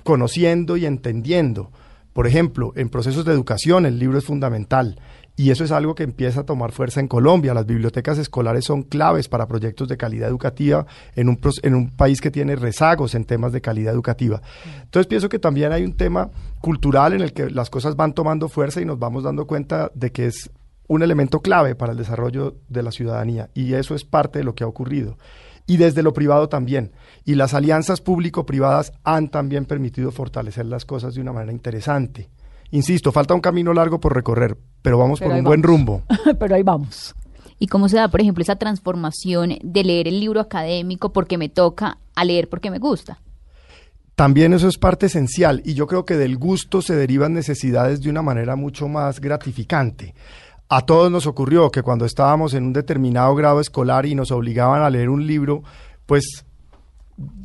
conociendo 0.05 0.77
y 0.77 0.85
entendiendo. 0.85 1.73
Por 2.15 2.29
ejemplo, 2.29 2.73
en 2.77 2.89
procesos 2.89 3.25
de 3.25 3.33
educación 3.33 3.85
el 3.85 3.99
libro 3.99 4.17
es 4.17 4.25
fundamental. 4.25 4.99
Y 5.37 5.51
eso 5.51 5.65
es 5.65 5.73
algo 5.73 5.97
que 5.97 6.05
empieza 6.05 6.41
a 6.41 6.47
tomar 6.47 6.71
fuerza 6.71 7.01
en 7.01 7.09
Colombia. 7.09 7.55
Las 7.55 7.67
bibliotecas 7.67 8.19
escolares 8.19 8.65
son 8.65 8.85
claves 8.85 9.27
para 9.27 9.49
proyectos 9.49 9.89
de 9.89 9.97
calidad 9.97 10.29
educativa 10.29 10.87
en 11.17 11.29
un, 11.29 11.41
en 11.63 11.75
un 11.75 11.91
país 11.91 12.21
que 12.21 12.31
tiene 12.31 12.55
rezagos 12.55 13.17
en 13.17 13.25
temas 13.25 13.53
de 13.53 13.61
calidad 13.61 13.93
educativa. 13.93 14.41
Entonces 14.85 15.09
pienso 15.09 15.29
que 15.29 15.41
también 15.41 15.73
hay 15.73 15.83
un 15.83 15.97
tema 15.97 16.31
cultural 16.61 17.15
en 17.15 17.21
el 17.21 17.33
que 17.33 17.51
las 17.51 17.69
cosas 17.69 17.97
van 17.97 18.15
tomando 18.15 18.49
fuerza 18.49 18.81
y 18.81 18.85
nos 18.85 19.01
vamos 19.01 19.25
dando 19.25 19.45
cuenta 19.49 19.91
de 19.93 20.13
que 20.13 20.27
es 20.27 20.51
un 20.87 21.03
elemento 21.03 21.41
clave 21.41 21.75
para 21.75 21.93
el 21.93 21.99
desarrollo 21.99 22.55
de 22.69 22.85
la 22.85 22.93
ciudadanía. 22.93 23.51
Y 23.55 23.75
eso 23.75 23.97
es 23.97 24.05
parte 24.05 24.39
de 24.39 24.45
lo 24.45 24.55
que 24.55 24.63
ha 24.63 24.69
ocurrido. 24.69 25.19
Y 25.67 25.79
desde 25.79 26.03
lo 26.03 26.13
privado 26.13 26.49
también. 26.49 26.93
Y 27.25 27.37
las 27.37 27.55
alianzas 27.55 28.01
público-privadas 28.01 28.93
han 29.03 29.29
también 29.29 29.65
permitido 29.65 30.11
fortalecer 30.11 30.67
las 30.67 30.85
cosas 30.85 31.15
de 31.15 31.21
una 31.21 31.33
manera 31.33 31.53
interesante. 31.53 32.29
Insisto, 32.71 33.13
falta 33.13 33.35
un 33.35 33.41
camino 33.41 33.73
largo 33.73 34.01
por 34.01 34.15
recorrer, 34.15 34.57
pero 34.83 34.99
vamos 34.99 35.21
por 35.21 35.33
un 35.33 35.45
buen 35.45 35.63
rumbo. 35.63 36.03
pero 36.39 36.55
ahí 36.55 36.63
vamos. 36.63 37.15
¿Y 37.59 37.69
cómo 37.69 37.89
se 37.89 37.97
da, 37.97 38.09
por 38.09 38.21
ejemplo, 38.21 38.43
esa 38.43 38.57
transformación 38.57 39.59
de 39.63 39.85
leer 39.85 40.09
el 40.09 40.21
libro 40.21 40.41
académico 40.41 41.13
porque 41.13 41.39
me 41.39 41.49
toca 41.49 41.99
a 42.15 42.25
leer 42.25 42.49
porque 42.49 42.71
me 42.71 42.79
gusta? 42.79 43.21
También 44.15 44.53
eso 44.53 44.69
es 44.69 44.79
parte 44.79 45.07
esencial 45.07 45.61
y 45.65 45.75
yo 45.75 45.87
creo 45.87 46.05
que 46.05 46.17
del 46.17 46.37
gusto 46.37 46.83
se 46.83 46.95
derivan 46.95 47.33
necesidades 47.33 48.01
de 48.01 48.11
una 48.11 48.23
manera 48.23 48.55
mucho 48.55 48.87
más 48.87 49.21
gratificante. 49.21 50.15
A 50.69 50.83
todos 50.83 51.11
nos 51.11 51.27
ocurrió 51.27 51.71
que 51.71 51.83
cuando 51.83 52.05
estábamos 52.05 52.55
en 52.55 52.65
un 52.65 52.73
determinado 52.73 53.35
grado 53.35 53.61
escolar 53.61 54.07
y 54.07 54.15
nos 54.15 54.31
obligaban 54.31 54.83
a 54.83 54.91
leer 54.91 55.11
un 55.11 55.27
libro, 55.27 55.63
pues 56.07 56.45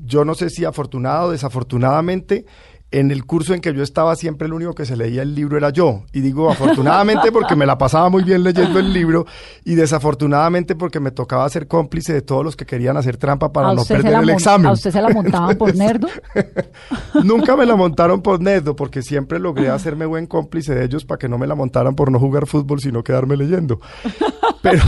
yo 0.06 0.26
no 0.26 0.36
sé 0.36 0.50
si 0.50 0.66
afortunado 0.66 1.28
o 1.28 1.32
desafortunadamente, 1.32 2.46
en 2.92 3.12
el 3.12 3.26
curso 3.26 3.54
en 3.54 3.62
que 3.62 3.74
yo 3.74 3.84
estaba 3.84 4.16
siempre 4.16 4.48
el 4.48 4.54
único 4.54 4.74
que 4.74 4.86
se 4.86 4.98
leía 4.98 5.22
el 5.22 5.36
libro 5.36 5.58
era 5.58 5.70
yo. 5.70 6.04
Y 6.12 6.22
digo 6.22 6.50
afortunadamente 6.50 7.32
porque 7.32 7.56
me 7.56 7.66
la 7.66 7.78
pasaba 7.78 8.10
muy 8.10 8.24
bien 8.24 8.44
leyendo 8.44 8.80
el 8.80 8.92
libro 8.92 9.28
y 9.64 9.76
desafortunadamente 9.76 10.76
porque 10.76 11.00
me 11.00 11.12
tocaba 11.12 11.48
ser 11.50 11.68
cómplice 11.68 12.14
de 12.14 12.22
todos 12.22 12.44
los 12.44 12.56
que 12.56 12.66
querían 12.66 12.98
hacer 12.98 13.18
trampa 13.18 13.52
para 13.52 13.74
no 13.74 13.86
perder 13.86 14.16
el 14.16 14.30
examen. 14.32 14.68
¿A 14.68 14.72
usted 14.72 14.92
se 14.92 15.02
la 15.02 15.10
montaban 15.10 15.56
por 15.58 15.76
nerdo? 15.76 16.08
Nunca 17.24 17.56
me 17.56 17.66
la 17.66 17.76
montaron 17.76 18.22
por 18.22 18.42
nerdo 18.42 18.76
porque 18.76 19.04
siempre 19.04 19.40
logré 19.40 19.70
hacerme 19.70 20.08
buen 20.08 20.26
cómplice 20.26 20.74
de 20.74 20.86
ellos 20.86 21.06
para 21.06 21.20
que 21.20 21.30
no 21.30 21.38
me 21.38 21.46
la 21.46 21.56
montaran 21.56 21.96
por 21.96 22.12
no 22.12 22.20
jugar 22.20 22.48
fútbol 22.48 22.80
sino 22.80 23.04
quedarme 23.04 23.38
leyendo. 23.38 23.80
Pero, 24.62 24.84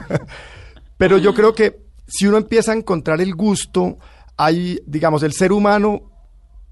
pero 0.96 1.18
yo 1.18 1.34
creo 1.34 1.54
que 1.54 1.84
si 2.06 2.26
uno 2.26 2.38
empieza 2.38 2.72
a 2.72 2.74
encontrar 2.74 3.20
el 3.20 3.34
gusto, 3.34 3.98
hay, 4.38 4.80
digamos, 4.86 5.22
el 5.22 5.34
ser 5.34 5.52
humano 5.52 6.15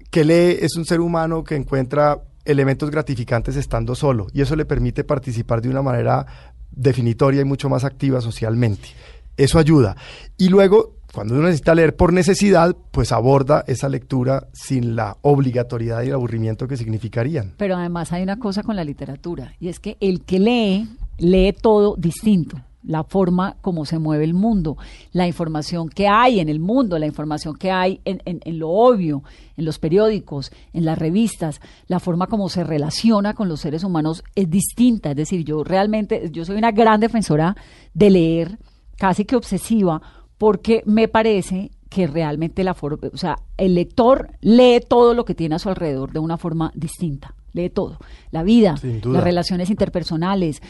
que 0.09 0.23
lee 0.23 0.57
es 0.59 0.75
un 0.75 0.85
ser 0.85 0.99
humano 0.99 1.43
que 1.43 1.55
encuentra 1.55 2.19
elementos 2.45 2.91
gratificantes 2.91 3.55
estando 3.55 3.95
solo 3.95 4.27
y 4.33 4.41
eso 4.41 4.55
le 4.55 4.65
permite 4.65 5.03
participar 5.03 5.61
de 5.61 5.69
una 5.69 5.81
manera 5.81 6.25
definitoria 6.71 7.41
y 7.41 7.45
mucho 7.45 7.69
más 7.69 7.83
activa 7.83 8.21
socialmente. 8.21 8.89
Eso 9.37 9.59
ayuda. 9.59 9.97
Y 10.37 10.49
luego, 10.49 10.95
cuando 11.13 11.33
uno 11.33 11.43
necesita 11.43 11.75
leer 11.75 11.95
por 11.95 12.13
necesidad, 12.13 12.75
pues 12.91 13.11
aborda 13.11 13.63
esa 13.67 13.89
lectura 13.89 14.47
sin 14.53 14.95
la 14.95 15.17
obligatoriedad 15.21 16.03
y 16.03 16.07
el 16.07 16.13
aburrimiento 16.13 16.67
que 16.67 16.77
significarían. 16.77 17.53
Pero 17.57 17.75
además 17.75 18.11
hay 18.11 18.23
una 18.23 18.37
cosa 18.37 18.63
con 18.63 18.75
la 18.75 18.83
literatura 18.83 19.53
y 19.59 19.69
es 19.69 19.79
que 19.79 19.97
el 19.99 20.21
que 20.21 20.39
lee, 20.39 20.89
lee 21.17 21.53
todo 21.53 21.95
distinto 21.97 22.57
la 22.85 23.03
forma 23.03 23.57
como 23.61 23.85
se 23.85 23.99
mueve 23.99 24.23
el 24.23 24.33
mundo, 24.33 24.77
la 25.11 25.27
información 25.27 25.89
que 25.89 26.07
hay 26.07 26.39
en 26.39 26.49
el 26.49 26.59
mundo, 26.59 26.99
la 26.99 27.05
información 27.05 27.55
que 27.55 27.71
hay 27.71 28.01
en, 28.05 28.21
en, 28.25 28.59
lo 28.59 28.69
obvio, 28.69 29.23
en 29.57 29.65
los 29.65 29.79
periódicos, 29.79 30.51
en 30.73 30.85
las 30.85 30.97
revistas, 30.97 31.61
la 31.87 31.99
forma 31.99 32.27
como 32.27 32.49
se 32.49 32.63
relaciona 32.63 33.33
con 33.33 33.49
los 33.49 33.61
seres 33.61 33.83
humanos 33.83 34.23
es 34.35 34.49
distinta. 34.49 35.11
Es 35.11 35.15
decir, 35.15 35.43
yo 35.43 35.63
realmente, 35.63 36.29
yo 36.31 36.45
soy 36.45 36.57
una 36.57 36.71
gran 36.71 36.99
defensora 36.99 37.55
de 37.93 38.09
leer, 38.09 38.59
casi 38.97 39.25
que 39.25 39.35
obsesiva, 39.35 40.01
porque 40.37 40.83
me 40.85 41.07
parece 41.07 41.71
que 41.89 42.07
realmente 42.07 42.63
la 42.63 42.73
forma, 42.73 43.07
o 43.13 43.17
sea, 43.17 43.37
el 43.57 43.75
lector 43.75 44.31
lee 44.41 44.81
todo 44.85 45.13
lo 45.13 45.23
que 45.25 45.35
tiene 45.35 45.55
a 45.55 45.59
su 45.59 45.69
alrededor 45.69 46.11
de 46.11 46.19
una 46.19 46.37
forma 46.37 46.71
distinta, 46.75 47.35
lee 47.53 47.69
todo, 47.69 47.99
la 48.31 48.43
vida, 48.43 48.75
las 48.83 49.23
relaciones 49.23 49.69
interpersonales, 49.69 50.61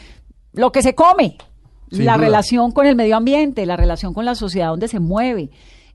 lo 0.52 0.70
que 0.72 0.82
se 0.82 0.94
come, 0.94 1.36
la 1.90 2.16
relación 2.16 2.72
con 2.72 2.86
el 2.86 2.96
medio 2.96 3.16
ambiente, 3.16 3.66
la 3.66 3.76
relación 3.76 4.14
con 4.14 4.24
la 4.24 4.34
sociedad 4.34 4.68
donde 4.68 4.88
se 4.88 5.00
mueve, 5.00 5.50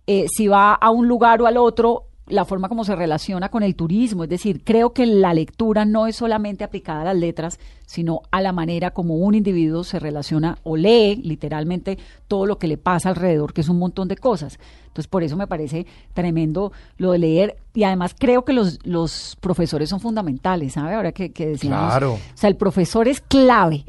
eh, 0.08 0.26
si 0.30 0.48
va 0.48 0.74
a 0.74 0.90
un 0.90 1.08
lugar 1.08 1.42
o 1.42 1.48
al 1.48 1.58
otro, 1.58 2.06
la 2.32 2.46
forma 2.46 2.70
como 2.70 2.86
se 2.86 2.96
relaciona 2.96 3.50
con 3.50 3.64
el 3.64 3.76
turismo. 3.76 4.24
Es 4.24 4.30
decir, 4.30 4.64
creo 4.64 4.94
que 4.94 5.06
la 5.06 5.34
lectura 5.34 5.86
no 5.86 6.08
es 6.08 6.16
solamente 6.16 6.64
aplicada 6.64 7.02
a 7.02 7.06
las 7.06 7.18
letras, 7.18 7.60
sino 7.86 8.22
a 8.32 8.42
la 8.42 8.52
manera 8.52 8.92
como 8.92 9.16
un 9.16 9.36
individuo 9.36 9.84
se 9.84 10.00
relaciona 10.00 10.58
o 10.64 10.78
lee 10.78 11.22
literalmente 11.24 11.98
todo 12.28 12.46
lo 12.46 12.58
que 12.58 12.68
le 12.68 12.78
pasa 12.78 13.10
alrededor, 13.10 13.54
que 13.54 13.62
es 13.62 13.70
un 13.70 13.80
montón 13.80 14.08
de 14.08 14.16
cosas. 14.16 14.60
Entonces, 14.88 15.08
por 15.08 15.24
eso 15.24 15.38
me 15.38 15.48
parece 15.48 15.86
tremendo 16.14 16.72
lo 16.98 17.12
de 17.12 17.20
leer. 17.20 17.58
Y 17.74 17.84
además 17.84 18.16
creo 18.18 18.44
que 18.44 18.54
los, 18.54 18.80
los 18.86 19.38
profesores 19.40 19.90
son 19.90 20.00
fundamentales, 20.00 20.74
¿sabe? 20.74 20.96
Ahora 20.96 21.12
que, 21.12 21.32
que 21.32 21.48
decíamos. 21.48 21.92
Claro. 21.92 22.14
O 22.14 22.20
sea, 22.34 22.50
el 22.50 22.56
profesor 22.56 23.08
es 23.08 23.22
clave. 23.22 23.86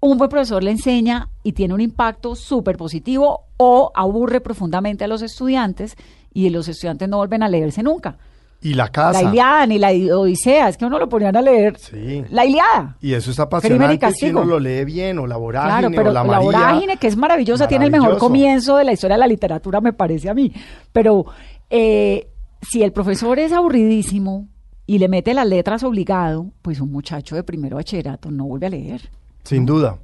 Un 0.00 0.16
buen 0.16 0.30
profesor 0.30 0.62
le 0.62 0.70
enseña 0.70 1.28
y 1.42 1.52
tiene 1.52 1.74
un 1.74 1.80
impacto 1.80 2.34
súper 2.36 2.76
positivo 2.76 3.46
o 3.56 3.90
aburre 3.94 4.40
profundamente 4.40 5.04
a 5.04 5.08
los 5.08 5.22
estudiantes 5.22 5.96
y 6.32 6.48
los 6.50 6.68
estudiantes 6.68 7.08
no 7.08 7.16
vuelven 7.16 7.42
a 7.42 7.48
leerse 7.48 7.82
nunca. 7.82 8.16
Y 8.60 8.74
la 8.74 8.88
casa. 8.88 9.22
La 9.22 9.28
Iliada 9.28 9.66
ni 9.66 9.78
la 9.78 9.90
Odisea, 10.16 10.68
es 10.68 10.76
que 10.76 10.84
uno 10.84 10.98
lo 10.98 11.08
ponían 11.08 11.36
a 11.36 11.42
leer. 11.42 11.78
Sí. 11.78 12.24
La 12.30 12.44
Iliada. 12.44 12.96
Y 13.00 13.12
eso 13.14 13.30
es 13.30 13.36
Crimen 13.36 13.92
y 13.92 13.94
apasionante 13.94 14.12
si 14.14 14.30
uno 14.30 14.44
lo 14.44 14.58
lee 14.58 14.84
bien, 14.84 15.18
o 15.18 15.26
la 15.26 15.36
vorágine, 15.36 15.78
Claro, 15.78 15.90
pero 15.94 16.10
o 16.10 16.12
la 16.12 16.22
la, 16.22 16.24
María. 16.24 16.44
vorágine, 16.44 16.96
que 16.96 17.06
es 17.06 17.16
maravillosa, 17.16 17.68
tiene 17.68 17.84
el 17.86 17.92
mejor 17.92 18.18
comienzo 18.18 18.76
de 18.76 18.84
la 18.84 18.92
historia 18.92 19.14
de 19.14 19.20
la 19.20 19.26
literatura, 19.28 19.80
me 19.80 19.92
parece 19.92 20.28
a 20.28 20.34
mí. 20.34 20.52
Pero 20.92 21.26
eh, 21.70 22.28
si 22.62 22.82
el 22.82 22.92
profesor 22.92 23.38
es 23.38 23.52
aburridísimo 23.52 24.48
y 24.86 24.98
le 24.98 25.08
mete 25.08 25.34
las 25.34 25.46
letras 25.46 25.84
obligado, 25.84 26.50
pues 26.62 26.80
un 26.80 26.90
muchacho 26.90 27.36
de 27.36 27.44
primero 27.44 27.76
bachillerato 27.76 28.30
no 28.30 28.44
vuelve 28.46 28.66
a 28.66 28.70
leer. 28.70 29.10
Sin 29.48 29.64
duda. 29.64 29.98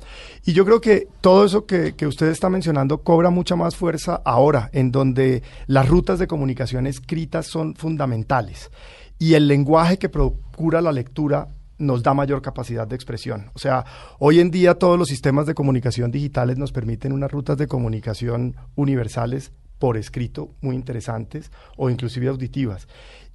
Y 0.47 0.55
yo 0.55 0.65
creo 0.65 0.81
que 0.81 1.07
todo 1.21 1.45
eso 1.45 1.67
que, 1.67 1.95
que 1.95 2.07
usted 2.07 2.29
está 2.29 2.49
mencionando 2.49 3.03
cobra 3.03 3.29
mucha 3.29 3.57
más 3.57 3.77
fuerza 3.77 4.23
ahora, 4.25 4.71
en 4.73 4.91
donde 4.91 5.43
las 5.67 5.87
rutas 5.87 6.19
de 6.19 6.27
comunicación 6.27 6.87
escritas 6.87 7.47
son 7.47 7.75
fundamentales 7.75 8.71
y 9.19 9.35
el 9.35 9.47
lenguaje 9.47 9.99
que 9.99 10.09
procura 10.09 10.81
la 10.81 10.93
lectura 10.93 11.49
nos 11.77 12.03
da 12.03 12.15
mayor 12.15 12.41
capacidad 12.41 12.87
de 12.87 12.97
expresión. 12.97 13.51
O 13.53 13.59
sea, 13.59 13.85
hoy 14.19 14.41
en 14.41 14.51
día 14.51 14.75
todos 14.75 14.99
los 14.99 15.09
sistemas 15.09 15.45
de 15.45 15.55
comunicación 15.55 16.11
digitales 16.11 16.57
nos 16.57 16.73
permiten 16.73 17.13
unas 17.13 17.31
rutas 17.31 17.59
de 17.59 17.67
comunicación 17.67 18.57
universales 18.77 19.53
por 19.79 19.97
escrito 19.97 20.55
muy 20.63 20.77
interesantes 20.77 21.51
o 21.77 21.91
inclusive 21.91 22.29
auditivas. 22.29 22.89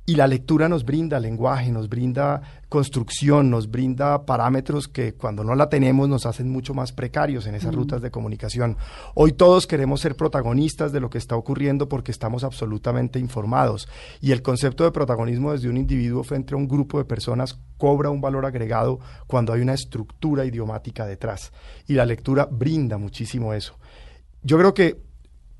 Y 0.10 0.16
la 0.16 0.26
lectura 0.26 0.68
nos 0.68 0.86
brinda 0.86 1.20
lenguaje, 1.20 1.72
nos 1.72 1.88
brinda 1.88 2.42
construcción, 2.68 3.52
nos 3.52 3.70
brinda 3.70 4.26
parámetros 4.26 4.88
que 4.88 5.14
cuando 5.14 5.44
no 5.44 5.54
la 5.54 5.70
tenemos 5.70 6.10
nos 6.10 6.26
hacen 6.26 6.50
mucho 6.50 6.74
más 6.74 6.92
precarios 6.92 7.46
en 7.46 7.54
esas 7.54 7.76
rutas 7.76 8.02
de 8.02 8.10
comunicación. 8.10 8.76
Hoy 9.14 9.34
todos 9.34 9.68
queremos 9.68 10.02
ser 10.02 10.16
protagonistas 10.16 10.92
de 10.92 11.00
lo 11.00 11.12
que 11.12 11.20
está 11.20 11.36
ocurriendo 11.36 11.88
porque 11.88 12.12
estamos 12.12 12.44
absolutamente 12.44 13.20
informados. 13.20 13.88
Y 14.20 14.32
el 14.32 14.42
concepto 14.42 14.84
de 14.84 14.92
protagonismo 14.92 15.52
desde 15.52 15.70
un 15.70 15.78
individuo 15.78 16.24
frente 16.24 16.56
a 16.56 16.58
un 16.58 16.68
grupo 16.68 16.98
de 16.98 17.06
personas 17.06 17.60
cobra 17.78 18.10
un 18.10 18.20
valor 18.20 18.48
agregado 18.48 19.00
cuando 19.28 19.54
hay 19.54 19.62
una 19.62 19.76
estructura 19.76 20.44
idiomática 20.44 21.06
detrás. 21.06 21.52
Y 21.86 21.94
la 21.94 22.08
lectura 22.08 22.48
brinda 22.50 22.98
muchísimo 22.98 23.54
eso. 23.54 23.78
Yo 24.42 24.58
creo 24.58 24.74
que 24.74 25.09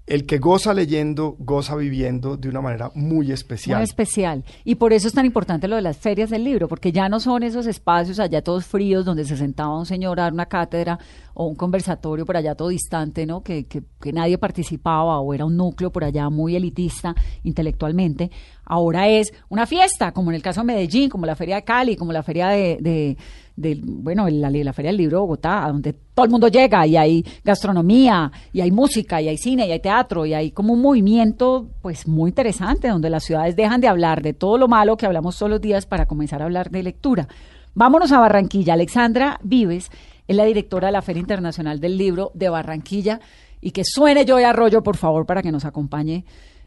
el 0.10 0.26
que 0.26 0.40
goza 0.40 0.74
leyendo, 0.74 1.36
goza 1.38 1.76
viviendo 1.76 2.36
de 2.36 2.50
una 2.50 2.62
manera 2.62 2.92
muy 2.96 3.32
especial. 3.32 3.78
Muy 3.78 3.84
especial. 3.84 4.44
Y 4.66 4.76
por 4.76 4.92
eso 4.92 5.08
es 5.08 5.14
tan 5.14 5.26
importante 5.26 5.68
lo 5.68 5.76
de 5.76 5.84
las 5.84 5.98
ferias 5.98 6.32
del 6.32 6.44
libro, 6.44 6.68
porque 6.68 6.92
ya 6.92 7.08
no 7.10 7.20
son 7.20 7.44
esos 7.44 7.68
espacios 7.68 8.20
allá 8.20 8.44
todos 8.44 8.66
fríos 8.66 9.06
donde 9.06 9.24
se 9.24 9.38
sentaba 9.38 9.78
un 9.78 9.86
señor 9.86 10.20
a 10.20 10.24
dar 10.24 10.34
una 10.34 10.48
cátedra 10.48 10.98
o 11.42 11.46
un 11.46 11.56
conversatorio 11.56 12.26
por 12.26 12.36
allá 12.36 12.54
todo 12.54 12.68
distante, 12.68 13.26
¿no? 13.26 13.42
Que, 13.42 13.66
que, 13.66 14.12
nadie 14.12 14.38
participaba 14.38 15.22
o 15.22 15.34
era 15.34 15.46
un 15.46 15.56
núcleo 15.56 15.90
por 15.90 16.04
allá 16.04 16.30
muy 16.30 16.54
elitista 16.54 17.16
intelectualmente. 17.44 18.30
Ahora 18.66 19.08
es 19.08 19.32
una 19.48 19.66
fiesta, 19.66 20.12
como 20.12 20.32
en 20.32 20.36
el 20.36 20.42
caso 20.42 20.60
de 20.60 20.66
Medellín, 20.66 21.10
como 21.10 21.26
la 21.26 21.38
Feria 21.38 21.56
de 21.56 21.64
Cali, 21.64 21.96
como 21.96 22.12
la 22.12 22.24
Feria 22.24 22.50
de, 22.50 23.16
de, 23.56 23.80
bueno, 23.82 24.28
la, 24.28 24.50
la 24.50 24.74
Feria 24.74 24.90
del 24.90 24.98
Libro 24.98 25.16
de 25.16 25.22
Bogotá, 25.22 25.64
donde 25.68 25.94
todo 25.94 26.26
el 26.26 26.30
mundo 26.30 26.50
llega 26.50 26.86
y 26.86 26.98
hay 26.98 27.26
gastronomía, 27.42 28.30
y 28.52 28.60
hay 28.60 28.72
música, 28.72 29.22
y 29.22 29.30
hay 29.30 29.38
cine, 29.38 29.66
y 29.66 29.72
hay 29.72 29.80
teatro, 29.80 30.26
y 30.26 30.34
hay 30.34 30.52
como 30.52 30.74
un 30.74 30.82
movimiento 30.82 31.70
pues 31.82 32.06
muy 32.06 32.32
interesante, 32.32 32.90
donde 32.90 33.10
las 33.10 33.24
ciudades 33.24 33.56
dejan 33.56 33.80
de 33.80 33.88
hablar 33.88 34.22
de 34.24 34.34
todo 34.34 34.58
lo 34.58 34.68
malo 34.68 34.98
que 34.98 35.06
hablamos 35.06 35.38
todos 35.38 35.52
los 35.52 35.62
días 35.62 35.86
para 35.86 36.06
comenzar 36.06 36.42
a 36.42 36.46
hablar 36.46 36.70
de 36.70 36.84
lectura. 36.84 37.30
Vámonos 37.76 38.12
a 38.12 38.20
Barranquilla. 38.20 38.74
Alexandra 38.74 39.40
Vives 39.42 39.90
es 40.30 40.36
la 40.36 40.46
directora 40.46 40.90
de 40.90 40.92
la 40.92 41.02
Feria 41.02 41.22
Internacional 41.22 41.80
del 41.80 41.98
Libro 41.98 42.30
de 42.36 42.50
Barranquilla, 42.50 43.20
y 43.62 43.72
que 43.72 43.82
suene 43.84 44.26
Joy 44.26 44.44
Arroyo, 44.44 44.84
por 44.84 44.96
favor, 44.96 45.26
para 45.26 45.42
que 45.42 45.52
nos 45.52 45.66
acompañe 45.66 46.24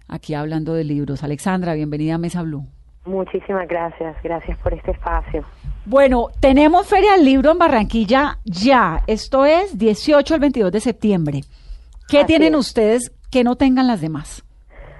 aquí 0.08 0.34
hablando 0.34 0.74
de 0.74 0.82
libros. 0.82 1.22
Alexandra, 1.22 1.72
bienvenida 1.74 2.16
a 2.16 2.18
Mesa 2.18 2.42
Blue. 2.42 2.66
Muchísimas 3.04 3.68
gracias, 3.68 4.16
gracias 4.24 4.58
por 4.58 4.74
este 4.74 4.90
espacio. 4.90 5.44
Bueno, 5.86 6.26
tenemos 6.40 6.88
Feria 6.88 7.12
del 7.12 7.24
Libro 7.24 7.52
en 7.52 7.58
Barranquilla 7.58 8.38
ya. 8.44 9.04
Esto 9.06 9.46
es 9.46 9.78
18 9.78 10.34
al 10.34 10.40
22 10.40 10.72
de 10.72 10.80
septiembre. 10.80 11.40
¿Qué 12.08 12.18
Así 12.18 12.26
tienen 12.26 12.54
es. 12.54 12.60
ustedes 12.60 13.12
que 13.30 13.44
no 13.44 13.54
tengan 13.54 13.86
las 13.86 14.00
demás? 14.00 14.44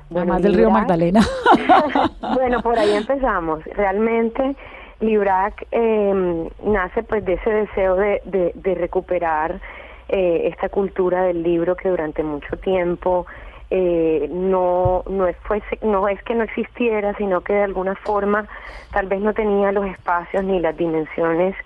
Bueno, 0.09 0.35
Además 0.35 0.43
del 0.43 0.55
río 0.55 0.71
Magdalena. 0.71 1.21
bueno, 2.35 2.63
por 2.63 2.79
ahí 2.79 2.93
empezamos. 2.93 3.65
Realmente 3.75 4.57
Librac 5.03 5.67
eh, 5.73 6.49
nace 6.65 7.03
pues 7.03 7.25
de 7.25 7.35
ese 7.35 7.51
deseo 7.51 7.97
de, 7.97 8.77
recuperar 8.79 9.61
eh, 10.09 10.49
esta 10.53 10.69
cultura 10.69 11.25
del 11.25 11.43
libro 11.43 11.77
que 11.77 11.89
durante 11.89 12.23
mucho 12.23 12.57
tiempo 12.57 13.27
eh, 13.71 14.29
no 14.31 15.03
no 15.09 15.27
es 15.27 15.37
no 15.83 16.09
es 16.09 16.23
que 16.23 16.35
no 16.35 16.45
existiera, 16.45 17.15
sino 17.17 17.41
que 17.41 17.55
de 17.55 17.63
alguna 17.63 17.95
forma 17.97 18.47
tal 18.93 19.07
vez 19.07 19.21
no 19.21 19.33
tenía 19.35 19.73
los 19.73 19.87
espacios 19.87 20.45
ni 20.45 20.61
las 20.61 20.77
dimensiones 20.77 21.57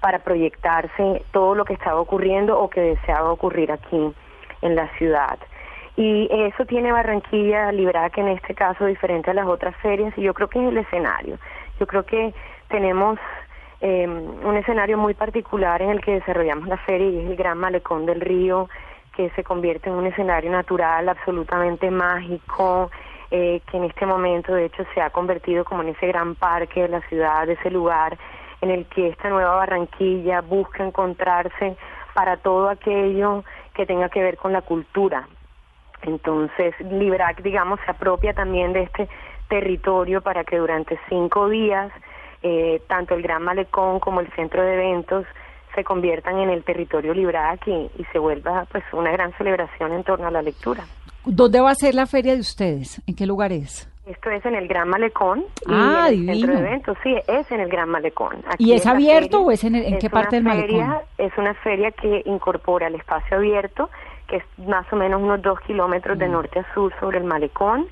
para 0.00 0.20
proyectarse 0.20 1.22
todo 1.32 1.54
lo 1.54 1.64
que 1.64 1.74
estaba 1.74 2.00
ocurriendo 2.00 2.58
o 2.58 2.70
que 2.70 2.80
deseaba 2.80 3.32
ocurrir 3.32 3.72
aquí 3.72 4.12
en 4.62 4.74
la 4.74 4.88
ciudad. 4.96 5.38
Y 5.96 6.28
eso 6.30 6.66
tiene 6.66 6.92
Barranquilla 6.92 7.72
Librac 7.72 8.16
en 8.18 8.28
este 8.28 8.54
caso 8.54 8.84
diferente 8.84 9.30
a 9.30 9.34
las 9.34 9.46
otras 9.46 9.74
ferias 9.76 10.12
y 10.16 10.22
yo 10.22 10.34
creo 10.34 10.48
que 10.48 10.62
es 10.62 10.68
el 10.68 10.78
escenario. 10.78 11.38
Yo 11.80 11.86
creo 11.86 12.04
que 12.04 12.32
tenemos 12.68 13.18
eh, 13.80 14.06
un 14.06 14.56
escenario 14.56 14.98
muy 14.98 15.14
particular 15.14 15.82
en 15.82 15.90
el 15.90 16.00
que 16.00 16.12
desarrollamos 16.12 16.68
la 16.68 16.78
feria 16.78 17.08
y 17.08 17.18
es 17.18 17.30
el 17.30 17.36
Gran 17.36 17.58
Malecón 17.58 18.06
del 18.06 18.20
Río 18.20 18.68
que 19.14 19.30
se 19.30 19.44
convierte 19.44 19.88
en 19.88 19.96
un 19.96 20.06
escenario 20.06 20.50
natural 20.50 21.08
absolutamente 21.08 21.90
mágico, 21.90 22.90
eh, 23.30 23.62
que 23.70 23.78
en 23.78 23.84
este 23.84 24.04
momento 24.04 24.54
de 24.54 24.66
hecho 24.66 24.84
se 24.94 25.00
ha 25.00 25.10
convertido 25.10 25.64
como 25.64 25.82
en 25.82 25.88
ese 25.88 26.06
gran 26.06 26.34
parque 26.34 26.82
de 26.82 26.88
la 26.88 27.00
ciudad, 27.08 27.48
ese 27.48 27.70
lugar 27.70 28.18
en 28.60 28.70
el 28.70 28.86
que 28.86 29.08
esta 29.08 29.30
nueva 29.30 29.56
Barranquilla 29.56 30.42
busca 30.42 30.84
encontrarse 30.84 31.76
para 32.14 32.36
todo 32.36 32.68
aquello 32.68 33.44
que 33.74 33.86
tenga 33.86 34.08
que 34.08 34.22
ver 34.22 34.36
con 34.36 34.52
la 34.52 34.62
cultura. 34.62 35.28
Entonces, 36.02 36.74
Librac, 36.80 37.42
digamos, 37.42 37.80
se 37.84 37.90
apropia 37.90 38.32
también 38.32 38.72
de 38.72 38.82
este 38.82 39.08
territorio 39.48 40.20
para 40.22 40.44
que 40.44 40.58
durante 40.58 40.98
cinco 41.08 41.48
días, 41.48 41.90
eh, 42.42 42.80
tanto 42.88 43.14
el 43.14 43.22
Gran 43.22 43.42
Malecón 43.42 44.00
como 44.00 44.20
el 44.20 44.30
centro 44.32 44.62
de 44.62 44.74
eventos 44.74 45.24
se 45.74 45.84
conviertan 45.84 46.38
en 46.38 46.50
el 46.50 46.64
territorio 46.64 47.12
Librac 47.12 47.66
y, 47.66 47.72
y 47.98 48.04
se 48.12 48.18
vuelva 48.18 48.66
pues 48.72 48.82
una 48.92 49.12
gran 49.12 49.32
celebración 49.36 49.92
en 49.92 50.04
torno 50.04 50.26
a 50.26 50.30
la 50.30 50.42
lectura. 50.42 50.84
¿Dónde 51.24 51.60
va 51.60 51.70
a 51.70 51.74
ser 51.74 51.94
la 51.94 52.06
feria 52.06 52.34
de 52.34 52.40
ustedes? 52.40 53.02
¿En 53.06 53.14
qué 53.16 53.26
lugar 53.26 53.52
es? 53.52 53.90
Esto 54.06 54.30
es 54.30 54.44
en 54.46 54.54
el 54.54 54.68
Gran 54.68 54.88
Malecón 54.88 55.40
y 55.66 55.72
Ah, 55.72 56.06
en 56.10 56.28
el 56.28 56.36
centro 56.36 56.52
de 56.52 56.52
divino. 56.54 56.58
eventos, 56.68 56.96
sí, 57.02 57.16
es 57.26 57.50
en 57.50 57.60
el 57.60 57.68
Gran 57.68 57.88
Malecón. 57.88 58.36
¿Y 58.58 58.72
es 58.72 58.86
abierto 58.86 59.38
feria. 59.38 59.46
o 59.46 59.50
es 59.50 59.64
en 59.64 59.74
el- 59.74 59.84
en 59.84 59.94
Es 59.94 60.00
qué 60.00 60.08
parte 60.10 60.36
del 60.36 60.44
feria- 60.48 60.86
malecón? 60.86 61.04
Es 61.18 61.32
una 61.36 61.54
feria 61.54 61.90
que 61.90 62.22
incorpora 62.24 62.86
el 62.86 62.94
espacio 62.94 63.36
abierto, 63.38 63.90
que 64.28 64.36
es 64.36 64.44
más 64.68 64.86
o 64.92 64.96
menos 64.96 65.20
unos 65.20 65.42
dos 65.42 65.58
kilómetros 65.62 66.16
Mm. 66.16 66.20
de 66.20 66.28
norte 66.28 66.58
a 66.60 66.74
sur 66.74 66.92
sobre 67.00 67.18
el 67.18 67.24
malecón, 67.24 67.88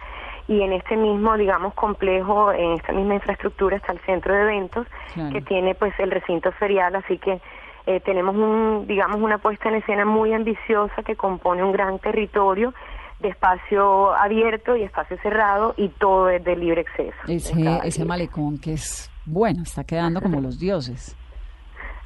y 0.49 0.61
en 0.61 0.73
este 0.75 0.97
mismo, 0.97 1.37
digamos, 1.37 1.73
complejo, 1.75 2.53
en 2.53 2.73
esta 2.73 2.93
misma 2.93 3.15
infraestructura 3.15 3.77
está 3.77 3.93
el 3.93 4.01
centro 4.01 4.35
de 4.35 4.43
eventos, 4.43 4.87
Claro. 5.15 5.33
que 5.33 5.41
tiene 5.43 5.75
pues 5.75 5.93
el 5.99 6.11
recinto 6.11 6.53
ferial, 6.53 6.95
así 6.97 7.19
que 7.19 7.41
eh, 7.87 8.01
tenemos 8.01 8.35
un, 8.35 8.87
digamos, 8.87 9.21
una 9.21 9.39
puesta 9.39 9.69
en 9.69 9.77
escena 9.77 10.05
muy 10.05 10.33
ambiciosa 10.33 11.03
que 11.03 11.17
compone 11.17 11.63
un 11.63 11.73
gran 11.73 11.99
territorio 11.99 12.75
de 13.21 13.29
espacio 13.29 14.13
abierto 14.15 14.77
y 14.77 14.83
espacio 14.83 15.17
cerrado 15.23 15.75
y 15.77 15.89
todo 15.89 16.29
es 16.31 16.43
de 16.45 16.57
libre 16.57 16.83
acceso. 16.83 17.17
Ese, 17.29 17.53
ese 17.85 18.05
malecón 18.05 18.59
que 18.59 18.73
es, 18.75 19.11
bueno, 19.25 19.63
está 19.63 19.85
quedando 19.85 20.21
como 20.21 20.41
los 20.41 20.59
dioses. 20.59 21.17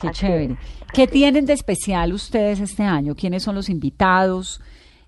Qué 0.00 0.08
Así 0.08 0.20
chévere. 0.26 0.52
es, 0.52 0.58
¿Qué 0.92 1.08
tienen 1.08 1.44
de 1.44 1.54
especial 1.54 2.12
ustedes 2.12 2.60
este 2.60 2.84
año? 2.84 3.14
¿Quiénes 3.16 3.42
son 3.42 3.56
los 3.56 3.68
invitados? 3.68 4.60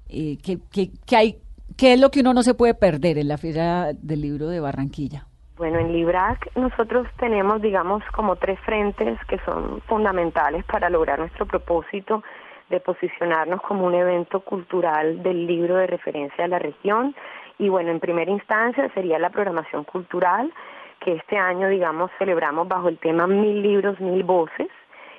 Eh, 0.08 0.38
¿qué, 0.42 0.58
qué, 0.72 0.90
qué 1.06 1.16
hay, 1.16 1.38
¿Qué 1.76 1.94
es 1.94 2.00
lo 2.00 2.10
que 2.10 2.20
uno 2.20 2.34
no 2.34 2.42
se 2.42 2.54
puede 2.54 2.74
perder 2.74 3.18
en 3.18 3.28
la 3.28 3.38
Feria 3.38 3.92
del 3.94 4.20
Libro 4.20 4.48
de 4.48 4.60
Barranquilla? 4.60 5.26
Bueno, 5.56 5.78
en 5.78 5.92
Librac 5.92 6.50
nosotros 6.56 7.06
tenemos, 7.18 7.60
digamos, 7.60 8.02
como 8.12 8.36
tres 8.36 8.58
frentes 8.60 9.18
que 9.28 9.38
son 9.44 9.82
fundamentales 9.82 10.64
para 10.64 10.88
lograr 10.88 11.18
nuestro 11.18 11.46
propósito 11.46 12.22
de 12.70 12.80
posicionarnos 12.80 13.60
como 13.62 13.86
un 13.86 13.94
evento 13.94 14.40
cultural 14.40 15.22
del 15.22 15.46
libro 15.46 15.76
de 15.76 15.86
referencia 15.86 16.44
de 16.44 16.48
la 16.48 16.58
región 16.58 17.14
y 17.60 17.68
bueno, 17.68 17.90
en 17.90 18.00
primera 18.00 18.30
instancia 18.30 18.90
sería 18.94 19.18
la 19.18 19.28
programación 19.28 19.84
cultural, 19.84 20.50
que 20.98 21.12
este 21.12 21.36
año, 21.36 21.68
digamos, 21.68 22.10
celebramos 22.18 22.66
bajo 22.66 22.88
el 22.88 22.98
tema 22.98 23.26
Mil 23.26 23.60
libros, 23.60 24.00
mil 24.00 24.24
voces, 24.24 24.68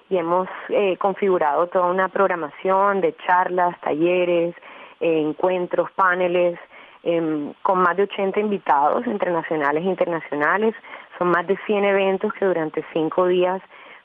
y 0.10 0.18
hemos 0.18 0.48
eh, 0.70 0.98
configurado 0.98 1.68
toda 1.68 1.86
una 1.86 2.10
programación 2.10 3.00
de 3.00 3.16
charlas, 3.28 3.80
talleres, 3.82 4.56
eh, 5.02 5.20
encuentros, 5.20 5.92
paneles, 5.92 6.58
em, 7.04 7.54
con 7.64 7.80
más 7.80 7.98
de 7.98 8.04
80 8.04 8.40
invitados 8.40 9.06
entre 9.08 9.32
nacionales 9.32 9.84
e 9.84 9.88
internacionales. 9.88 10.76
Son 11.18 11.30
más 11.30 11.46
de 11.48 11.58
100 11.66 11.84
eventos 11.84 12.34
que 12.34 12.46
durante 12.46 12.86
cinco 12.94 13.28
días 13.28 13.62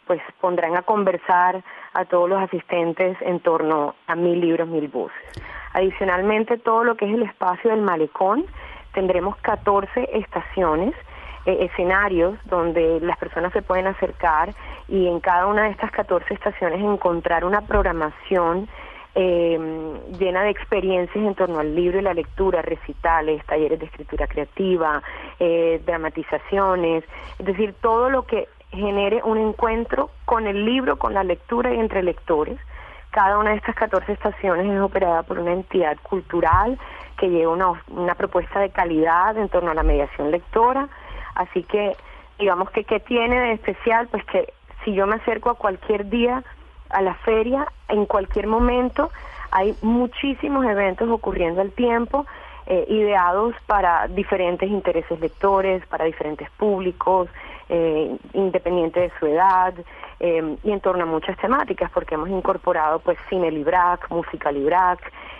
pues 0.07 0.21
pondrán 0.41 0.77
a 0.77 0.83
conversar 0.83 1.63
a 1.93 2.05
todos 2.05 2.29
los 2.29 2.41
asistentes 2.41 3.17
en 3.21 3.41
torno 3.41 3.95
a 4.07 4.15
mil 4.15 4.41
libros, 4.41 4.69
mil 4.69 4.89
voces. 4.89 5.17
Adicionalmente, 5.73 6.59
todo 6.59 6.85
lo 6.85 6.97
que 6.97 7.07
es 7.07 7.15
el 7.15 7.23
espacio 7.23 7.71
del 7.71 7.83
malecón, 7.83 8.47
tendremos 8.95 9.37
14 9.39 10.09
estaciones, 10.15 10.95
eh, 11.45 11.69
escenarios 11.71 12.39
donde 12.47 12.99
las 13.01 13.19
personas 13.19 13.53
se 13.53 13.63
pueden 13.63 13.87
acercar 13.87 14.55
y 14.89 15.07
en 15.07 15.21
cada 15.21 15.47
una 15.47 15.65
de 15.65 15.71
estas 15.71 15.91
14 15.91 16.33
estaciones 16.33 16.81
encontrar 16.81 17.45
una 17.45 17.61
programación 17.63 18.69
eh, 19.19 19.59
llena 20.19 20.43
de 20.43 20.51
experiencias 20.51 21.17
en 21.17 21.35
torno 21.35 21.59
al 21.59 21.75
libro 21.75 21.99
y 21.99 22.03
la 22.03 22.13
lectura, 22.13 22.61
recitales, 22.61 23.43
talleres 23.47 23.81
de 23.81 23.87
escritura 23.87 24.27
creativa, 24.27 25.03
eh, 25.41 25.81
dramatizaciones, 25.87 27.03
es 27.39 27.47
decir, 27.47 27.75
todo 27.81 28.11
lo 28.11 28.27
que 28.27 28.47
genere 28.73 29.23
un 29.25 29.39
encuentro 29.39 30.11
con 30.27 30.47
el 30.47 30.67
libro, 30.67 30.99
con 30.99 31.15
la 31.15 31.25
lectura 31.25 31.73
y 31.73 31.81
entre 31.81 32.03
lectores. 32.03 32.59
Cada 33.11 33.39
una 33.39 33.53
de 33.53 33.57
estas 33.57 33.75
14 33.77 34.13
estaciones 34.13 34.71
es 34.71 34.81
operada 34.83 35.23
por 35.23 35.39
una 35.39 35.55
entidad 35.55 35.97
cultural 36.03 36.79
que 37.17 37.31
lleva 37.31 37.55
una, 37.55 37.83
una 37.89 38.15
propuesta 38.17 38.61
de 38.61 38.69
calidad 38.69 39.39
en 39.39 39.49
torno 39.49 39.71
a 39.71 39.75
la 39.75 39.83
mediación 39.83 40.31
lectora. 40.31 40.91
Así 41.35 41.63
que, 41.63 41.97
digamos 42.39 42.71
que, 42.71 42.85
¿qué 42.85 43.01
tiene 43.01 43.41
de 43.41 43.53
especial? 43.53 44.09
Pues 44.09 44.23
que 44.27 44.53
si 44.85 44.93
yo 44.93 45.07
me 45.07 45.15
acerco 45.15 45.49
a 45.49 45.55
cualquier 45.55 46.11
día 46.11 46.45
a 46.91 47.03
la 47.03 47.15
feria, 47.15 47.67
en 47.89 48.07
cualquier 48.07 48.47
momento, 48.47 49.11
hay 49.51 49.77
muchísimos 49.83 50.67
eventos 50.67 51.09
ocurriendo 51.09 51.61
al 51.61 51.73
tiempo 51.73 52.27
eh, 52.69 52.85
ideados 52.89 53.55
para 53.67 54.09
diferentes 54.09 54.69
intereses 54.69 55.21
lectores, 55.21 55.87
para 55.87 56.05
diferentes 56.05 56.51
públicos, 56.51 57.29
eh, 57.69 58.17
independiente 58.33 58.99
de 58.99 59.13
su 59.21 59.27
edad, 59.27 59.73
eh, 60.19 60.57
y 60.65 60.73
en 60.73 60.81
torno 60.81 61.05
a 61.05 61.07
muchas 61.07 61.37
temáticas, 61.37 61.89
porque 61.93 62.17
hemos 62.17 62.29
incorporado 62.29 62.99
pues 62.99 63.19
cine 63.29 63.53
librac, 63.53 64.11
música 64.11 64.51
librac, 64.51 64.99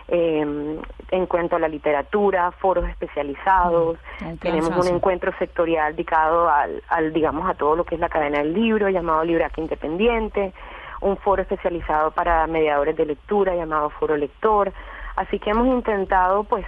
en 0.09 1.27
cuanto 1.27 1.57
a 1.57 1.59
la 1.59 1.67
literatura, 1.67 2.53
foros 2.53 2.89
especializados, 2.89 3.99
mm, 4.21 4.37
tenemos 4.37 4.71
un 4.77 4.95
encuentro 4.95 5.33
sectorial 5.37 5.97
dedicado 5.97 6.49
al, 6.49 6.81
al, 6.89 7.13
digamos, 7.13 7.51
a 7.51 7.55
todo 7.55 7.75
lo 7.75 7.83
que 7.83 7.97
es 7.97 8.01
la 8.01 8.09
cadena 8.09 8.39
del 8.39 8.55
libro, 8.55 8.89
llamado 8.89 9.25
Librac 9.25 9.59
Independiente, 9.59 10.53
un 11.01 11.17
foro 11.17 11.43
especializado 11.43 12.11
para 12.11 12.47
mediadores 12.47 12.97
de 12.97 13.07
lectura, 13.07 13.55
llamado 13.55 13.91
Foro 13.91 14.17
Lector, 14.17 14.73
así 15.17 15.39
que 15.39 15.51
hemos 15.51 15.67
intentado 15.67 16.45
pues 16.45 16.65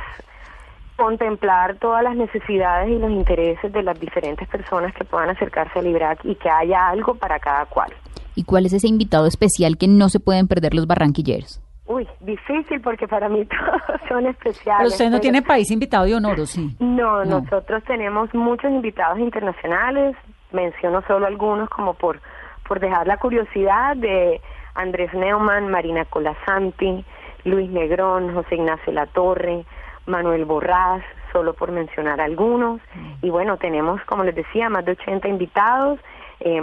contemplar 0.97 1.77
todas 1.77 2.03
las 2.03 2.17
necesidades 2.17 2.91
y 2.91 2.99
los 2.99 3.11
intereses 3.11 3.73
de 3.73 3.83
las 3.83 3.99
diferentes 4.01 4.49
personas 4.49 4.93
que 4.95 5.05
puedan 5.05 5.31
acercarse 5.31 5.79
al 5.79 5.85
LIBRAC 5.85 6.25
y 6.25 6.35
que 6.35 6.51
haya 6.51 6.89
algo 6.89 7.15
para 7.15 7.39
cada 7.39 7.67
cual. 7.67 7.93
¿Y 8.35 8.45
cuál 8.45 8.67
es 8.67 8.73
ese 8.73 8.89
invitado 8.89 9.27
especial 9.27 9.79
que 9.79 9.87
no 9.87 10.09
se 10.09 10.21
pueden 10.21 10.49
perder 10.49 10.75
los 10.75 10.87
barranquilleros? 10.87 11.61
Uy, 11.87 12.07
difícil 12.21 12.81
porque 12.83 13.09
para 13.09 13.29
mí 13.29 13.45
todos 13.47 14.01
son 14.09 14.27
especiales. 14.27 14.79
Pero 14.79 14.89
usted 14.89 15.11
no 15.11 15.21
tiene 15.21 15.41
país 15.41 15.71
invitado 15.71 16.05
de 16.05 16.15
honor, 16.17 16.41
¿o 16.41 16.47
sí? 16.47 16.77
No, 16.81 17.25
no, 17.25 17.41
nosotros 17.41 17.83
tenemos 17.85 18.33
muchos 18.35 18.71
invitados 18.71 19.19
internacionales, 19.19 20.17
menciono 20.53 21.03
solo 21.07 21.27
algunos 21.27 21.69
como 21.71 21.95
por, 21.95 22.21
por 22.69 22.81
dejar 22.81 23.07
la 23.07 23.17
curiosidad 23.17 23.97
de 23.97 24.41
Andrés 24.75 25.13
Neumann, 25.15 25.69
Marina 25.69 26.05
Colasanti, 26.05 27.05
Luis 27.45 27.71
Negrón, 27.71 28.35
José 28.35 28.57
Ignacio 28.57 28.93
Latorre, 28.93 29.65
Manuel 30.07 30.45
Borrás, 30.45 31.03
solo 31.33 31.55
por 31.55 31.73
mencionar 31.73 32.21
algunos. 32.21 32.81
Mm. 32.95 33.27
Y 33.27 33.31
bueno, 33.31 33.57
tenemos, 33.57 34.03
como 34.05 34.23
les 34.25 34.35
decía, 34.35 34.69
más 34.69 34.85
de 34.85 34.93
80 34.93 35.29
invitados. 35.29 35.99
Eh, 36.41 36.63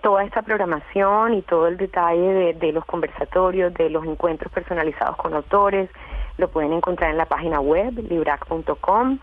toda 0.00 0.24
esta 0.24 0.42
programación 0.42 1.34
y 1.34 1.42
todo 1.42 1.68
el 1.68 1.76
detalle 1.76 2.54
de, 2.54 2.72
los 2.72 2.84
conversatorios, 2.84 3.72
de 3.74 3.88
los 3.88 4.04
encuentros 4.04 4.52
personalizados 4.52 5.16
con 5.16 5.32
autores, 5.32 5.88
lo 6.38 6.48
pueden 6.48 6.72
encontrar 6.72 7.10
en 7.10 7.18
la 7.18 7.26
página 7.26 7.60
web, 7.60 7.92
librac.com. 8.08 9.18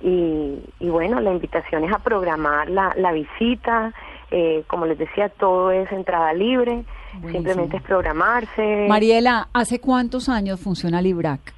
Y, 0.00 0.58
y, 0.80 0.88
bueno, 0.88 1.20
la 1.20 1.30
invitación 1.30 1.84
es 1.84 1.92
a 1.92 2.00
programar 2.00 2.68
la, 2.68 2.92
la 2.96 3.12
visita. 3.12 3.92
Eh, 4.36 4.64
como 4.66 4.84
les 4.84 4.98
decía, 4.98 5.28
todo 5.28 5.70
es 5.70 5.92
entrada 5.92 6.32
libre, 6.32 6.84
simplemente 7.30 7.76
es 7.76 7.82
programarse. 7.84 8.86
Mariela, 8.88 9.46
¿hace 9.52 9.80
cuántos 9.80 10.28
años 10.28 10.58
funciona 10.58 11.00
Librac? 11.00 11.54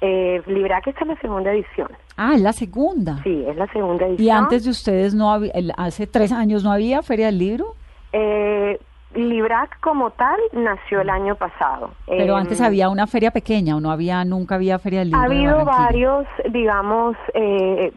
Eh, 0.00 0.42
Librac 0.48 0.84
esta 0.88 1.02
es 1.02 1.06
la 1.06 1.20
segunda 1.20 1.52
edición. 1.52 1.86
Ah, 2.16 2.32
es 2.34 2.40
la 2.40 2.52
segunda. 2.52 3.22
Sí, 3.22 3.44
es 3.46 3.54
la 3.54 3.68
segunda 3.68 4.04
edición. 4.04 4.26
¿Y 4.26 4.30
antes 4.30 4.64
de 4.64 4.70
ustedes 4.70 5.14
no 5.14 5.32
había, 5.32 5.52
hace 5.76 6.08
tres 6.08 6.32
años 6.32 6.64
no 6.64 6.72
había 6.72 7.02
Feria 7.02 7.26
del 7.26 7.38
Libro? 7.38 7.76
Eh, 8.12 8.80
Librac 9.14 9.78
como 9.78 10.10
tal 10.10 10.40
nació 10.54 11.02
el 11.02 11.10
año 11.10 11.36
pasado. 11.36 11.92
Pero 12.08 12.34
antes 12.34 12.58
em, 12.58 12.66
había 12.66 12.88
una 12.88 13.06
feria 13.06 13.30
pequeña 13.30 13.76
o 13.76 13.80
no 13.80 13.92
había, 13.92 14.24
nunca 14.24 14.56
había 14.56 14.80
Feria 14.80 15.00
del 15.00 15.10
Libro. 15.10 15.20
Ha 15.20 15.24
habido 15.26 15.64
varios, 15.64 16.26
digamos, 16.50 17.16
eh, 17.34 17.92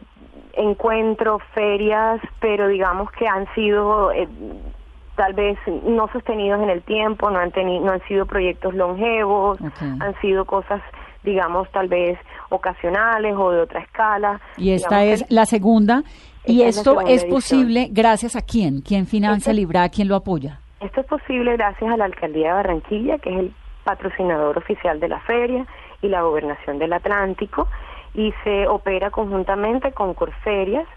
encuentros, 0.55 1.41
ferias, 1.53 2.21
pero 2.39 2.67
digamos 2.67 3.11
que 3.11 3.27
han 3.27 3.45
sido 3.53 4.11
eh, 4.11 4.27
tal 5.15 5.33
vez 5.33 5.57
no 5.83 6.07
sostenidos 6.11 6.61
en 6.61 6.69
el 6.69 6.81
tiempo, 6.83 7.29
no 7.29 7.39
han, 7.39 7.51
tenido, 7.51 7.85
no 7.85 7.91
han 7.91 8.01
sido 8.07 8.25
proyectos 8.25 8.73
longevos, 8.73 9.59
han 9.81 10.19
sido 10.21 10.45
cosas 10.45 10.81
digamos, 11.25 11.69
tal 11.71 11.87
vez 11.87 12.17
ocasionales 12.49 13.35
o 13.35 13.51
de 13.51 13.61
otra 13.61 13.81
escala. 13.81 14.39
Y 14.57 14.71
esta 14.71 15.03
es 15.03 15.25
la 15.29 15.45
segunda. 15.45 16.03
¿Y 16.45 16.61
esto 16.61 17.01
es, 17.01 17.25
posible 17.25 17.89
gracias 17.91 18.35
a 18.35 18.41
quién? 18.41 18.81
¿Quién 18.81 19.07
financia 19.07 19.49
este, 19.49 19.61
Libra? 19.61 19.89
¿Quién 19.89 20.07
lo 20.07 20.15
apoya? 20.15 20.59
Esto 20.79 21.01
es 21.01 21.07
posible 21.07 21.53
gracias 21.57 21.91
a 21.91 21.97
la 21.97 22.05
Alcaldía 22.05 22.49
de 22.49 22.53
Barranquilla, 22.53 23.17
que 23.17 23.33
es 23.33 23.39
el 23.39 23.53
patrocinador 23.83 24.57
oficial 24.57 24.99
de 24.99 25.09
la 25.09 25.19
feria, 25.21 25.65
y 26.03 26.07
la 26.07 26.21
Gobernación 26.21 26.77
del 26.77 26.93
Atlántico, 26.93 27.67
y 28.15 28.33
se 28.43 28.67
opera 28.67 29.11
conjuntamente 29.11 29.91
con 29.91 30.13
Corferias, 30.13 30.87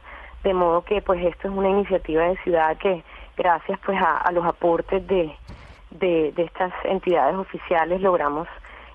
de 0.44 0.54
modo 0.54 0.82
que 0.82 1.02
pues 1.02 1.24
esto 1.24 1.48
es 1.48 1.54
una 1.54 1.68
iniciativa 1.68 2.24
de 2.24 2.36
ciudad 2.38 2.76
que 2.78 3.02
gracias 3.36 3.78
pues 3.84 3.98
a, 4.00 4.30
los 4.32 4.44
aportes 4.44 5.06
de, 5.06 5.32
de, 5.90 6.32
de 6.32 6.42
estas 6.44 6.72
entidades 6.84 7.36
oficiales 7.36 8.00
logramos 8.00 8.46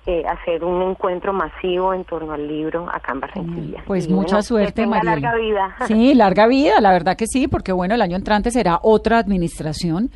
eh, 0.06 0.22
hacer 0.26 0.62
un 0.62 0.82
encuentro 0.82 1.32
masivo 1.32 1.94
en 1.94 2.04
torno 2.04 2.34
al 2.34 2.46
libro 2.46 2.86
acá 2.92 3.12
en 3.12 3.20
Barranquilla. 3.20 3.82
Pues 3.86 4.06
mucha 4.06 4.42
suerte, 4.42 4.86
María. 4.86 5.12
Larga 5.12 5.34
vida. 5.34 5.76
Sí, 5.86 6.14
larga 6.14 6.46
vida, 6.46 6.78
la 6.82 6.92
verdad 6.92 7.16
que 7.16 7.26
sí, 7.26 7.48
porque 7.48 7.72
bueno, 7.72 7.94
el 7.94 8.02
año 8.02 8.16
entrante 8.16 8.50
será 8.50 8.80
otra 8.82 9.18
administración. 9.18 10.10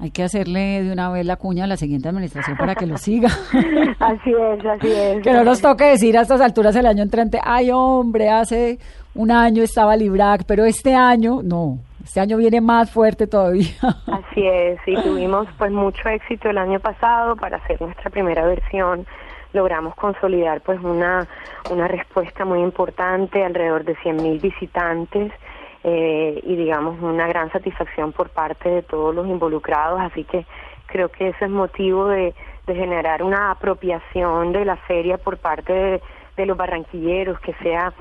Hay 0.00 0.12
que 0.12 0.22
hacerle 0.22 0.82
de 0.82 0.92
una 0.92 1.10
vez 1.10 1.26
la 1.26 1.36
cuña 1.36 1.64
a 1.64 1.66
la 1.66 1.76
siguiente 1.76 2.08
administración 2.08 2.56
para 2.56 2.74
que 2.74 2.86
lo 2.86 2.96
siga. 2.96 3.28
así 3.98 4.32
es, 4.32 4.64
así 4.64 4.90
es. 4.90 5.22
Que 5.22 5.32
no 5.32 5.44
nos 5.44 5.60
toque 5.60 5.84
decir 5.84 6.16
a 6.16 6.22
estas 6.22 6.40
alturas 6.40 6.74
el 6.74 6.86
año 6.86 7.02
entrante, 7.02 7.38
ay 7.44 7.70
hombre, 7.70 8.30
hace 8.30 8.78
un 9.14 9.30
año 9.30 9.62
estaba 9.62 9.96
Librac, 9.96 10.44
pero 10.46 10.64
este 10.64 10.94
año 10.94 11.42
no. 11.42 11.80
Este 12.02 12.18
año 12.18 12.38
viene 12.38 12.62
más 12.62 12.90
fuerte 12.90 13.26
todavía. 13.26 13.74
Así 14.06 14.46
es, 14.46 14.80
y 14.86 14.94
tuvimos 15.02 15.46
pues 15.58 15.70
mucho 15.70 16.08
éxito 16.08 16.48
el 16.48 16.56
año 16.56 16.80
pasado 16.80 17.36
para 17.36 17.58
hacer 17.58 17.78
nuestra 17.82 18.08
primera 18.08 18.46
versión. 18.46 19.06
Logramos 19.52 19.94
consolidar 19.96 20.62
pues 20.62 20.80
una, 20.80 21.28
una 21.70 21.88
respuesta 21.88 22.46
muy 22.46 22.60
importante, 22.60 23.44
alrededor 23.44 23.84
de 23.84 23.96
100.000 23.96 24.40
visitantes 24.40 25.30
eh, 25.84 26.40
y 26.42 26.56
digamos 26.56 27.00
una 27.00 27.26
gran 27.26 27.50
satisfacción 27.52 28.12
por 28.12 28.30
parte 28.30 28.68
de 28.68 28.82
todos 28.82 29.14
los 29.14 29.26
involucrados, 29.26 30.00
así 30.00 30.24
que 30.24 30.44
creo 30.86 31.08
que 31.08 31.28
eso 31.28 31.44
es 31.44 31.50
motivo 31.50 32.06
de, 32.08 32.34
de 32.66 32.74
generar 32.74 33.22
una 33.22 33.50
apropiación 33.50 34.52
de 34.52 34.64
la 34.64 34.76
feria 34.76 35.18
por 35.18 35.38
parte 35.38 35.72
de, 35.72 36.02
de 36.36 36.46
los 36.46 36.56
barranquilleros, 36.56 37.38
que 37.40 37.54
sea 37.62 37.92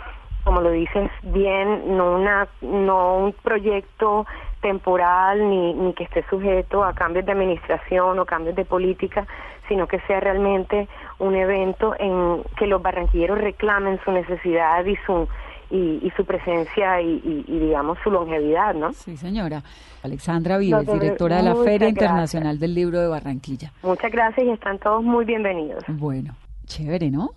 como 0.43 0.61
lo 0.61 0.71
dices 0.71 1.11
bien, 1.21 1.95
no 1.97 2.15
una 2.15 2.47
no 2.61 3.17
un 3.17 3.33
proyecto 3.33 4.25
temporal 4.61 5.49
ni, 5.49 5.73
ni 5.73 5.93
que 5.93 6.05
esté 6.05 6.23
sujeto 6.29 6.83
a 6.83 6.93
cambios 6.93 7.25
de 7.25 7.31
administración 7.31 8.19
o 8.19 8.25
cambios 8.25 8.55
de 8.55 8.65
política, 8.65 9.27
sino 9.67 9.87
que 9.87 9.99
sea 10.01 10.19
realmente 10.19 10.87
un 11.19 11.35
evento 11.35 11.95
en 11.99 12.43
que 12.57 12.67
los 12.67 12.81
barranquilleros 12.81 13.39
reclamen 13.39 13.99
su 14.03 14.11
necesidad 14.11 14.83
y 14.85 14.95
su 15.05 15.27
y, 15.69 16.11
su 16.15 16.25
presencia 16.25 17.01
y, 17.01 17.43
digamos 17.47 17.97
su 18.03 18.09
longevidad, 18.09 18.73
¿no? 18.73 18.93
Sí, 18.93 19.17
señora. 19.17 19.63
Alexandra 20.01 20.57
Vives, 20.57 20.87
directora 20.87 21.37
de 21.37 21.43
la 21.43 21.55
Feria 21.55 21.89
Internacional 21.89 22.57
del 22.57 22.73
Libro 22.73 22.99
de 22.99 23.07
Barranquilla. 23.07 23.73
Muchas 23.83 24.11
gracias 24.11 24.47
y 24.47 24.49
están 24.49 24.79
todos 24.79 25.03
muy 25.03 25.25
bienvenidos. 25.25 25.83
Bueno, 25.87 26.35
chévere, 26.65 27.11
¿no? 27.11 27.31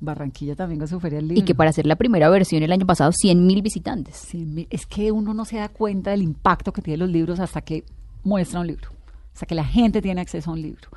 Barranquilla 0.00 0.56
también 0.56 0.80
con 0.80 0.88
su 0.88 0.98
feria 0.98 1.18
del 1.18 1.28
libro. 1.28 1.42
Y 1.42 1.44
que 1.44 1.54
para 1.54 1.70
hacer 1.70 1.86
la 1.86 1.96
primera 1.96 2.28
versión 2.28 2.62
el 2.62 2.72
año 2.72 2.86
pasado, 2.86 3.12
100 3.12 3.46
mil 3.46 3.62
visitantes. 3.62 4.16
100 4.16 4.54
mil. 4.54 4.66
Es 4.70 4.86
que 4.86 5.12
uno 5.12 5.32
no 5.32 5.44
se 5.44 5.58
da 5.58 5.68
cuenta 5.68 6.10
del 6.10 6.22
impacto 6.22 6.72
que 6.72 6.82
tienen 6.82 7.00
los 7.00 7.10
libros 7.10 7.38
hasta 7.38 7.60
que 7.60 7.84
muestra 8.24 8.60
un 8.60 8.66
libro, 8.66 8.90
hasta 9.32 9.46
que 9.46 9.54
la 9.54 9.64
gente 9.64 10.02
tiene 10.02 10.20
acceso 10.20 10.50
a 10.50 10.54
un 10.54 10.62
libro. 10.62 10.88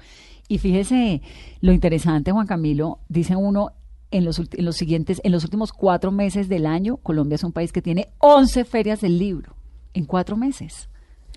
Y 0.47 0.59
fíjese 0.59 1.22
lo 1.61 1.72
interesante, 1.72 2.32
Juan 2.32 2.47
Camilo, 2.47 2.99
dice 3.09 3.36
uno, 3.36 3.72
en 4.16 4.24
los, 4.24 4.39
en 4.39 4.66
los 4.66 4.78
siguientes, 4.78 5.20
en 5.26 5.34
los 5.34 5.43
últimos 5.43 5.74
cuatro 5.74 6.09
meses 6.09 6.47
del 6.47 6.66
año, 6.66 6.95
Colombia 6.97 7.36
es 7.36 7.43
un 7.43 7.51
país 7.51 7.74
que 7.74 7.82
tiene 7.82 8.13
11 8.20 8.63
ferias 8.63 9.01
del 9.01 9.20
libro, 9.20 9.55
en 9.93 10.05
cuatro 10.05 10.38
meses. 10.38 10.89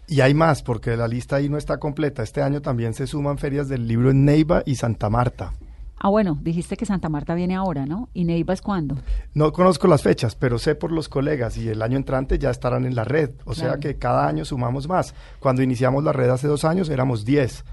Y 0.07 0.21
hay 0.21 0.33
más, 0.33 0.63
porque 0.63 0.97
la 0.97 1.09
lista 1.09 1.37
ahí 1.37 1.49
no 1.49 1.59
está 1.59 1.79
completa. 1.79 2.23
Este 2.23 2.41
año 2.41 2.63
también 2.63 2.95
se 2.95 3.09
suman 3.09 3.37
ferias 3.37 3.69
del 3.69 3.89
libro 3.89 4.11
en 4.11 4.25
Neiva 4.25 4.63
y 4.65 4.77
Santa 4.77 5.11
Marta. 5.11 5.53
Ah, 5.99 6.09
bueno, 6.09 6.39
dijiste 6.41 6.77
que 6.77 6.87
Santa 6.87 7.09
Marta 7.09 7.35
viene 7.35 7.57
ahora, 7.57 7.85
¿no? 7.85 8.09
¿Y 8.15 8.25
Neiva 8.25 8.55
es 8.55 8.63
cuándo? 8.63 8.97
No 9.35 9.53
conozco 9.53 9.89
las 9.89 10.03
fechas, 10.03 10.37
pero 10.37 10.61
sé 10.61 10.77
por 10.77 10.93
los 10.93 11.09
colegas 11.09 11.57
y 11.59 11.69
el 11.69 11.83
año 11.83 11.97
entrante 11.97 12.39
ya 12.39 12.51
estarán 12.51 12.87
en 12.87 12.95
la 12.95 13.03
red. 13.03 13.31
O 13.45 13.55
sea 13.55 13.79
que 13.79 13.97
cada 13.97 14.29
año 14.29 14.45
sumamos 14.45 14.87
más. 14.87 15.17
Cuando 15.41 15.63
iniciamos 15.63 16.05
la 16.05 16.13
red 16.13 16.31
hace 16.31 16.47
dos 16.47 16.65
años 16.65 16.89
éramos 16.91 17.25
10. 17.25 17.65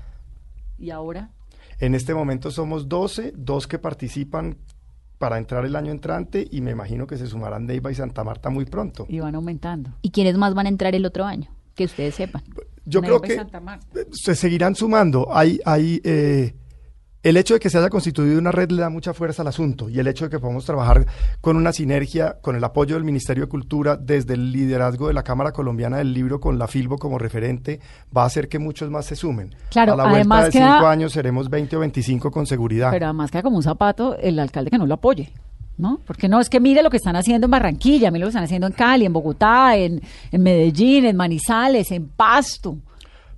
¿Y 0.80 0.90
ahora? 0.90 1.30
En 1.80 1.94
este 1.94 2.16
momento 2.16 2.50
somos 2.50 2.90
12, 2.90 3.34
dos 3.36 3.68
que 3.68 3.78
participan 3.78 4.58
para 5.18 5.38
entrar 5.38 5.66
el 5.66 5.76
año 5.76 5.92
entrante 5.92 6.48
y 6.50 6.62
me 6.62 6.72
imagino 6.72 7.08
que 7.08 7.18
se 7.18 7.28
sumarán 7.28 7.66
Neiva 7.66 7.92
y 7.92 7.96
Santa 7.96 8.24
Marta 8.24 8.50
muy 8.50 8.66
pronto. 8.66 9.06
Y 9.10 9.20
van 9.20 9.36
aumentando. 9.36 9.92
¿Y 10.02 10.12
quiénes 10.12 10.38
más 10.38 10.54
van 10.54 10.66
a 10.66 10.70
entrar 10.70 10.96
el 10.96 11.06
otro 11.06 11.26
año? 11.26 11.50
Que 11.74 11.86
ustedes 11.86 12.16
sepan. 12.16 12.44
Yo 12.86 13.02
creo 13.02 13.22
que 13.22 13.42
se 14.12 14.36
seguirán 14.36 14.76
sumando. 14.76 15.28
Hay, 15.32 15.60
hay 15.66 16.02
eh, 16.04 16.56
el 17.26 17.38
hecho 17.38 17.56
de 17.56 17.60
que 17.60 17.72
se 17.72 17.80
haya 17.80 17.90
constituido 17.90 18.38
una 18.38 18.52
red 18.52 18.70
le 18.70 18.84
da 18.84 18.90
mucha 18.92 19.12
fuerza 19.12 19.42
al 19.42 19.48
asunto 19.48 19.90
y 19.90 20.00
el 20.00 20.06
hecho 20.06 20.26
de 20.26 20.30
que 20.30 20.38
podamos 20.38 20.64
trabajar 20.64 21.08
con 21.42 21.58
una 21.58 21.74
sinergia, 21.74 22.38
con 22.40 22.56
el 22.56 22.64
apoyo 22.64 22.94
del 22.94 23.04
Ministerio 23.04 23.46
de 23.46 23.50
Cultura, 23.50 23.98
desde 23.98 24.36
el 24.36 24.52
liderazgo 24.52 25.08
de 25.08 25.16
la 25.16 25.24
Cámara 25.24 25.52
Colombiana 25.52 25.98
del 25.98 26.14
Libro, 26.14 26.40
con 26.40 26.60
la 26.60 26.68
Filbo 26.68 27.00
como 27.00 27.18
referente, 27.18 27.80
va 28.16 28.22
a 28.22 28.26
hacer 28.28 28.48
que 28.48 28.60
muchos 28.60 28.92
más 28.92 29.08
se 29.08 29.16
sumen. 29.16 29.56
Claro, 29.72 29.94
a 29.94 29.96
la 29.96 30.04
además 30.04 30.42
vuelta 30.42 30.60
de 30.60 30.66
cinco 30.66 30.88
años 30.88 31.14
seremos 31.14 31.50
20 31.50 31.76
o 31.78 31.80
25 31.80 32.30
con 32.30 32.46
seguridad. 32.46 32.92
Pero 32.92 33.08
además 33.08 33.32
queda 33.32 33.42
como 33.42 33.58
un 33.58 33.64
zapato 33.64 34.16
el 34.18 34.38
alcalde 34.38 34.70
que 34.70 34.78
no 34.78 34.86
lo 34.86 34.94
apoye. 34.94 35.34
¿No? 35.80 36.02
Porque 36.06 36.30
no, 36.30 36.40
es 36.40 36.48
que 36.48 36.60
mire 36.60 36.84
lo 36.84 36.92
que 36.92 36.98
están 36.98 37.16
haciendo 37.16 37.46
en 37.46 37.52
Barranquilla, 37.52 38.12
mire 38.12 38.22
lo 38.22 38.28
que 38.28 38.30
están 38.30 38.44
haciendo 38.44 38.68
en 38.68 38.74
Cali, 38.74 39.04
en 39.04 39.12
Bogotá, 39.12 39.76
en, 39.76 40.00
en 40.32 40.44
Medellín, 40.44 41.06
en 41.06 41.18
Manizales, 41.18 41.92
en 41.92 42.08
Pasto. 42.08 42.78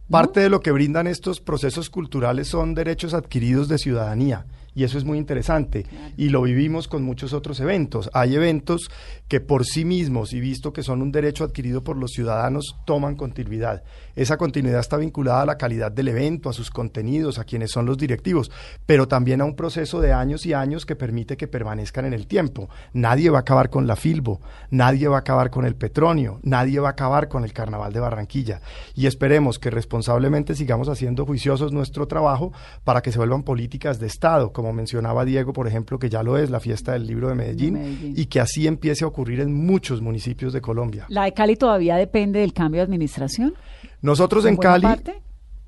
Parte 0.10 0.40
de 0.40 0.50
lo 0.50 0.62
que 0.62 0.72
brindan 0.72 1.06
estos 1.06 1.42
procesos 1.42 1.90
culturales 1.90 2.48
son 2.48 2.74
derechos 2.74 3.14
adquiridos 3.14 3.68
de 3.68 3.78
ciudadanía 3.78 4.46
y 4.74 4.86
eso 4.86 4.98
es 4.98 5.04
muy 5.04 5.18
interesante 5.18 5.86
y 6.16 6.30
lo 6.30 6.44
vivimos 6.44 6.88
con 6.88 7.04
muchos 7.04 7.34
otros 7.34 7.60
eventos. 7.60 8.10
Hay 8.14 8.36
eventos 8.36 8.90
que 9.28 9.42
por 9.42 9.66
sí 9.66 9.84
mismos 9.84 10.32
y 10.32 10.40
visto 10.40 10.72
que 10.72 10.84
son 10.84 11.02
un 11.02 11.12
derecho 11.12 11.44
adquirido 11.44 11.84
por 11.84 11.98
los 11.98 12.12
ciudadanos 12.12 12.78
toman 12.86 13.16
continuidad. 13.16 13.84
Esa 14.18 14.36
continuidad 14.36 14.80
está 14.80 14.98
vinculada 14.98 15.44
a 15.44 15.46
la 15.46 15.58
calidad 15.58 15.92
del 15.92 16.08
evento, 16.08 16.50
a 16.50 16.54
sus 16.54 16.72
contenidos, 16.72 17.38
a 17.38 17.44
quienes 17.44 17.72
son 17.72 17.86
los 17.86 17.98
directivos, 17.98 18.52
pero 18.88 19.08
también 19.08 19.42
a 19.42 19.46
un 19.46 19.56
proceso 19.56 20.02
de 20.02 20.12
años 20.12 20.46
y 20.48 20.54
años 20.54 20.86
que 20.86 20.96
permite 20.96 21.38
que 21.38 21.48
permanezcan 21.48 22.04
en 22.06 22.14
el 22.14 22.26
tiempo. 22.26 22.68
Nadie 22.94 23.30
va 23.30 23.38
a 23.38 23.42
acabar 23.42 23.70
con 23.70 23.86
la 23.86 23.96
Filbo, 23.96 24.42
nadie 24.72 25.08
va 25.08 25.18
a 25.18 25.20
acabar 25.20 25.52
con 25.52 25.66
el 25.66 25.76
Petronio, 25.76 26.40
nadie 26.42 26.80
va 26.80 26.90
a 26.90 26.92
acabar 26.92 27.30
con 27.30 27.44
el 27.44 27.54
Carnaval 27.54 27.94
de 27.94 28.00
Barranquilla 28.00 28.60
y 28.96 29.06
esperemos 29.06 29.60
que 29.60 29.70
responsablemente 29.70 30.56
sigamos 30.56 30.90
haciendo 30.90 31.26
juiciosos 31.26 31.72
nuestro 31.72 32.08
trabajo 32.08 32.52
para 32.84 33.02
que 33.02 33.12
se 33.12 33.20
vuelvan 33.20 33.44
políticas 33.44 34.00
de 34.00 34.08
Estado 34.08 34.52
como 34.52 34.74
mencionaba 34.74 35.26
Diego, 35.26 35.54
por 35.54 35.68
ejemplo, 35.68 36.00
que 36.00 36.10
ya 36.10 36.24
lo 36.24 36.40
es 36.40 36.50
la 36.50 36.60
fiesta 36.60 36.94
del 36.94 37.06
libro 37.06 37.30
de 37.30 37.36
Medellín, 37.36 38.14
y 38.16 38.26
que 38.26 38.40
así 38.40 38.66
empiece 38.66 39.04
a 39.04 39.08
ocurrir 39.08 39.42
en 39.42 39.54
muchos 39.54 40.02
municipios 40.02 40.54
de 40.54 40.62
Colombia. 40.62 41.06
¿La 41.10 41.26
de 41.26 41.34
Cali 41.34 41.56
todavía 41.56 41.96
depende 41.96 42.40
del 42.40 42.54
cambio 42.54 42.80
de 42.80 42.86
administración? 42.86 43.54
Nosotros 44.02 44.46
en 44.46 44.58
Cali 44.58 44.88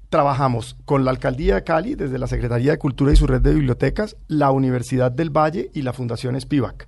trabajamos 0.10 0.76
con 0.86 1.06
la 1.06 1.12
Alcaldía 1.12 1.56
de 1.56 1.64
Cali, 1.64 1.96
desde 1.96 2.18
la 2.18 2.28
Secretaría 2.28 2.72
de 2.72 2.78
Cultura 2.78 3.12
y 3.12 3.16
su 3.16 3.28
red 3.28 3.42
de 3.42 3.54
bibliotecas, 3.54 4.18
la 4.28 4.52
Universidad 4.52 5.12
del 5.12 5.30
Valle 5.30 5.70
y 5.74 5.84
la 5.84 5.94
Fundación 5.94 6.40
Spivak. 6.40 6.88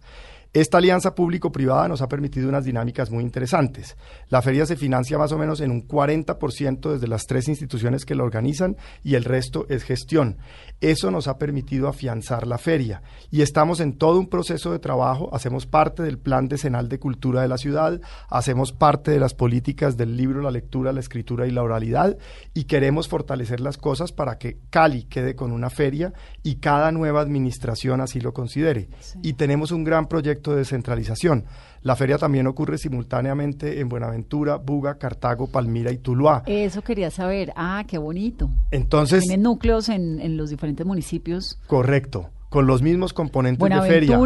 Esta 0.53 0.79
alianza 0.79 1.15
público-privada 1.15 1.87
nos 1.87 2.01
ha 2.01 2.09
permitido 2.09 2.49
unas 2.49 2.65
dinámicas 2.65 3.09
muy 3.09 3.23
interesantes. 3.23 3.95
La 4.27 4.41
feria 4.41 4.65
se 4.65 4.75
financia 4.75 5.17
más 5.17 5.31
o 5.31 5.37
menos 5.37 5.61
en 5.61 5.71
un 5.71 5.87
40% 5.87 6.91
desde 6.91 7.07
las 7.07 7.25
tres 7.25 7.47
instituciones 7.47 8.03
que 8.03 8.15
la 8.15 8.25
organizan 8.25 8.75
y 9.01 9.15
el 9.15 9.23
resto 9.23 9.65
es 9.69 9.83
gestión. 9.83 10.39
Eso 10.81 11.09
nos 11.09 11.29
ha 11.29 11.37
permitido 11.37 11.87
afianzar 11.87 12.47
la 12.47 12.57
feria 12.57 13.01
y 13.29 13.43
estamos 13.43 13.79
en 13.79 13.97
todo 13.97 14.19
un 14.19 14.27
proceso 14.27 14.73
de 14.73 14.79
trabajo. 14.79 15.33
Hacemos 15.33 15.67
parte 15.67 16.03
del 16.03 16.19
plan 16.19 16.49
decenal 16.49 16.89
de 16.89 16.99
cultura 16.99 17.43
de 17.43 17.47
la 17.47 17.57
ciudad, 17.57 18.01
hacemos 18.27 18.73
parte 18.73 19.11
de 19.11 19.21
las 19.21 19.33
políticas 19.33 19.95
del 19.95 20.17
libro, 20.17 20.41
la 20.41 20.51
lectura, 20.51 20.91
la 20.91 20.99
escritura 20.99 21.47
y 21.47 21.51
la 21.51 21.63
oralidad 21.63 22.17
y 22.53 22.65
queremos 22.65 23.07
fortalecer 23.07 23.61
las 23.61 23.77
cosas 23.77 24.11
para 24.11 24.37
que 24.37 24.57
Cali 24.69 25.03
quede 25.03 25.33
con 25.33 25.53
una 25.53 25.69
feria 25.69 26.11
y 26.43 26.55
cada 26.55 26.91
nueva 26.91 27.21
administración 27.21 28.01
así 28.01 28.19
lo 28.19 28.33
considere. 28.33 28.89
Y 29.23 29.33
tenemos 29.33 29.71
un 29.71 29.85
gran 29.85 30.07
proyecto 30.07 30.40
de 30.49 30.57
descentralización. 30.57 31.45
La 31.83 31.95
feria 31.95 32.17
también 32.17 32.47
ocurre 32.47 32.79
simultáneamente 32.79 33.79
en 33.79 33.87
Buenaventura, 33.87 34.55
Buga, 34.55 34.95
Cartago, 34.95 35.45
Palmira 35.45 35.91
y 35.91 35.99
Tuluá. 35.99 36.41
Eso 36.47 36.81
quería 36.81 37.11
saber. 37.11 37.53
Ah, 37.55 37.83
qué 37.87 37.99
bonito. 37.99 38.49
Entonces. 38.71 39.21
Tienen 39.21 39.43
núcleos 39.43 39.89
en, 39.89 40.19
en 40.19 40.37
los 40.37 40.49
diferentes 40.49 40.85
municipios. 40.85 41.59
Correcto. 41.67 42.31
Con 42.49 42.65
los 42.65 42.81
mismos 42.81 43.13
componentes 43.13 43.69
de 43.69 43.81
feria. 43.83 44.17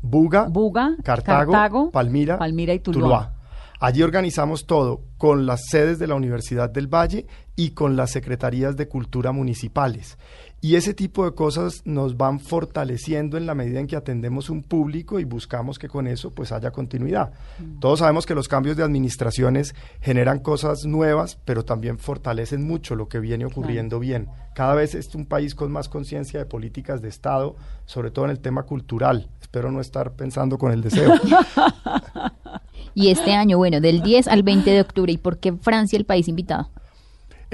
Buga, 0.00 0.46
Buga 0.48 0.96
Cartago, 1.02 1.90
Palmira, 1.90 2.38
Palmira 2.38 2.72
y 2.72 2.78
Tuluá. 2.78 3.34
Allí 3.80 4.02
organizamos 4.02 4.66
todo 4.66 5.02
con 5.18 5.44
las 5.44 5.66
sedes 5.68 5.98
de 5.98 6.06
la 6.06 6.14
Universidad 6.14 6.70
del 6.70 6.86
Valle 6.86 7.26
y 7.56 7.70
con 7.70 7.96
las 7.96 8.12
secretarías 8.12 8.76
de 8.76 8.88
cultura 8.88 9.32
municipales. 9.32 10.16
Y 10.64 10.76
ese 10.76 10.94
tipo 10.94 11.26
de 11.26 11.34
cosas 11.34 11.82
nos 11.84 12.16
van 12.16 12.40
fortaleciendo 12.40 13.36
en 13.36 13.44
la 13.44 13.54
medida 13.54 13.80
en 13.80 13.86
que 13.86 13.96
atendemos 13.96 14.48
un 14.48 14.62
público 14.62 15.20
y 15.20 15.24
buscamos 15.24 15.78
que 15.78 15.90
con 15.90 16.06
eso 16.06 16.30
pues 16.30 16.52
haya 16.52 16.70
continuidad. 16.70 17.34
Mm. 17.58 17.80
Todos 17.80 17.98
sabemos 17.98 18.24
que 18.24 18.34
los 18.34 18.48
cambios 18.48 18.74
de 18.74 18.82
administraciones 18.82 19.74
generan 20.00 20.38
cosas 20.38 20.86
nuevas, 20.86 21.36
pero 21.44 21.66
también 21.66 21.98
fortalecen 21.98 22.66
mucho 22.66 22.94
lo 22.96 23.10
que 23.10 23.20
viene 23.20 23.44
ocurriendo 23.44 23.98
bien. 23.98 24.28
Cada 24.54 24.74
vez 24.74 24.94
es 24.94 25.14
un 25.14 25.26
país 25.26 25.54
con 25.54 25.70
más 25.70 25.90
conciencia 25.90 26.40
de 26.40 26.46
políticas 26.46 27.02
de 27.02 27.10
Estado, 27.10 27.56
sobre 27.84 28.10
todo 28.10 28.24
en 28.24 28.30
el 28.30 28.40
tema 28.40 28.62
cultural. 28.62 29.28
Espero 29.42 29.70
no 29.70 29.82
estar 29.82 30.12
pensando 30.12 30.56
con 30.56 30.72
el 30.72 30.80
deseo. 30.80 31.12
y 32.94 33.10
este 33.10 33.34
año, 33.34 33.58
bueno, 33.58 33.82
del 33.82 34.00
10 34.00 34.28
al 34.28 34.42
20 34.42 34.70
de 34.70 34.80
octubre, 34.80 35.12
¿y 35.12 35.18
por 35.18 35.36
qué 35.36 35.52
Francia 35.52 35.98
el 35.98 36.06
país 36.06 36.26
invitado? 36.26 36.70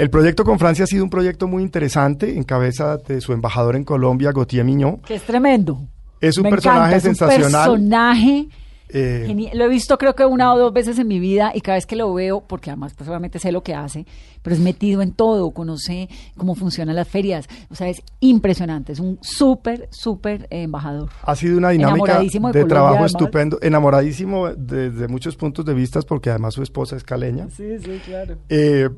El 0.01 0.09
proyecto 0.09 0.45
con 0.45 0.59
Francia 0.59 0.85
ha 0.85 0.87
sido 0.87 1.05
un 1.05 1.11
proyecto 1.11 1.47
muy 1.47 1.63
interesante, 1.63 2.35
en 2.35 2.43
cabeza 2.45 2.97
de 2.97 3.21
su 3.21 3.35
embajador 3.35 3.77
en 3.77 3.85
Colombia, 3.85 4.33
Gautier 4.33 4.65
Miñón. 4.65 4.97
Que 5.03 5.17
es 5.17 5.23
tremendo. 5.25 5.79
Es 6.23 6.39
un 6.39 6.49
personaje 6.49 7.01
sensacional. 7.01 7.43
Es 7.43 7.47
un 7.47 7.53
personaje. 7.53 8.49
Eh, 8.89 9.51
lo 9.53 9.65
he 9.67 9.69
visto 9.69 9.99
creo 9.99 10.15
que 10.17 10.25
una 10.25 10.55
o 10.55 10.59
dos 10.59 10.73
veces 10.73 10.99
en 10.99 11.07
mi 11.07 11.21
vida 11.21 11.53
y 11.55 11.61
cada 11.61 11.77
vez 11.77 11.85
que 11.85 11.97
lo 11.97 12.15
veo, 12.15 12.41
porque 12.41 12.71
además 12.71 12.95
pues 12.95 13.11
sé 13.43 13.53
lo 13.53 13.63
que 13.63 13.75
hace, 13.75 14.07
pero 14.41 14.57
es 14.57 14.61
metido 14.63 15.03
en 15.03 15.13
todo, 15.13 15.51
conoce 15.51 16.09
cómo 16.35 16.55
funcionan 16.55 16.97
las 16.97 17.07
ferias, 17.07 17.47
o 17.69 17.75
sea, 17.75 17.89
es 17.89 18.03
impresionante, 18.21 18.93
es 18.93 19.01
un 19.01 19.19
súper, 19.21 19.87
súper 19.93 20.49
embajador. 20.51 21.11
Ha 21.23 21.37
sido 21.37 21.59
una 21.59 21.71
dinámica 21.71 22.21
de, 22.21 22.65
trabajo 22.65 23.05
estupendo, 23.05 23.59
enamoradísimo 23.61 24.49
desde 24.49 25.09
muchos 25.09 25.37
puntos 25.37 25.65
de 25.67 25.75
vista 25.75 26.01
porque 26.01 26.31
además 26.31 26.55
su 26.55 26.63
esposa 26.63 26.97
es 26.97 27.05
caleña. 27.05 27.49
Sí, 27.51 27.79
sí, 27.79 28.01
claro. 28.05 28.39
Eh, 28.49 28.89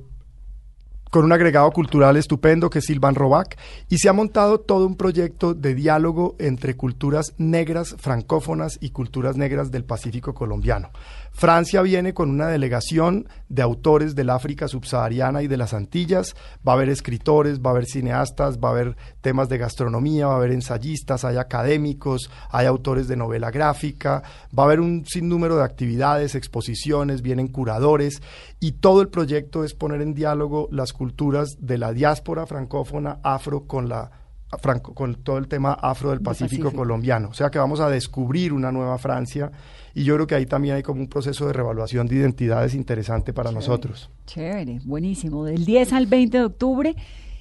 con 1.13 1.27
un 1.27 1.33
agregado 1.33 1.71
cultural 1.73 2.17
estupendo 2.17 2.71
que 2.71 2.79
es 2.79 2.87
Silvan 2.87 3.15
Robac, 3.15 3.59
y 3.91 3.99
se 3.99 4.09
ha 4.09 4.15
montado 4.15 4.61
todo 4.61 4.87
un 4.87 4.97
proyecto 4.97 5.53
de 5.53 5.75
diálogo 5.75 6.37
entre 6.39 6.75
culturas 6.75 7.35
negras 7.37 7.95
francófonas 7.99 8.79
y 8.81 8.93
culturas 8.93 9.37
negras 9.37 9.71
del 9.71 9.85
Pacífico 9.85 10.33
colombiano. 10.33 10.89
Francia 11.33 11.83
viene 11.83 12.15
con 12.15 12.31
una 12.31 12.47
delegación 12.47 13.27
de 13.49 13.63
autores 13.63 14.15
del 14.15 14.31
África 14.31 14.69
subsahariana 14.69 15.43
y 15.43 15.49
de 15.49 15.57
las 15.57 15.75
Antillas. 15.75 16.37
Va 16.67 16.73
a 16.73 16.75
haber 16.77 16.89
escritores, 16.89 17.61
va 17.61 17.71
a 17.71 17.73
haber 17.73 17.87
cineastas, 17.87 18.59
va 18.59 18.69
a 18.69 18.73
haber 18.73 18.97
temas 19.23 19.49
de 19.49 19.59
gastronomía, 19.59 20.27
va 20.27 20.35
a 20.35 20.37
haber 20.37 20.53
ensayistas, 20.53 21.25
hay 21.25 21.39
académicos, 21.39 22.31
hay 22.51 22.67
autores 22.67 23.09
de 23.09 23.17
novela 23.17 23.51
gráfica, 23.51 24.23
va 24.57 24.65
a 24.65 24.67
haber 24.67 24.81
un 24.81 25.05
sinnúmero 25.07 25.57
de 25.57 25.65
actividades, 25.65 26.35
exposiciones, 26.35 27.23
vienen 27.23 27.49
curadores 27.49 28.23
y 28.61 28.73
todo 28.73 29.01
el 29.01 29.09
proyecto 29.09 29.65
es 29.65 29.75
poner 29.75 30.03
en 30.03 30.15
diálogo 30.15 30.69
las 30.71 30.93
culturas 30.93 31.57
de 31.59 31.79
la 31.79 31.93
diáspora 31.93 32.47
francófona 32.47 33.19
afro 33.23 33.67
con 33.67 33.89
la 33.89 34.11
Franco, 34.59 34.95
con 34.95 35.15
todo 35.17 35.39
el 35.39 35.49
tema 35.49 35.73
afro 35.73 36.11
del 36.11 36.21
Pacífico, 36.21 36.73
colombiano. 36.73 37.31
O 37.31 37.35
sea 37.35 37.51
que 37.51 37.59
vamos 37.59 37.81
a 37.81 37.89
descubrir 37.89 38.53
una 38.53 38.71
nueva 38.71 38.99
Francia 38.99 39.51
y 39.95 40.05
yo 40.05 40.15
creo 40.15 40.27
que 40.27 40.35
ahí 40.35 40.47
también 40.47 40.77
hay 40.77 40.83
como 40.83 41.01
un 41.01 41.09
proceso 41.09 41.47
de 41.47 41.53
revaluación 41.53 42.07
de 42.07 42.17
identidades 42.17 42.75
interesante 42.75 43.33
para 43.33 43.53
nosotros. 43.53 44.11
Chévere, 44.27 44.81
buenísimo. 44.85 45.45
Del 45.45 45.65
10 45.65 45.93
al 45.93 46.07
20 46.07 46.39
de 46.39 46.45
octubre, 46.45 46.97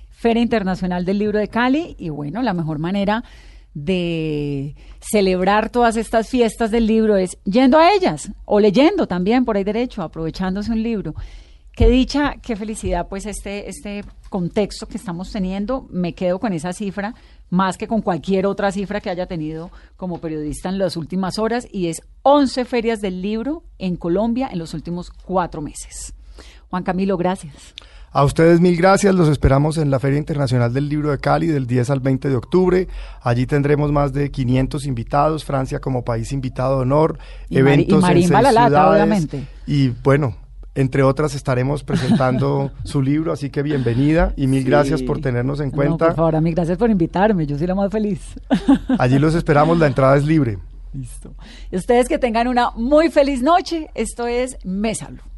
Feria 0.09 0.43
Internacional 0.43 1.05
del 1.05 1.19
Libro 1.19 1.39
de 1.39 1.47
Cali 1.47 1.95
y 1.97 2.09
bueno, 2.09 2.41
la 2.41 2.53
mejor 2.53 2.79
manera 2.79 3.23
de 3.73 4.75
celebrar 4.99 5.69
todas 5.69 5.95
estas 5.95 6.29
fiestas 6.29 6.71
del 6.71 6.87
libro 6.87 7.15
es 7.15 7.37
yendo 7.45 7.79
a 7.79 7.93
ellas 7.93 8.31
o 8.45 8.59
leyendo 8.59 9.07
también 9.07 9.45
por 9.45 9.55
ahí 9.55 9.63
derecho, 9.63 10.01
aprovechándose 10.01 10.71
un 10.71 10.83
libro. 10.83 11.15
Qué 11.73 11.87
dicha, 11.87 12.35
qué 12.41 12.57
felicidad, 12.57 13.07
pues 13.07 13.25
este, 13.25 13.69
este 13.69 14.03
contexto 14.29 14.87
que 14.87 14.97
estamos 14.97 15.31
teniendo, 15.31 15.87
me 15.89 16.13
quedo 16.13 16.39
con 16.39 16.51
esa 16.51 16.73
cifra 16.73 17.15
más 17.51 17.77
que 17.77 17.87
con 17.87 18.01
cualquier 18.01 18.47
otra 18.47 18.71
cifra 18.71 19.01
que 19.01 19.11
haya 19.11 19.27
tenido 19.27 19.69
como 19.97 20.19
periodista 20.19 20.69
en 20.69 20.79
las 20.79 20.97
últimas 20.97 21.37
horas 21.37 21.67
y 21.71 21.87
es 21.87 22.01
11 22.23 22.65
ferias 22.65 23.01
del 23.01 23.21
libro 23.21 23.63
en 23.77 23.97
Colombia 23.97 24.49
en 24.51 24.57
los 24.57 24.73
últimos 24.73 25.11
cuatro 25.11 25.61
meses. 25.61 26.15
Juan 26.69 26.83
Camilo, 26.83 27.17
gracias. 27.17 27.75
A 28.13 28.25
ustedes 28.25 28.59
mil 28.59 28.75
gracias, 28.75 29.15
los 29.15 29.29
esperamos 29.29 29.77
en 29.77 29.89
la 29.89 29.99
Feria 29.99 30.17
Internacional 30.17 30.73
del 30.73 30.89
Libro 30.89 31.11
de 31.11 31.17
Cali 31.17 31.47
del 31.47 31.65
10 31.65 31.89
al 31.91 31.99
20 32.01 32.29
de 32.29 32.35
octubre. 32.35 32.87
Allí 33.21 33.45
tendremos 33.45 33.91
más 33.91 34.11
de 34.11 34.31
500 34.31 34.85
invitados, 34.85 35.45
Francia 35.45 35.79
como 35.79 36.03
país 36.03 36.33
invitado 36.33 36.77
de 36.77 36.81
honor, 36.81 37.19
eventos 37.49 38.03
en 38.03 38.15
seis 38.15 38.27
ciudades. 38.27 38.77
obviamente. 38.77 39.47
Y 39.65 39.89
bueno, 40.03 40.35
entre 40.75 41.03
otras 41.03 41.35
estaremos 41.35 41.83
presentando 41.83 42.71
su 42.83 43.01
libro, 43.01 43.31
así 43.31 43.49
que 43.49 43.61
bienvenida 43.61 44.33
y 44.37 44.47
mil 44.47 44.63
gracias 44.63 45.01
por 45.01 45.19
tenernos 45.19 45.59
en 45.59 45.71
cuenta. 45.71 46.07
por 46.07 46.15
favor, 46.15 46.35
a 46.35 46.41
mí 46.41 46.51
gracias 46.51 46.77
por 46.77 46.89
invitarme, 46.89 47.45
yo 47.45 47.57
soy 47.57 47.67
la 47.67 47.75
más 47.75 47.91
feliz. 47.91 48.39
Allí 48.99 49.19
los 49.19 49.35
esperamos, 49.35 49.77
la 49.77 49.87
entrada 49.87 50.17
es 50.17 50.25
libre. 50.25 50.57
Listo. 50.93 51.33
Y 51.71 51.77
ustedes 51.77 52.07
que 52.07 52.17
tengan 52.17 52.47
una 52.47 52.71
muy 52.71 53.09
feliz 53.09 53.41
noche, 53.41 53.89
esto 53.95 54.27
es 54.27 54.57
Mésalo. 54.65 55.30